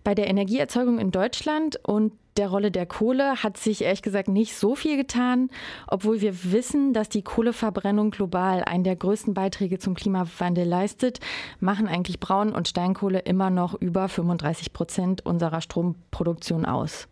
Bei 0.03 0.15
der 0.15 0.27
Energieerzeugung 0.27 0.99
in 0.99 1.11
Deutschland 1.11 1.79
und 1.83 2.13
der 2.37 2.49
Rolle 2.49 2.71
der 2.71 2.85
Kohle 2.85 3.41
hat 3.43 3.57
sich 3.57 3.83
ehrlich 3.83 4.03
gesagt 4.03 4.27
nicht 4.27 4.55
so 4.55 4.75
viel 4.75 4.95
getan, 4.95 5.49
obwohl 5.87 6.21
wir 6.21 6.51
wissen, 6.51 6.93
dass 6.93 7.09
die 7.09 7.23
Kohleverbrennung 7.23 8.11
global 8.11 8.63
einen 8.63 8.83
der 8.83 8.95
größten 8.95 9.33
Beiträge 9.33 9.79
zum 9.79 9.95
Klimawandel 9.95 10.67
leistet, 10.67 11.19
machen 11.59 11.87
eigentlich 11.87 12.19
Braun- 12.19 12.53
und 12.53 12.67
Steinkohle 12.67 13.19
immer 13.19 13.49
noch 13.49 13.73
über 13.73 14.07
35 14.07 14.71
Prozent 14.71 15.25
unserer 15.25 15.61
Stromproduktion 15.61 16.65
aus. 16.65 17.07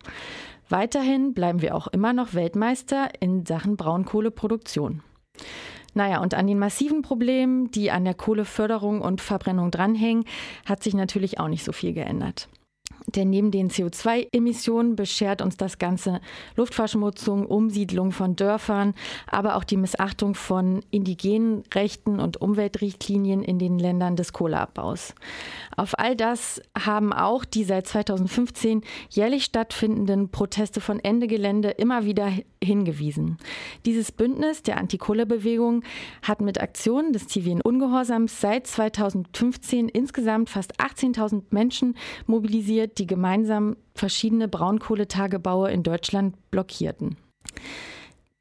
Weiterhin 0.68 1.34
bleiben 1.34 1.62
wir 1.62 1.74
auch 1.74 1.86
immer 1.88 2.12
noch 2.12 2.34
Weltmeister 2.34 3.08
in 3.20 3.46
Sachen 3.46 3.76
Braunkohleproduktion. 3.76 5.02
Naja, 5.96 6.20
und 6.20 6.34
an 6.34 6.46
den 6.46 6.58
massiven 6.58 7.00
Problemen, 7.00 7.70
die 7.70 7.90
an 7.90 8.04
der 8.04 8.12
Kohleförderung 8.12 9.00
und 9.00 9.22
Verbrennung 9.22 9.70
dranhängen, 9.70 10.26
hat 10.66 10.82
sich 10.82 10.92
natürlich 10.92 11.40
auch 11.40 11.48
nicht 11.48 11.64
so 11.64 11.72
viel 11.72 11.94
geändert. 11.94 12.48
Denn 13.06 13.30
neben 13.30 13.50
den 13.50 13.70
CO2-Emissionen 13.70 14.94
beschert 14.94 15.40
uns 15.40 15.56
das 15.56 15.78
Ganze 15.78 16.20
Luftverschmutzung, 16.54 17.46
Umsiedlung 17.46 18.12
von 18.12 18.36
Dörfern, 18.36 18.94
aber 19.30 19.56
auch 19.56 19.64
die 19.64 19.78
Missachtung 19.78 20.34
von 20.34 20.82
indigenen 20.90 21.62
Rechten 21.72 22.20
und 22.20 22.42
Umweltrichtlinien 22.42 23.42
in 23.42 23.58
den 23.58 23.78
Ländern 23.78 24.16
des 24.16 24.34
Kohleabbaus. 24.34 25.14
Auf 25.76 25.98
all 25.98 26.14
das 26.14 26.60
haben 26.78 27.14
auch 27.14 27.46
die 27.46 27.64
seit 27.64 27.86
2015 27.86 28.82
jährlich 29.08 29.44
stattfindenden 29.44 30.28
Proteste 30.28 30.82
von 30.82 31.00
Ende 31.00 31.26
Gelände 31.26 31.70
immer 31.70 32.04
wieder 32.04 32.30
hingewiesen. 32.66 33.38
Dieses 33.86 34.12
Bündnis 34.12 34.62
der 34.62 34.76
Antikohlebewegung 34.76 35.82
hat 36.22 36.40
mit 36.40 36.60
Aktionen 36.60 37.12
des 37.12 37.28
zivilen 37.28 37.62
Ungehorsams 37.62 38.40
seit 38.40 38.66
2015 38.66 39.88
insgesamt 39.88 40.50
fast 40.50 40.78
18.000 40.80 41.44
Menschen 41.50 41.96
mobilisiert, 42.26 42.98
die 42.98 43.06
gemeinsam 43.06 43.76
verschiedene 43.94 44.48
Braunkohletagebaue 44.48 45.70
in 45.70 45.82
Deutschland 45.82 46.34
blockierten. 46.50 47.16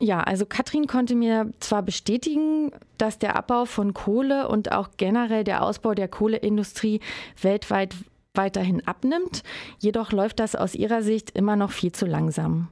Ja, 0.01 0.19
also 0.19 0.45
Katrin 0.45 0.87
konnte 0.87 1.15
mir 1.15 1.51
zwar 1.61 1.81
bestätigen, 1.81 2.71
dass 2.97 3.17
der 3.17 3.37
Abbau 3.37 3.63
von 3.63 3.93
Kohle 3.93 4.49
und 4.49 4.73
auch 4.73 4.89
generell 4.97 5.45
der 5.45 5.63
Ausbau 5.63 5.93
der 5.93 6.09
Kohleindustrie 6.09 6.99
weltweit 7.41 7.95
weiterhin 8.37 8.85
abnimmt. 8.87 9.43
Jedoch 9.79 10.11
läuft 10.11 10.39
das 10.39 10.55
aus 10.55 10.75
ihrer 10.75 11.01
Sicht 11.01 11.31
immer 11.31 11.55
noch 11.55 11.71
viel 11.71 11.91
zu 11.91 12.05
langsam. 12.05 12.69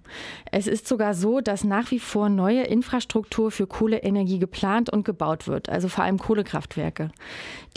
Es 0.52 0.68
ist 0.68 0.88
sogar 0.88 1.14
so, 1.14 1.42
dass 1.42 1.64
nach 1.64 1.92
wie 1.92 2.00
vor 2.00 2.30
neue 2.30 2.64
Infrastruktur 2.64 3.52
für 3.52 3.68
Kohleenergie 3.68 4.40
geplant 4.40 4.90
und 4.90 5.06
gebaut 5.06 5.48
wird, 5.48 5.70
also 5.70 5.88
vor 5.88 6.04
allem 6.04 6.20
Kohlekraftwerke. 6.20 7.12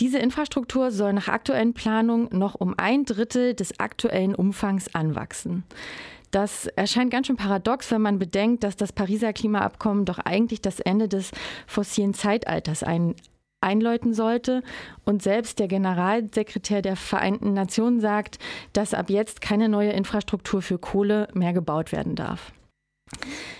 Diese 0.00 0.18
Infrastruktur 0.18 0.90
soll 0.90 1.12
nach 1.12 1.28
aktuellen 1.28 1.74
Planungen 1.74 2.28
noch 2.32 2.54
um 2.54 2.74
ein 2.76 3.04
Drittel 3.04 3.54
des 3.54 3.78
aktuellen 3.80 4.34
Umfangs 4.34 4.94
anwachsen. 4.94 5.64
Das 6.30 6.66
erscheint 6.66 7.10
ganz 7.10 7.28
schön 7.28 7.36
paradox, 7.36 7.90
wenn 7.90 8.02
man 8.02 8.18
bedenkt, 8.18 8.64
dass 8.64 8.76
das 8.76 8.92
Pariser 8.92 9.32
Klimaabkommen 9.32 10.04
doch 10.04 10.18
eigentlich 10.18 10.60
das 10.60 10.80
Ende 10.80 11.08
des 11.08 11.30
fossilen 11.66 12.14
Zeitalters 12.14 12.82
ein, 12.82 13.14
einläuten 13.60 14.14
sollte. 14.14 14.62
Und 15.04 15.22
selbst 15.22 15.58
der 15.58 15.68
Generalsekretär 15.68 16.82
der 16.82 16.96
Vereinten 16.96 17.52
Nationen 17.52 18.00
sagt, 18.00 18.38
dass 18.72 18.94
ab 18.94 19.10
jetzt 19.10 19.40
keine 19.40 19.68
neue 19.68 19.90
Infrastruktur 19.90 20.62
für 20.62 20.78
Kohle 20.78 21.28
mehr 21.34 21.52
gebaut 21.52 21.92
werden 21.92 22.14
darf. 22.14 22.52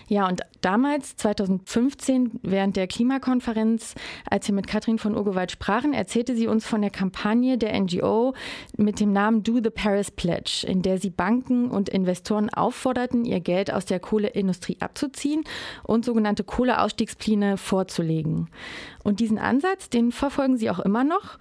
Ja, 0.09 0.29
und 0.29 0.43
damals, 0.61 1.17
2015, 1.17 2.39
während 2.43 2.77
der 2.77 2.87
Klimakonferenz, 2.87 3.95
als 4.29 4.47
wir 4.47 4.55
mit 4.55 4.69
Katrin 4.69 4.99
von 4.99 5.17
Urgewald 5.17 5.51
sprachen, 5.51 5.93
erzählte 5.93 6.37
sie 6.37 6.47
uns 6.47 6.65
von 6.65 6.81
der 6.81 6.91
Kampagne 6.91 7.59
der 7.59 7.79
NGO 7.79 8.35
mit 8.77 9.01
dem 9.01 9.13
Namen 9.13 9.43
Do 9.43 9.59
the 9.63 9.71
Paris 9.71 10.13
Pledge, 10.13 10.65
in 10.69 10.83
der 10.83 10.99
sie 10.99 11.11
Banken 11.11 11.71
und 11.71 11.89
Investoren 11.89 12.51
aufforderten, 12.51 13.25
ihr 13.25 13.41
Geld 13.41 13.73
aus 13.73 13.85
der 13.85 13.99
Kohleindustrie 13.99 14.77
abzuziehen 14.81 15.43
und 15.83 16.05
sogenannte 16.05 16.45
Kohleausstiegspläne 16.45 17.57
vorzulegen. 17.57 18.49
Und 19.03 19.19
diesen 19.19 19.39
Ansatz, 19.39 19.91
den 19.91 20.13
verfolgen 20.13 20.57
sie 20.57 20.71
auch 20.71 20.81
immer 20.81 21.03
noch 21.03 21.39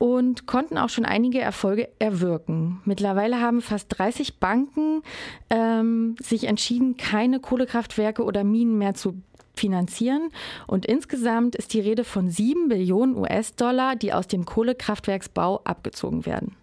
und 0.00 0.46
konnten 0.46 0.78
auch 0.78 0.88
schon 0.88 1.04
einige 1.04 1.42
Erfolge 1.42 1.90
erwirken. 1.98 2.80
Mittlerweile 2.86 3.38
haben 3.38 3.60
fast 3.60 3.98
30 3.98 4.38
Banken 4.38 5.02
ähm, 5.50 6.16
sich 6.18 6.44
entschieden, 6.44 6.96
keine 6.96 7.38
Kohlekraftwerke 7.38 8.24
oder 8.24 8.42
Minen 8.42 8.78
mehr 8.78 8.94
zu 8.94 9.20
finanzieren. 9.54 10.30
Und 10.66 10.86
insgesamt 10.86 11.54
ist 11.54 11.74
die 11.74 11.80
Rede 11.80 12.04
von 12.04 12.30
7 12.30 12.68
Billionen 12.68 13.14
US-Dollar, 13.14 13.94
die 13.94 14.14
aus 14.14 14.26
dem 14.26 14.46
Kohlekraftwerksbau 14.46 15.60
abgezogen 15.64 16.24
werden. 16.24 16.56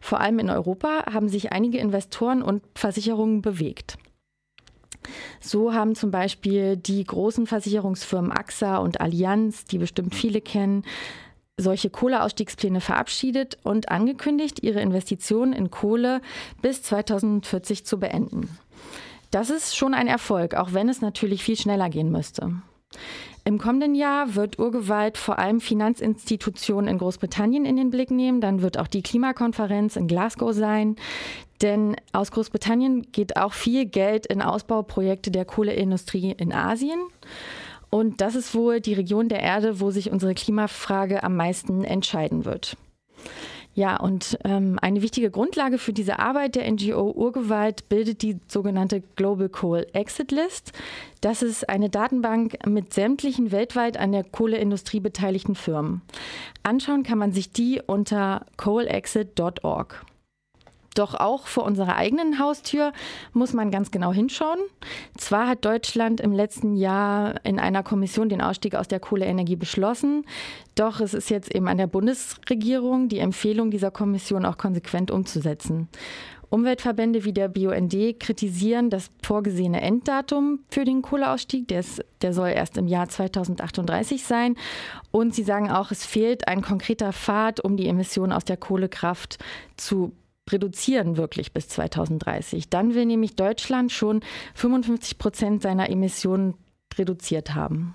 Vor 0.00 0.22
allem 0.22 0.38
in 0.38 0.48
Europa 0.48 1.12
haben 1.12 1.28
sich 1.28 1.52
einige 1.52 1.76
Investoren 1.76 2.40
und 2.40 2.62
Versicherungen 2.74 3.42
bewegt. 3.42 3.98
So 5.40 5.74
haben 5.74 5.94
zum 5.94 6.10
Beispiel 6.10 6.78
die 6.78 7.04
großen 7.04 7.46
Versicherungsfirmen 7.46 8.32
AXA 8.32 8.78
und 8.78 9.02
Allianz, 9.02 9.64
die 9.64 9.78
bestimmt 9.78 10.14
viele 10.14 10.40
kennen, 10.40 10.84
solche 11.58 11.90
Kohleausstiegspläne 11.90 12.80
verabschiedet 12.80 13.58
und 13.62 13.90
angekündigt, 13.90 14.62
ihre 14.62 14.80
Investitionen 14.80 15.52
in 15.52 15.70
Kohle 15.70 16.20
bis 16.60 16.82
2040 16.82 17.84
zu 17.84 17.98
beenden. 18.00 18.48
Das 19.30 19.50
ist 19.50 19.76
schon 19.76 19.94
ein 19.94 20.08
Erfolg, 20.08 20.54
auch 20.54 20.72
wenn 20.72 20.88
es 20.88 21.00
natürlich 21.00 21.42
viel 21.42 21.56
schneller 21.56 21.88
gehen 21.88 22.10
müsste. 22.10 22.52
Im 23.44 23.58
kommenden 23.58 23.94
Jahr 23.94 24.36
wird 24.36 24.58
Urgewalt 24.58 25.18
vor 25.18 25.38
allem 25.38 25.60
Finanzinstitutionen 25.60 26.88
in 26.88 26.98
Großbritannien 26.98 27.64
in 27.64 27.76
den 27.76 27.90
Blick 27.90 28.10
nehmen. 28.10 28.40
Dann 28.40 28.62
wird 28.62 28.78
auch 28.78 28.86
die 28.86 29.02
Klimakonferenz 29.02 29.96
in 29.96 30.06
Glasgow 30.06 30.52
sein. 30.52 30.96
Denn 31.60 31.96
aus 32.12 32.30
Großbritannien 32.30 33.10
geht 33.10 33.36
auch 33.36 33.52
viel 33.52 33.86
Geld 33.86 34.26
in 34.26 34.42
Ausbauprojekte 34.42 35.30
der 35.30 35.44
Kohleindustrie 35.44 36.32
in 36.32 36.52
Asien. 36.52 37.00
Und 37.94 38.22
das 38.22 38.34
ist 38.36 38.54
wohl 38.54 38.80
die 38.80 38.94
Region 38.94 39.28
der 39.28 39.40
Erde, 39.40 39.78
wo 39.78 39.90
sich 39.90 40.10
unsere 40.10 40.32
Klimafrage 40.32 41.22
am 41.22 41.36
meisten 41.36 41.84
entscheiden 41.84 42.46
wird. 42.46 42.78
Ja, 43.74 43.98
und 43.98 44.38
ähm, 44.44 44.78
eine 44.80 45.02
wichtige 45.02 45.30
Grundlage 45.30 45.76
für 45.76 45.92
diese 45.92 46.18
Arbeit 46.18 46.54
der 46.54 46.70
NGO 46.70 47.10
Urgewalt 47.10 47.90
bildet 47.90 48.22
die 48.22 48.38
sogenannte 48.48 49.02
Global 49.16 49.50
Coal 49.50 49.86
Exit 49.92 50.32
List. 50.32 50.72
Das 51.20 51.42
ist 51.42 51.68
eine 51.68 51.90
Datenbank 51.90 52.66
mit 52.66 52.94
sämtlichen 52.94 53.52
weltweit 53.52 53.98
an 53.98 54.12
der 54.12 54.24
Kohleindustrie 54.24 55.00
beteiligten 55.00 55.54
Firmen. 55.54 56.00
Anschauen 56.62 57.02
kann 57.02 57.18
man 57.18 57.32
sich 57.32 57.52
die 57.52 57.82
unter 57.86 58.46
coalexit.org. 58.56 60.06
Doch 60.94 61.14
auch 61.14 61.46
vor 61.46 61.64
unserer 61.64 61.96
eigenen 61.96 62.38
Haustür 62.38 62.92
muss 63.32 63.52
man 63.52 63.70
ganz 63.70 63.90
genau 63.90 64.12
hinschauen. 64.12 64.58
Zwar 65.16 65.48
hat 65.48 65.64
Deutschland 65.64 66.20
im 66.20 66.32
letzten 66.32 66.76
Jahr 66.76 67.34
in 67.44 67.58
einer 67.58 67.82
Kommission 67.82 68.28
den 68.28 68.42
Ausstieg 68.42 68.74
aus 68.74 68.88
der 68.88 69.00
Kohleenergie 69.00 69.56
beschlossen, 69.56 70.24
doch 70.74 71.00
es 71.00 71.14
ist 71.14 71.30
jetzt 71.30 71.54
eben 71.54 71.68
an 71.68 71.78
der 71.78 71.86
Bundesregierung, 71.86 73.08
die 73.08 73.18
Empfehlung 73.18 73.70
dieser 73.70 73.90
Kommission 73.90 74.44
auch 74.44 74.58
konsequent 74.58 75.10
umzusetzen. 75.10 75.88
Umweltverbände 76.52 77.24
wie 77.24 77.32
der 77.32 77.48
BUND 77.48 78.20
kritisieren 78.20 78.90
das 78.90 79.10
vorgesehene 79.22 79.80
Enddatum 79.80 80.60
für 80.68 80.84
den 80.84 81.00
Kohleausstieg. 81.00 81.66
Der, 81.68 81.80
ist, 81.80 82.04
der 82.20 82.34
soll 82.34 82.50
erst 82.50 82.76
im 82.76 82.88
Jahr 82.88 83.08
2038 83.08 84.22
sein. 84.22 84.56
Und 85.10 85.34
sie 85.34 85.44
sagen 85.44 85.70
auch, 85.70 85.90
es 85.90 86.04
fehlt 86.04 86.48
ein 86.48 86.60
konkreter 86.60 87.14
Pfad, 87.14 87.60
um 87.60 87.78
die 87.78 87.88
Emissionen 87.88 88.32
aus 88.32 88.44
der 88.44 88.58
Kohlekraft 88.58 89.38
zu 89.78 90.12
reduzieren 90.52 91.16
wirklich 91.16 91.52
bis 91.52 91.68
2030. 91.68 92.68
Dann 92.68 92.94
will 92.94 93.06
nämlich 93.06 93.36
Deutschland 93.36 93.92
schon 93.92 94.20
55 94.54 95.18
Prozent 95.18 95.62
seiner 95.62 95.90
Emissionen 95.90 96.54
reduziert 96.98 97.54
haben. 97.54 97.94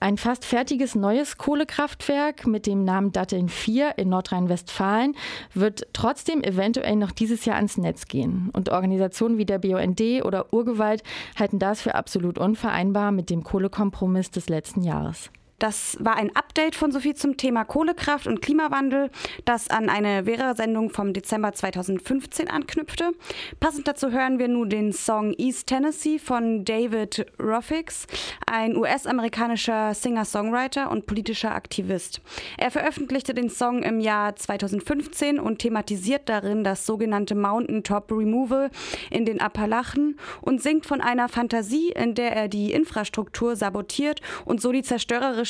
Ein 0.00 0.16
fast 0.16 0.44
fertiges 0.44 0.94
neues 0.94 1.38
Kohlekraftwerk 1.38 2.46
mit 2.46 2.66
dem 2.66 2.84
Namen 2.84 3.10
Datteln 3.10 3.48
4 3.48 3.98
in 3.98 4.10
Nordrhein-Westfalen 4.10 5.16
wird 5.54 5.88
trotzdem 5.92 6.42
eventuell 6.44 6.94
noch 6.94 7.10
dieses 7.10 7.44
Jahr 7.44 7.56
ans 7.56 7.78
Netz 7.78 8.06
gehen. 8.06 8.50
Und 8.52 8.68
Organisationen 8.68 9.38
wie 9.38 9.46
der 9.46 9.58
BUND 9.58 10.00
oder 10.24 10.52
Urgewalt 10.52 11.02
halten 11.36 11.58
das 11.58 11.80
für 11.80 11.96
absolut 11.96 12.38
unvereinbar 12.38 13.10
mit 13.10 13.28
dem 13.28 13.42
Kohlekompromiss 13.42 14.30
des 14.30 14.48
letzten 14.48 14.84
Jahres. 14.84 15.30
Das 15.58 15.96
war 15.98 16.16
ein 16.16 16.34
Update 16.36 16.76
von 16.76 16.92
Sophie 16.92 17.14
zum 17.14 17.36
Thema 17.36 17.64
Kohlekraft 17.64 18.28
und 18.28 18.40
Klimawandel, 18.40 19.10
das 19.44 19.68
an 19.68 19.88
eine 19.88 20.24
Vera-Sendung 20.24 20.90
vom 20.90 21.12
Dezember 21.12 21.52
2015 21.52 22.48
anknüpfte. 22.48 23.10
Passend 23.58 23.88
dazu 23.88 24.12
hören 24.12 24.38
wir 24.38 24.46
nun 24.46 24.70
den 24.70 24.92
Song 24.92 25.34
East 25.36 25.66
Tennessee 25.66 26.20
von 26.20 26.64
David 26.64 27.26
Ruffix, 27.42 28.06
ein 28.46 28.76
US-amerikanischer 28.76 29.94
Singer-Songwriter 29.94 30.92
und 30.92 31.06
politischer 31.06 31.52
Aktivist. 31.52 32.20
Er 32.56 32.70
veröffentlichte 32.70 33.34
den 33.34 33.50
Song 33.50 33.82
im 33.82 33.98
Jahr 33.98 34.36
2015 34.36 35.40
und 35.40 35.58
thematisiert 35.58 36.28
darin 36.28 36.62
das 36.62 36.86
sogenannte 36.86 37.34
Mountaintop 37.34 38.12
Removal 38.12 38.70
in 39.10 39.24
den 39.24 39.40
Appalachen 39.40 40.20
und 40.40 40.62
singt 40.62 40.86
von 40.86 41.00
einer 41.00 41.28
Fantasie, 41.28 41.90
in 41.90 42.14
der 42.14 42.36
er 42.36 42.46
die 42.46 42.72
Infrastruktur 42.72 43.56
sabotiert 43.56 44.20
und 44.44 44.60
so 44.60 44.70
die 44.70 44.82
zerstörerische 44.82 45.47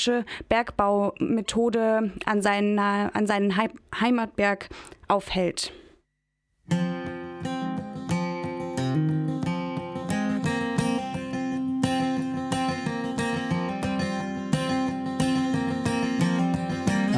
Bergbaumethode 0.49 2.13
an 2.25 2.43
seinen, 2.43 2.79
an 2.79 3.27
seinen 3.27 3.55
Heimatberg 3.57 4.69
aufhält. 5.09 5.73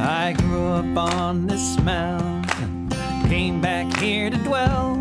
I 0.02 0.32
grew 0.32 0.72
up 0.72 0.96
on 0.96 1.46
this 1.46 1.78
mountain, 1.80 2.88
came 3.28 3.60
back 3.60 3.86
here 3.98 4.30
to 4.30 4.36
dwell. 4.38 4.96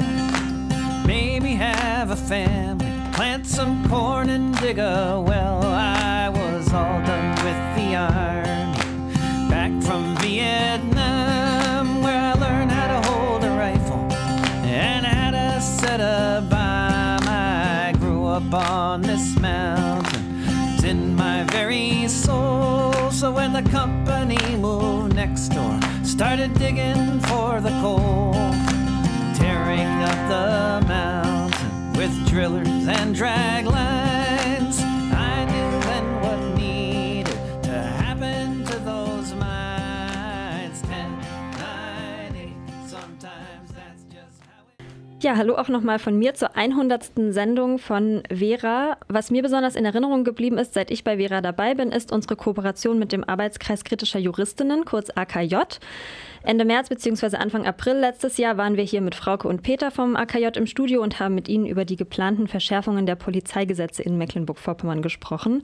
Maybe 1.06 1.54
have 1.54 2.12
a 2.12 2.16
family, 2.16 2.92
plant 3.14 3.48
some 3.48 3.88
corn 3.90 4.30
and 4.30 4.54
dig 4.60 4.78
a 4.78 5.24
well. 5.26 5.64
I 5.64 6.30
was 6.30 6.74
all 6.74 7.02
done 7.06 7.39
back 9.50 9.72
from 9.84 10.16
Vietnam, 10.18 12.02
where 12.02 12.18
I 12.18 12.34
learned 12.34 12.72
how 12.72 12.88
to 12.88 13.08
hold 13.10 13.44
a 13.44 13.50
rifle 13.52 14.12
and 14.64 15.06
how 15.06 15.32
to 15.32 15.62
set 15.62 16.00
a 16.00 16.42
bomb. 16.50 17.28
I 17.28 17.94
grew 18.00 18.26
up 18.26 18.54
on 18.54 19.02
this 19.02 19.38
mountain, 19.40 20.44
it's 20.74 20.84
in 20.84 21.16
my 21.16 21.44
very 21.52 22.08
soul. 22.08 23.12
So 23.12 23.32
when 23.32 23.52
the 23.54 23.64
company 23.64 24.56
moved 24.56 25.16
next 25.16 25.50
door, 25.50 25.80
started 26.04 26.54
digging 26.54 27.20
for 27.22 27.60
the 27.60 27.72
coal, 27.82 28.34
tearing 29.36 30.04
up 30.12 30.20
the 30.30 30.88
mountain 30.88 31.94
with 31.94 32.14
drillers 32.30 32.88
and 32.88 33.14
drag 33.14 33.66
lines. 33.66 34.29
Ja, 45.22 45.36
hallo 45.36 45.58
auch 45.58 45.68
nochmal 45.68 46.00
von 46.00 46.18
mir 46.18 46.34
zur 46.34 46.56
100. 46.56 47.12
Sendung 47.32 47.78
von 47.78 48.24
Vera. 48.34 48.96
Was 49.10 49.32
mir 49.32 49.42
besonders 49.42 49.76
in 49.76 49.84
Erinnerung 49.84 50.24
geblieben 50.24 50.58
ist, 50.58 50.74
seit 50.74 50.90
ich 50.92 51.04
bei 51.04 51.18
Vera 51.18 51.42
dabei 51.42 51.76
bin, 51.76 51.92
ist 51.92 52.14
unsere 52.14 52.38
Kooperation 52.38 52.98
mit 52.98 53.12
dem 53.12 53.26
Arbeitskreis 53.26 53.84
kritischer 53.84 54.20
Juristinnen, 54.20 54.86
kurz 54.86 55.10
AKJ. 55.10 55.56
Ende 56.44 56.64
März 56.64 56.88
bzw. 56.88 57.36
Anfang 57.36 57.68
April 57.68 57.98
letztes 57.98 58.38
Jahr 58.38 58.56
waren 58.56 58.78
wir 58.78 58.86
hier 58.86 59.02
mit 59.02 59.14
Frauke 59.14 59.50
und 59.50 59.62
Peter 59.62 59.92
vom 59.92 60.16
AKJ 60.16 60.58
im 60.58 60.68
Studio 60.68 61.04
und 61.04 61.20
haben 61.20 61.36
mit 61.36 61.50
ihnen 61.50 61.66
über 61.66 61.84
die 61.84 61.98
geplanten 61.98 62.48
Verschärfungen 62.48 63.06
der 63.06 63.16
Polizeigesetze 63.16 64.02
in 64.02 64.18
Mecklenburg-Vorpommern 64.18 65.02
gesprochen. 65.02 65.64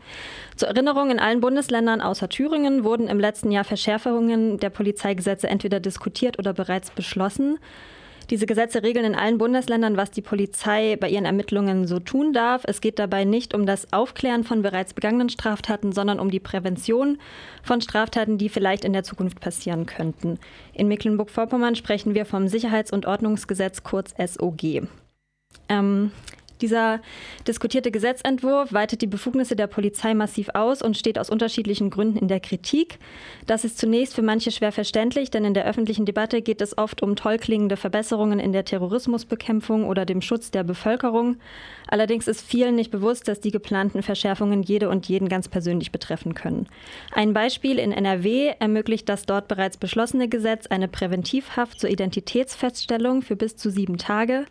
Zur 0.58 0.68
Erinnerung, 0.68 1.12
in 1.12 1.20
allen 1.20 1.39
Bundesländern 1.39 2.01
außer 2.01 2.28
Thüringen 2.28 2.84
wurden 2.84 3.08
im 3.08 3.22
letzten 3.22 3.51
Jahr 3.51 3.64
Verschärfungen 3.64 4.58
der 4.58 4.70
Polizeigesetze 4.70 5.47
entweder 5.47 5.80
diskutiert 5.80 6.39
oder 6.39 6.51
bereits 6.51 6.91
beschlossen. 6.91 7.58
Diese 8.30 8.46
Gesetze 8.46 8.82
regeln 8.82 9.06
in 9.06 9.16
allen 9.16 9.38
Bundesländern, 9.38 9.98
was 9.98 10.12
die 10.12 10.22
Polizei 10.22 10.98
bei 11.00 11.10
ihren 11.10 11.26
Ermittlungen 11.26 11.86
so 11.86 12.00
tun 12.00 12.34
darf. 12.34 12.64
Es 12.66 12.82
geht 12.82 12.98
dabei 12.98 13.24
nicht 13.24 13.54
um 13.54 13.66
das 13.66 13.94
Aufklären 13.94 14.44
von 14.44 14.62
bereits 14.62 14.94
begangenen 14.94 15.30
Straftaten, 15.30 15.92
sondern 15.92 16.20
um 16.20 16.32
die 16.32 16.40
Prävention 16.40 17.20
von 17.62 17.82
Straftaten, 17.82 18.38
die 18.38 18.50
vielleicht 18.50 18.84
in 18.84 18.94
der 18.94 19.04
Zukunft 19.04 19.40
passieren 19.40 19.86
könnten. 19.86 20.40
In 20.74 20.88
Mecklenburg-Vorpommern 20.88 21.76
sprechen 21.76 22.16
wir 22.16 22.26
vom 22.26 22.48
Sicherheits- 22.48 22.92
und 22.92 23.06
Ordnungsgesetz 23.06 23.84
kurz 23.84 24.14
SOG. 24.18 24.88
Ähm, 25.70 26.12
dieser 26.66 26.99
diskutierte 27.47 27.91
Gesetzentwurf 27.91 28.74
weitet 28.74 29.03
die 29.03 29.07
Befugnisse 29.07 29.55
der 29.55 29.68
Polizei 29.68 30.16
massiv 30.16 30.49
aus 30.55 30.82
und 30.82 30.97
steht 30.97 31.20
aus 31.20 31.30
unterschiedlichen 31.30 31.91
Gründen 31.91 32.18
in 32.18 32.28
der 32.28 32.39
Kritik. 32.39 32.97
Das 33.45 33.66
ist 33.66 33.78
zunächst 33.78 34.16
für 34.16 34.24
manche 34.24 34.49
schwer 34.49 34.72
verständlich, 34.72 35.30
denn 35.30 35.45
in 35.45 35.53
der 35.53 35.68
öffentlichen 35.68 36.07
Debatte 36.07 36.41
geht 36.41 36.61
es 36.61 36.76
oft 36.76 37.03
um 37.03 37.16
tollklingende 37.16 37.78
Verbesserungen 37.78 38.39
in 38.39 38.51
der 38.51 38.66
Terrorismusbekämpfung 38.66 39.86
oder 39.86 40.05
dem 40.05 40.22
Schutz 40.22 40.49
der 40.49 40.63
Bevölkerung. 40.63 41.38
Allerdings 41.88 42.28
ist 42.28 42.42
vielen 42.42 42.76
nicht 42.76 42.92
bewusst, 42.92 43.28
dass 43.28 43.40
die 43.40 43.52
geplanten 43.52 44.02
Verschärfungen 44.02 44.64
jede 44.64 44.90
und 44.90 45.08
jeden 45.08 45.30
ganz 45.30 45.48
persönlich 45.48 45.92
betreffen 45.92 46.34
können. 46.34 46.68
Ein 47.12 47.34
Beispiel 47.34 47.80
in 47.80 47.92
NRW 47.92 48.54
ermöglicht 48.60 49.08
das 49.10 49.26
dort 49.26 49.48
bereits 49.48 49.78
beschlossene 49.78 50.28
Gesetz 50.28 50.68
eine 50.68 50.88
Präventivhaft 50.88 51.80
zur 51.80 51.90
Identitätsfeststellung 51.90 53.22
für 53.22 53.36
bis 53.36 53.56
zu 53.56 53.70
sieben 53.70 53.98
Tage. 53.98 54.46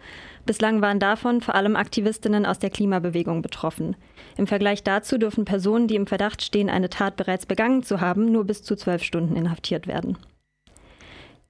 Bislang 0.46 0.82
waren 0.82 1.00
davon 1.00 1.40
vor 1.40 1.54
allem 1.54 1.74
Aktivistinnen 1.74 2.44
aus 2.46 2.58
der 2.58 2.70
Klimabewegung 2.70 3.42
betroffen. 3.42 3.96
Im 4.36 4.46
Vergleich 4.46 4.82
dazu 4.82 5.18
dürfen 5.18 5.44
Personen, 5.44 5.88
die 5.88 5.96
im 5.96 6.06
Verdacht 6.06 6.42
stehen, 6.42 6.68
eine 6.68 6.90
Tat 6.90 7.16
bereits 7.16 7.46
begangen 7.46 7.82
zu 7.82 8.00
haben, 8.00 8.30
nur 8.30 8.44
bis 8.44 8.62
zu 8.62 8.76
zwölf 8.76 9.02
Stunden 9.02 9.36
inhaftiert 9.36 9.86
werden. 9.86 10.18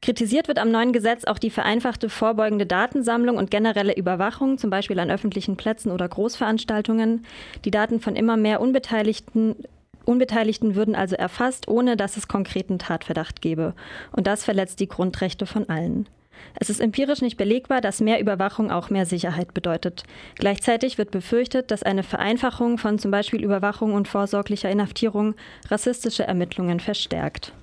Kritisiert 0.05 0.48
wird 0.48 0.59
am 0.59 0.70
neuen 0.70 0.92
Gesetz 0.92 1.24
auch 1.24 1.38
die 1.38 1.48
vereinfachte 1.48 2.11
vorbeugende 2.11 2.66
Datensammlung 2.66 3.38
und 3.38 3.50
generelle 3.50 3.96
Überwachung, 3.96 4.59
zum 4.59 4.68
Beispiel 4.68 4.98
an 4.98 5.11
öffentlichen 5.11 5.57
Plätzen 5.57 5.90
oder 5.90 6.07
Großveranstaltungen. 6.07 7.24
Die 7.64 7.70
Daten 7.70 8.00
von 8.00 8.14
immer 8.14 8.36
mehr 8.36 8.61
Unbeteiligten 8.61 9.57
Unbeteiligten 10.05 10.74
würden 10.74 10.94
also 10.94 11.16
erfasst, 11.16 11.68
ohne 11.68 11.96
dass 11.96 12.18
es 12.18 12.28
konkreten 12.28 12.78
Tatverdacht 12.78 13.40
gäbe. 13.40 13.72
Und 14.12 14.26
das 14.26 14.44
verletzt 14.44 14.80
die 14.80 14.88
Grundrechte 14.88 15.46
von 15.46 15.70
allen. 15.70 16.07
Es 16.61 16.68
ist 16.68 16.80
empirisch 16.80 17.22
nicht 17.22 17.38
belegbar, 17.38 17.80
dass 17.80 18.02
mehr 18.02 18.20
Überwachung 18.20 18.70
auch 18.70 18.90
mehr 18.90 19.07
Sicherheit 19.07 19.55
bedeutet. 19.55 20.02
Gleichzeitig 20.34 20.98
wird 20.98 21.12
befürchtet, 21.12 21.70
dass 21.70 21.82
eine 21.82 22.02
Vereinfachung 22.02 22.76
von 22.76 22.98
zum 22.98 23.11
Beispiel 23.11 23.42
Überwachung 23.42 23.94
und 23.94 24.07
vorsorglicher 24.07 24.70
Inhaftierung 24.70 25.34
rassistische 25.70 26.24
Ermittlungen 26.24 26.80
verstärkt. 26.80 27.55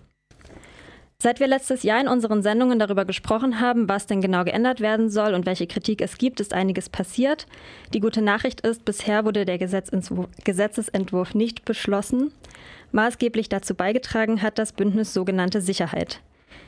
Seit 1.23 1.39
wir 1.39 1.45
letztes 1.45 1.83
Jahr 1.83 2.01
in 2.01 2.07
unseren 2.07 2.41
Sendungen 2.41 2.79
darüber 2.79 3.05
gesprochen 3.05 3.59
haben, 3.61 3.87
was 3.87 4.07
denn 4.07 4.21
genau 4.21 4.43
geändert 4.43 4.79
werden 4.79 5.11
soll 5.11 5.35
und 5.35 5.45
welche 5.45 5.67
Kritik 5.67 6.01
es 6.01 6.17
gibt, 6.17 6.39
ist 6.39 6.51
einiges 6.51 6.89
passiert. 6.89 7.45
Die 7.93 7.99
gute 7.99 8.23
Nachricht 8.23 8.61
ist, 8.61 8.85
bisher 8.85 9.23
wurde 9.23 9.45
der 9.45 9.59
Gesetzesentwurf 9.59 11.35
nicht 11.35 11.63
beschlossen. 11.63 12.31
Maßgeblich 12.91 13.49
dazu 13.49 13.75
beigetragen 13.75 14.41
hat 14.41 14.57
das 14.57 14.73
Bündnis 14.73 15.13
sogenannte 15.13 15.61
Sicherheit. 15.61 16.21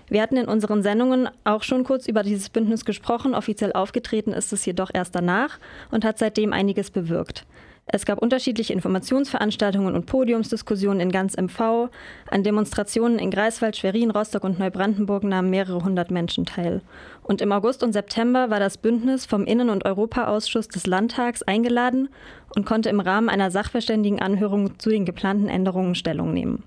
Wir 0.08 0.22
hatten 0.22 0.38
in 0.38 0.48
unseren 0.48 0.84
Sendungen 0.84 1.30
auch 1.46 1.64
schon 1.64 1.84
kurz 1.84 2.08
über 2.08 2.22
dieses 2.22 2.50
Bündnis 2.50 2.86
gesprochen. 2.86 3.34
Offiziell 3.34 3.74
aufgetreten 3.74 4.34
ist 4.34 4.54
es 4.54 4.68
jedoch 4.68 4.92
erst 4.94 5.16
danach 5.16 5.58
und 5.90 6.06
hat 6.06 6.20
seitdem 6.20 6.54
einiges 6.54 6.92
bewirkt. 6.92 7.48
Es 7.86 8.06
gab 8.06 8.22
unterschiedliche 8.22 8.74
Informationsveranstaltungen 8.74 9.94
und 9.94 10.06
Podiumsdiskussionen 10.06 11.02
in 11.02 11.12
ganz 11.12 11.36
MV. 11.36 11.90
An 12.30 12.44
Demonstrationen 12.44 13.20
in 13.20 13.30
Greifswald, 13.30 13.76
Schwerin, 13.76 14.10
Rostock 14.10 14.46
und 14.46 14.58
Neubrandenburg 14.58 15.24
nahmen 15.24 15.50
mehrere 15.50 15.84
hundert 15.84 16.10
Menschen 16.10 16.46
teil. 16.46 16.82
Und 17.24 17.42
im 17.42 17.52
August 17.52 17.84
und 17.84 17.94
September 17.94 18.50
war 18.50 18.60
das 18.60 18.78
Bündnis 18.78 19.26
vom 19.26 19.46
Innen- 19.46 19.70
und 19.70 19.86
Europaausschuss 19.86 20.70
des 20.70 20.88
Landtags 20.88 21.44
eingeladen 21.44 22.10
und 22.56 22.66
konnte 22.66 22.90
im 22.90 23.02
Rahmen 23.02 23.30
einer 23.30 23.52
Sachverständigenanhörung 23.52 24.80
zu 24.80 24.90
den 24.90 25.06
geplanten 25.06 25.50
Änderungen 25.50 25.96
Stellung 25.96 26.34
nehmen. 26.34 26.64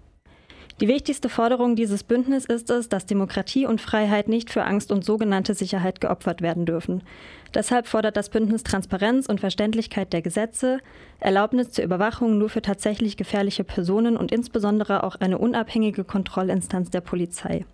Die 0.83 0.89
wichtigste 0.89 1.31
Forderung 1.31 1.75
dieses 1.75 2.05
Bündnis 2.05 2.45
ist 2.45 2.69
es, 2.69 2.91
dass 2.91 3.07
Demokratie 3.07 3.65
und 3.65 3.81
Freiheit 3.81 4.29
nicht 4.29 4.51
für 4.51 4.65
Angst 4.65 4.93
und 4.93 5.07
sogenannte 5.07 5.55
Sicherheit 5.55 6.03
geopfert 6.03 6.43
werden 6.43 6.67
dürfen. 6.67 7.03
Deshalb 7.55 7.87
fordert 7.87 8.19
das 8.19 8.29
Bündnis 8.29 8.63
Transparenz 8.63 9.27
und 9.27 9.41
Verständlichkeit 9.41 10.13
der 10.13 10.21
Gesetze, 10.21 10.81
Erlaubnis 11.19 11.71
zur 11.71 11.83
Überwachung 11.83 12.37
nur 12.37 12.51
für 12.51 12.61
tatsächlich 12.61 13.17
gefährliche 13.17 13.65
Personen 13.65 14.19
und 14.19 14.31
insbesondere 14.33 15.03
auch 15.03 15.17
eine 15.17 15.39
unabhängige 15.39 16.05
Kontrollinstanz 16.05 16.91
der 16.91 17.01
Polizei. 17.01 17.65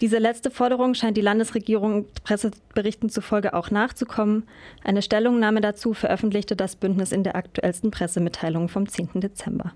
Diese 0.00 0.18
letzte 0.18 0.50
Forderung 0.50 0.94
scheint 0.94 1.16
die 1.16 1.20
Landesregierung 1.20 2.06
Presseberichten 2.24 3.10
zufolge 3.10 3.54
auch 3.54 3.70
nachzukommen. 3.70 4.48
Eine 4.82 5.02
Stellungnahme 5.02 5.60
dazu 5.60 5.94
veröffentlichte 5.94 6.56
das 6.56 6.74
Bündnis 6.74 7.12
in 7.12 7.22
der 7.22 7.36
aktuellsten 7.36 7.92
Pressemitteilung 7.92 8.68
vom 8.68 8.88
10. 8.88 9.20
Dezember. 9.20 9.74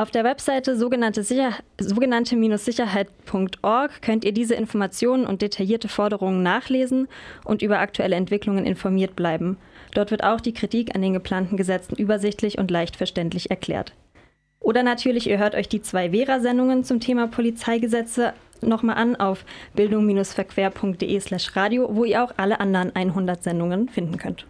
Auf 0.00 0.10
der 0.10 0.24
Webseite 0.24 0.76
sogenannte 0.78 1.22
Sicher 1.22 1.52
sogenannte-sicherheit.org 1.78 4.00
könnt 4.00 4.24
ihr 4.24 4.32
diese 4.32 4.54
Informationen 4.54 5.26
und 5.26 5.42
detaillierte 5.42 5.88
Forderungen 5.88 6.42
nachlesen 6.42 7.06
und 7.44 7.60
über 7.60 7.80
aktuelle 7.80 8.16
Entwicklungen 8.16 8.64
informiert 8.64 9.14
bleiben. 9.14 9.58
Dort 9.92 10.10
wird 10.10 10.24
auch 10.24 10.40
die 10.40 10.54
Kritik 10.54 10.94
an 10.94 11.02
den 11.02 11.12
geplanten 11.12 11.58
Gesetzen 11.58 11.96
übersichtlich 11.96 12.56
und 12.56 12.70
leicht 12.70 12.96
verständlich 12.96 13.50
erklärt. 13.50 13.92
Oder 14.58 14.82
natürlich, 14.82 15.28
ihr 15.28 15.36
hört 15.36 15.54
euch 15.54 15.68
die 15.68 15.82
zwei 15.82 16.12
Vera-Sendungen 16.12 16.82
zum 16.82 17.00
Thema 17.00 17.26
Polizeigesetze 17.26 18.32
nochmal 18.62 18.96
an 18.96 19.16
auf 19.16 19.44
bildung-verquer.de 19.74 21.20
slash 21.20 21.56
radio, 21.56 21.88
wo 21.90 22.04
ihr 22.04 22.22
auch 22.22 22.32
alle 22.36 22.60
anderen 22.60 22.94
100 22.94 23.42
Sendungen 23.42 23.88
finden 23.88 24.16
könnt. 24.16 24.46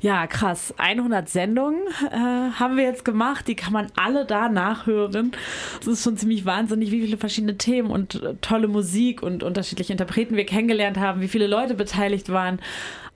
Ja, 0.00 0.26
krass. 0.26 0.74
100 0.78 1.28
Sendungen 1.28 1.80
äh, 2.10 2.16
haben 2.16 2.76
wir 2.76 2.84
jetzt 2.84 3.04
gemacht. 3.04 3.48
Die 3.48 3.56
kann 3.56 3.72
man 3.72 3.88
alle 3.96 4.24
da 4.24 4.48
nachhören. 4.48 5.32
Es 5.80 5.86
ist 5.86 6.04
schon 6.04 6.16
ziemlich 6.16 6.44
wahnsinnig, 6.44 6.90
wie 6.90 7.02
viele 7.02 7.16
verschiedene 7.16 7.58
Themen 7.58 7.90
und 7.90 8.22
äh, 8.22 8.34
tolle 8.40 8.68
Musik 8.68 9.22
und 9.22 9.42
unterschiedliche 9.42 9.92
Interpreten 9.92 10.36
wir 10.36 10.46
kennengelernt 10.46 10.98
haben, 10.98 11.20
wie 11.20 11.28
viele 11.28 11.46
Leute 11.46 11.74
beteiligt 11.74 12.30
waren. 12.30 12.60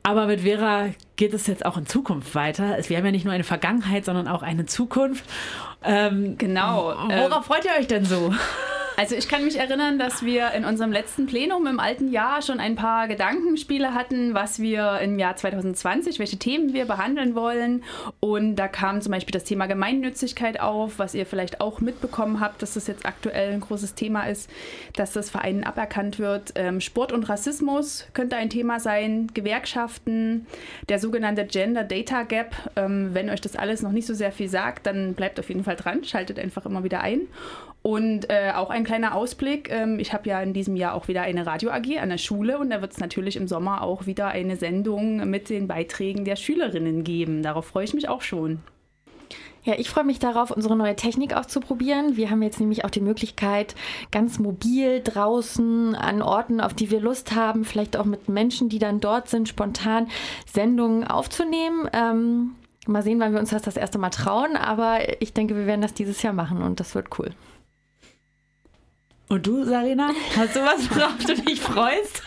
Aber 0.07 0.27
mit 0.27 0.43
Vera 0.43 0.91
geht 1.17 1.33
es 1.33 1.47
jetzt 1.47 1.65
auch 1.65 1.79
in 1.79 1.87
Zukunft 1.87 2.35
weiter. 2.35 2.77
Wir 2.89 2.99
haben 2.99 3.07
ja 3.07 3.11
nicht 3.11 3.25
nur 3.25 3.33
eine 3.33 3.43
Vergangenheit, 3.43 4.05
sondern 4.05 4.29
auch 4.29 4.43
eine 4.43 4.67
Zukunft. 4.67 5.25
Ähm, 5.85 6.37
genau. 6.39 6.95
Worauf 7.09 7.47
freut 7.47 7.65
ihr 7.65 7.73
euch 7.79 7.87
denn 7.87 8.05
so? 8.05 8.33
Also 8.97 9.17
ich 9.17 9.27
kann 9.29 9.45
mich 9.45 9.59
erinnern, 9.59 9.99
dass 9.99 10.25
wir 10.25 10.53
in 10.53 10.65
unserem 10.65 10.93
letzten 10.93 11.27
Plenum 11.27 11.67
im 11.67 11.81
alten 11.81 12.13
Jahr 12.13 12.43
schon 12.43 12.61
ein 12.61 12.77
paar 12.77 13.09
Gedankenspiele 13.09 13.93
hatten, 13.93 14.35
was 14.35 14.61
wir 14.61 15.01
im 15.01 15.19
Jahr 15.19 15.35
2020, 15.35 16.21
welche 16.21 16.37
Themen 16.37 16.75
wir 16.75 16.85
behandeln 16.85 17.35
wollen. 17.35 17.83
Und 18.21 18.55
da 18.55 18.69
kam 18.69 19.01
zum 19.01 19.11
Beispiel 19.11 19.33
das 19.33 19.43
Thema 19.43 19.67
Gemeinnützigkeit 19.67 20.61
auf, 20.61 21.01
was 21.01 21.15
ihr 21.15 21.27
vielleicht 21.27 21.61
auch 21.61 21.81
mitbekommen 21.81 22.39
habt, 22.39 22.63
dass 22.63 22.75
das 22.75 22.87
jetzt 22.87 23.05
aktuell 23.05 23.53
ein 23.53 23.61
großes 23.61 23.95
Thema 23.95 24.29
ist, 24.29 24.49
dass 24.95 25.13
das 25.13 25.29
Vereinen 25.29 25.65
aberkannt 25.65 26.21
wird. 26.21 26.53
Ähm, 26.55 26.81
Sport 26.81 27.11
und 27.11 27.29
Rassismus 27.29 28.07
könnte 28.15 28.37
ein 28.37 28.49
Thema 28.49 28.79
sein, 28.79 29.29
Gewerkschaften, 29.35 30.47
der 30.89 31.01
sogenannte 31.01 31.45
Gender 31.47 31.83
Data 31.83 32.23
Gap. 32.23 32.55
Ähm, 32.77 33.11
wenn 33.13 33.29
euch 33.29 33.41
das 33.41 33.57
alles 33.57 33.83
noch 33.83 33.93
nicht 33.93 34.07
so 34.07 34.15
sehr 34.15 34.31
viel 34.31 34.49
sagt, 34.49 34.87
dann 34.87 35.15
bleibt 35.15 35.41
auf 35.41 35.49
jeden 35.49 35.65
Fall 35.65 35.74
dran, 35.75 36.05
schaltet 36.05 36.39
einfach 36.39 36.67
immer 36.67 36.85
wieder 36.85 37.01
ein. 37.01 37.23
Und 37.83 38.31
äh, 38.31 38.53
auch 38.55 38.71
ein 38.71 38.85
kleiner 38.85 39.15
Ausblick. 39.15 39.71
Ähm, 39.71 39.99
ich 39.99 40.13
habe 40.13 40.29
ja 40.29 40.41
in 40.41 40.55
diesem 40.55 40.75
Jahr 40.75 40.95
auch 40.95 41.07
wieder 41.07 41.23
eine 41.23 41.47
Radio 41.47 41.71
AG 41.71 41.99
an 42.01 42.09
der 42.09 42.19
Schule 42.19 42.59
und 42.59 42.71
da 42.71 42.81
wird 42.81 42.93
es 42.93 42.99
natürlich 42.99 43.37
im 43.37 43.47
Sommer 43.47 43.83
auch 43.83 44.07
wieder 44.07 44.29
eine 44.29 44.57
Sendung 44.57 45.29
mit 45.29 45.51
den 45.51 45.69
Beiträgen 45.69 46.25
der 46.25 46.37
Schülerinnen 46.37 47.05
geben. 47.05 47.43
Darauf 47.43 47.67
freue 47.67 47.85
ich 47.85 47.93
mich 47.93 48.09
auch 48.09 48.23
schon. 48.23 48.61
Ja, 49.65 49.75
ich 49.79 49.89
freue 49.89 50.05
mich 50.05 50.19
darauf, 50.19 50.51
unsere 50.51 50.77
neue 50.77 50.95
Technik 50.95 51.35
auszuprobieren. 51.35 52.19
Wir 52.19 52.29
haben 52.29 52.43
jetzt 52.43 52.61
nämlich 52.61 52.85
auch 52.85 52.91
die 52.91 53.01
Möglichkeit, 53.01 53.75
ganz 54.11 54.39
mobil 54.39 55.01
draußen 55.03 55.95
an 55.95 56.21
Orten, 56.21 56.61
auf 56.61 56.75
die 56.75 56.91
wir 56.91 57.01
Lust 57.01 57.35
haben, 57.35 57.65
vielleicht 57.65 57.97
auch 57.97 58.05
mit 58.05 58.29
Menschen, 58.29 58.69
die 58.69 58.79
dann 58.79 59.01
dort 59.01 59.31
sind, 59.31 59.49
spontan 59.49 60.09
Sendungen 60.45 61.05
aufzunehmen. 61.05 61.89
Ähm, 61.95 62.51
mal 62.87 63.03
sehen, 63.03 63.21
wann 63.21 63.33
wir 63.33 63.41
uns 63.41 63.51
das 63.51 63.63
das 63.63 63.77
erste 63.77 63.99
Mal 63.99 64.11
trauen, 64.11 64.57
aber 64.57 65.21
ich 65.21 65.33
denke, 65.33 65.57
wir 65.57 65.67
werden 65.67 65.83
das 65.83 65.95
dieses 65.95 66.23
Jahr 66.23 66.33
machen 66.33 66.63
und 66.63 66.81
das 66.81 66.95
wird 66.95 67.19
cool. 67.19 67.31
Und 69.29 69.47
du, 69.47 69.65
Sarina, 69.65 70.11
hast 70.37 70.55
du 70.55 70.61
was, 70.61 70.91
worauf 70.91 71.19
du 71.27 71.35
dich 71.35 71.61
freust? 71.61 72.23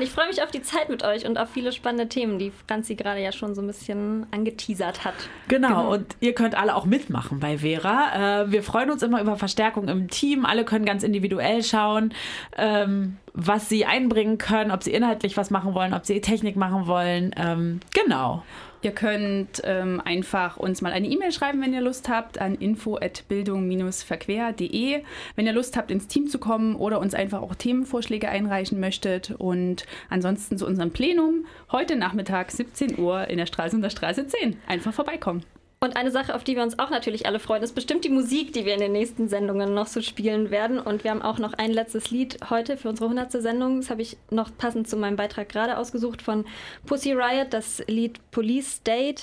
Ich 0.00 0.10
freue 0.10 0.28
mich 0.28 0.42
auf 0.42 0.50
die 0.50 0.62
Zeit 0.62 0.88
mit 0.88 1.02
euch 1.02 1.26
und 1.26 1.38
auf 1.38 1.50
viele 1.50 1.72
spannende 1.72 2.08
Themen, 2.08 2.38
die 2.38 2.52
Franzi 2.66 2.94
gerade 2.94 3.20
ja 3.20 3.32
schon 3.32 3.54
so 3.54 3.60
ein 3.60 3.66
bisschen 3.66 4.26
angeteasert 4.30 5.04
hat. 5.04 5.14
Genau, 5.48 5.92
und 5.92 6.16
ihr 6.20 6.32
könnt 6.34 6.54
alle 6.54 6.74
auch 6.74 6.86
mitmachen 6.86 7.40
bei 7.40 7.58
Vera. 7.58 8.42
Äh, 8.42 8.52
wir 8.52 8.62
freuen 8.62 8.90
uns 8.90 9.02
immer 9.02 9.20
über 9.20 9.36
Verstärkung 9.36 9.88
im 9.88 10.08
Team. 10.08 10.46
Alle 10.46 10.64
können 10.64 10.84
ganz 10.84 11.02
individuell 11.02 11.62
schauen, 11.62 12.14
ähm, 12.56 13.16
was 13.34 13.68
sie 13.68 13.84
einbringen 13.84 14.38
können, 14.38 14.70
ob 14.70 14.82
sie 14.82 14.92
inhaltlich 14.92 15.36
was 15.36 15.50
machen 15.50 15.74
wollen, 15.74 15.92
ob 15.92 16.06
sie 16.06 16.20
Technik 16.20 16.56
machen 16.56 16.86
wollen. 16.86 17.34
Ähm, 17.36 17.80
genau. 17.92 18.44
Ihr 18.82 18.92
könnt 18.92 19.60
ähm, 19.64 20.00
einfach 20.02 20.56
uns 20.56 20.80
mal 20.80 20.92
eine 20.92 21.06
E-Mail 21.06 21.32
schreiben, 21.32 21.60
wenn 21.60 21.74
ihr 21.74 21.82
Lust 21.82 22.08
habt, 22.08 22.40
an 22.40 22.54
info@bildung-verquer.de. 22.54 25.02
Wenn 25.36 25.46
ihr 25.46 25.52
Lust 25.52 25.76
habt, 25.76 25.90
ins 25.90 26.06
Team 26.06 26.28
zu 26.28 26.38
kommen 26.38 26.76
oder 26.76 26.98
uns 26.98 27.12
einfach 27.14 27.42
auch 27.42 27.54
Themenvorschläge 27.54 28.30
einreichen 28.30 28.80
möchtet. 28.80 29.32
Und 29.32 29.84
ansonsten 30.08 30.56
zu 30.56 30.66
unserem 30.66 30.92
Plenum 30.92 31.44
heute 31.70 31.96
Nachmittag 31.96 32.50
17 32.50 32.98
Uhr 32.98 33.28
in 33.28 33.36
der 33.36 33.44
Straße 33.46 33.76
in 33.76 33.82
der 33.82 33.90
Straße 33.90 34.26
10. 34.26 34.56
Einfach 34.66 34.94
vorbeikommen. 34.94 35.44
Und 35.82 35.96
eine 35.96 36.10
Sache, 36.10 36.34
auf 36.34 36.44
die 36.44 36.56
wir 36.56 36.62
uns 36.62 36.78
auch 36.78 36.90
natürlich 36.90 37.24
alle 37.24 37.38
freuen, 37.38 37.62
ist 37.62 37.74
bestimmt 37.74 38.04
die 38.04 38.10
Musik, 38.10 38.52
die 38.52 38.66
wir 38.66 38.74
in 38.74 38.80
den 38.80 38.92
nächsten 38.92 39.30
Sendungen 39.30 39.72
noch 39.72 39.86
so 39.86 40.02
spielen 40.02 40.50
werden. 40.50 40.78
Und 40.78 41.04
wir 41.04 41.10
haben 41.10 41.22
auch 41.22 41.38
noch 41.38 41.54
ein 41.54 41.72
letztes 41.72 42.10
Lied 42.10 42.36
heute 42.50 42.76
für 42.76 42.90
unsere 42.90 43.06
100. 43.06 43.32
Sendung. 43.40 43.80
Das 43.80 43.88
habe 43.88 44.02
ich 44.02 44.18
noch 44.30 44.50
passend 44.58 44.90
zu 44.90 44.98
meinem 44.98 45.16
Beitrag 45.16 45.48
gerade 45.48 45.78
ausgesucht 45.78 46.20
von 46.20 46.44
Pussy 46.84 47.12
Riot, 47.14 47.54
das 47.54 47.82
Lied 47.86 48.20
Police 48.30 48.72
State. 48.72 49.22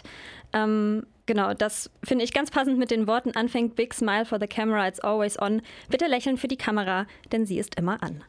Ähm, 0.51 1.05
genau, 1.28 1.53
das 1.53 1.91
finde 2.03 2.24
ich 2.24 2.34
ganz 2.34 2.49
passend 2.49 2.80
mit 2.80 2.89
den 2.89 3.05
Worten 3.05 3.34
anfängt 3.36 3.76
Big 3.76 3.93
Smile 3.93 4.26
for 4.26 4.39
the 4.39 4.47
camera, 4.47 4.88
it's 4.88 4.99
always 4.99 5.39
on. 5.39 5.62
Bitte 5.89 6.08
lächeln 6.08 6.38
für 6.38 6.47
die 6.47 6.58
Kamera, 6.58 7.05
denn 7.32 7.45
sie 7.45 7.60
ist 7.60 7.76
immer 7.76 8.01
an. 8.01 8.24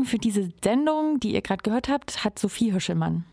Verantwortung 0.00 0.04
für 0.04 0.18
diese 0.18 0.50
Sendung, 0.62 1.20
die 1.20 1.34
ihr 1.34 1.42
gerade 1.42 1.62
gehört 1.62 1.88
habt, 1.88 2.24
hat 2.24 2.38
Sophie 2.38 2.72
Hüschelmann. 2.72 3.24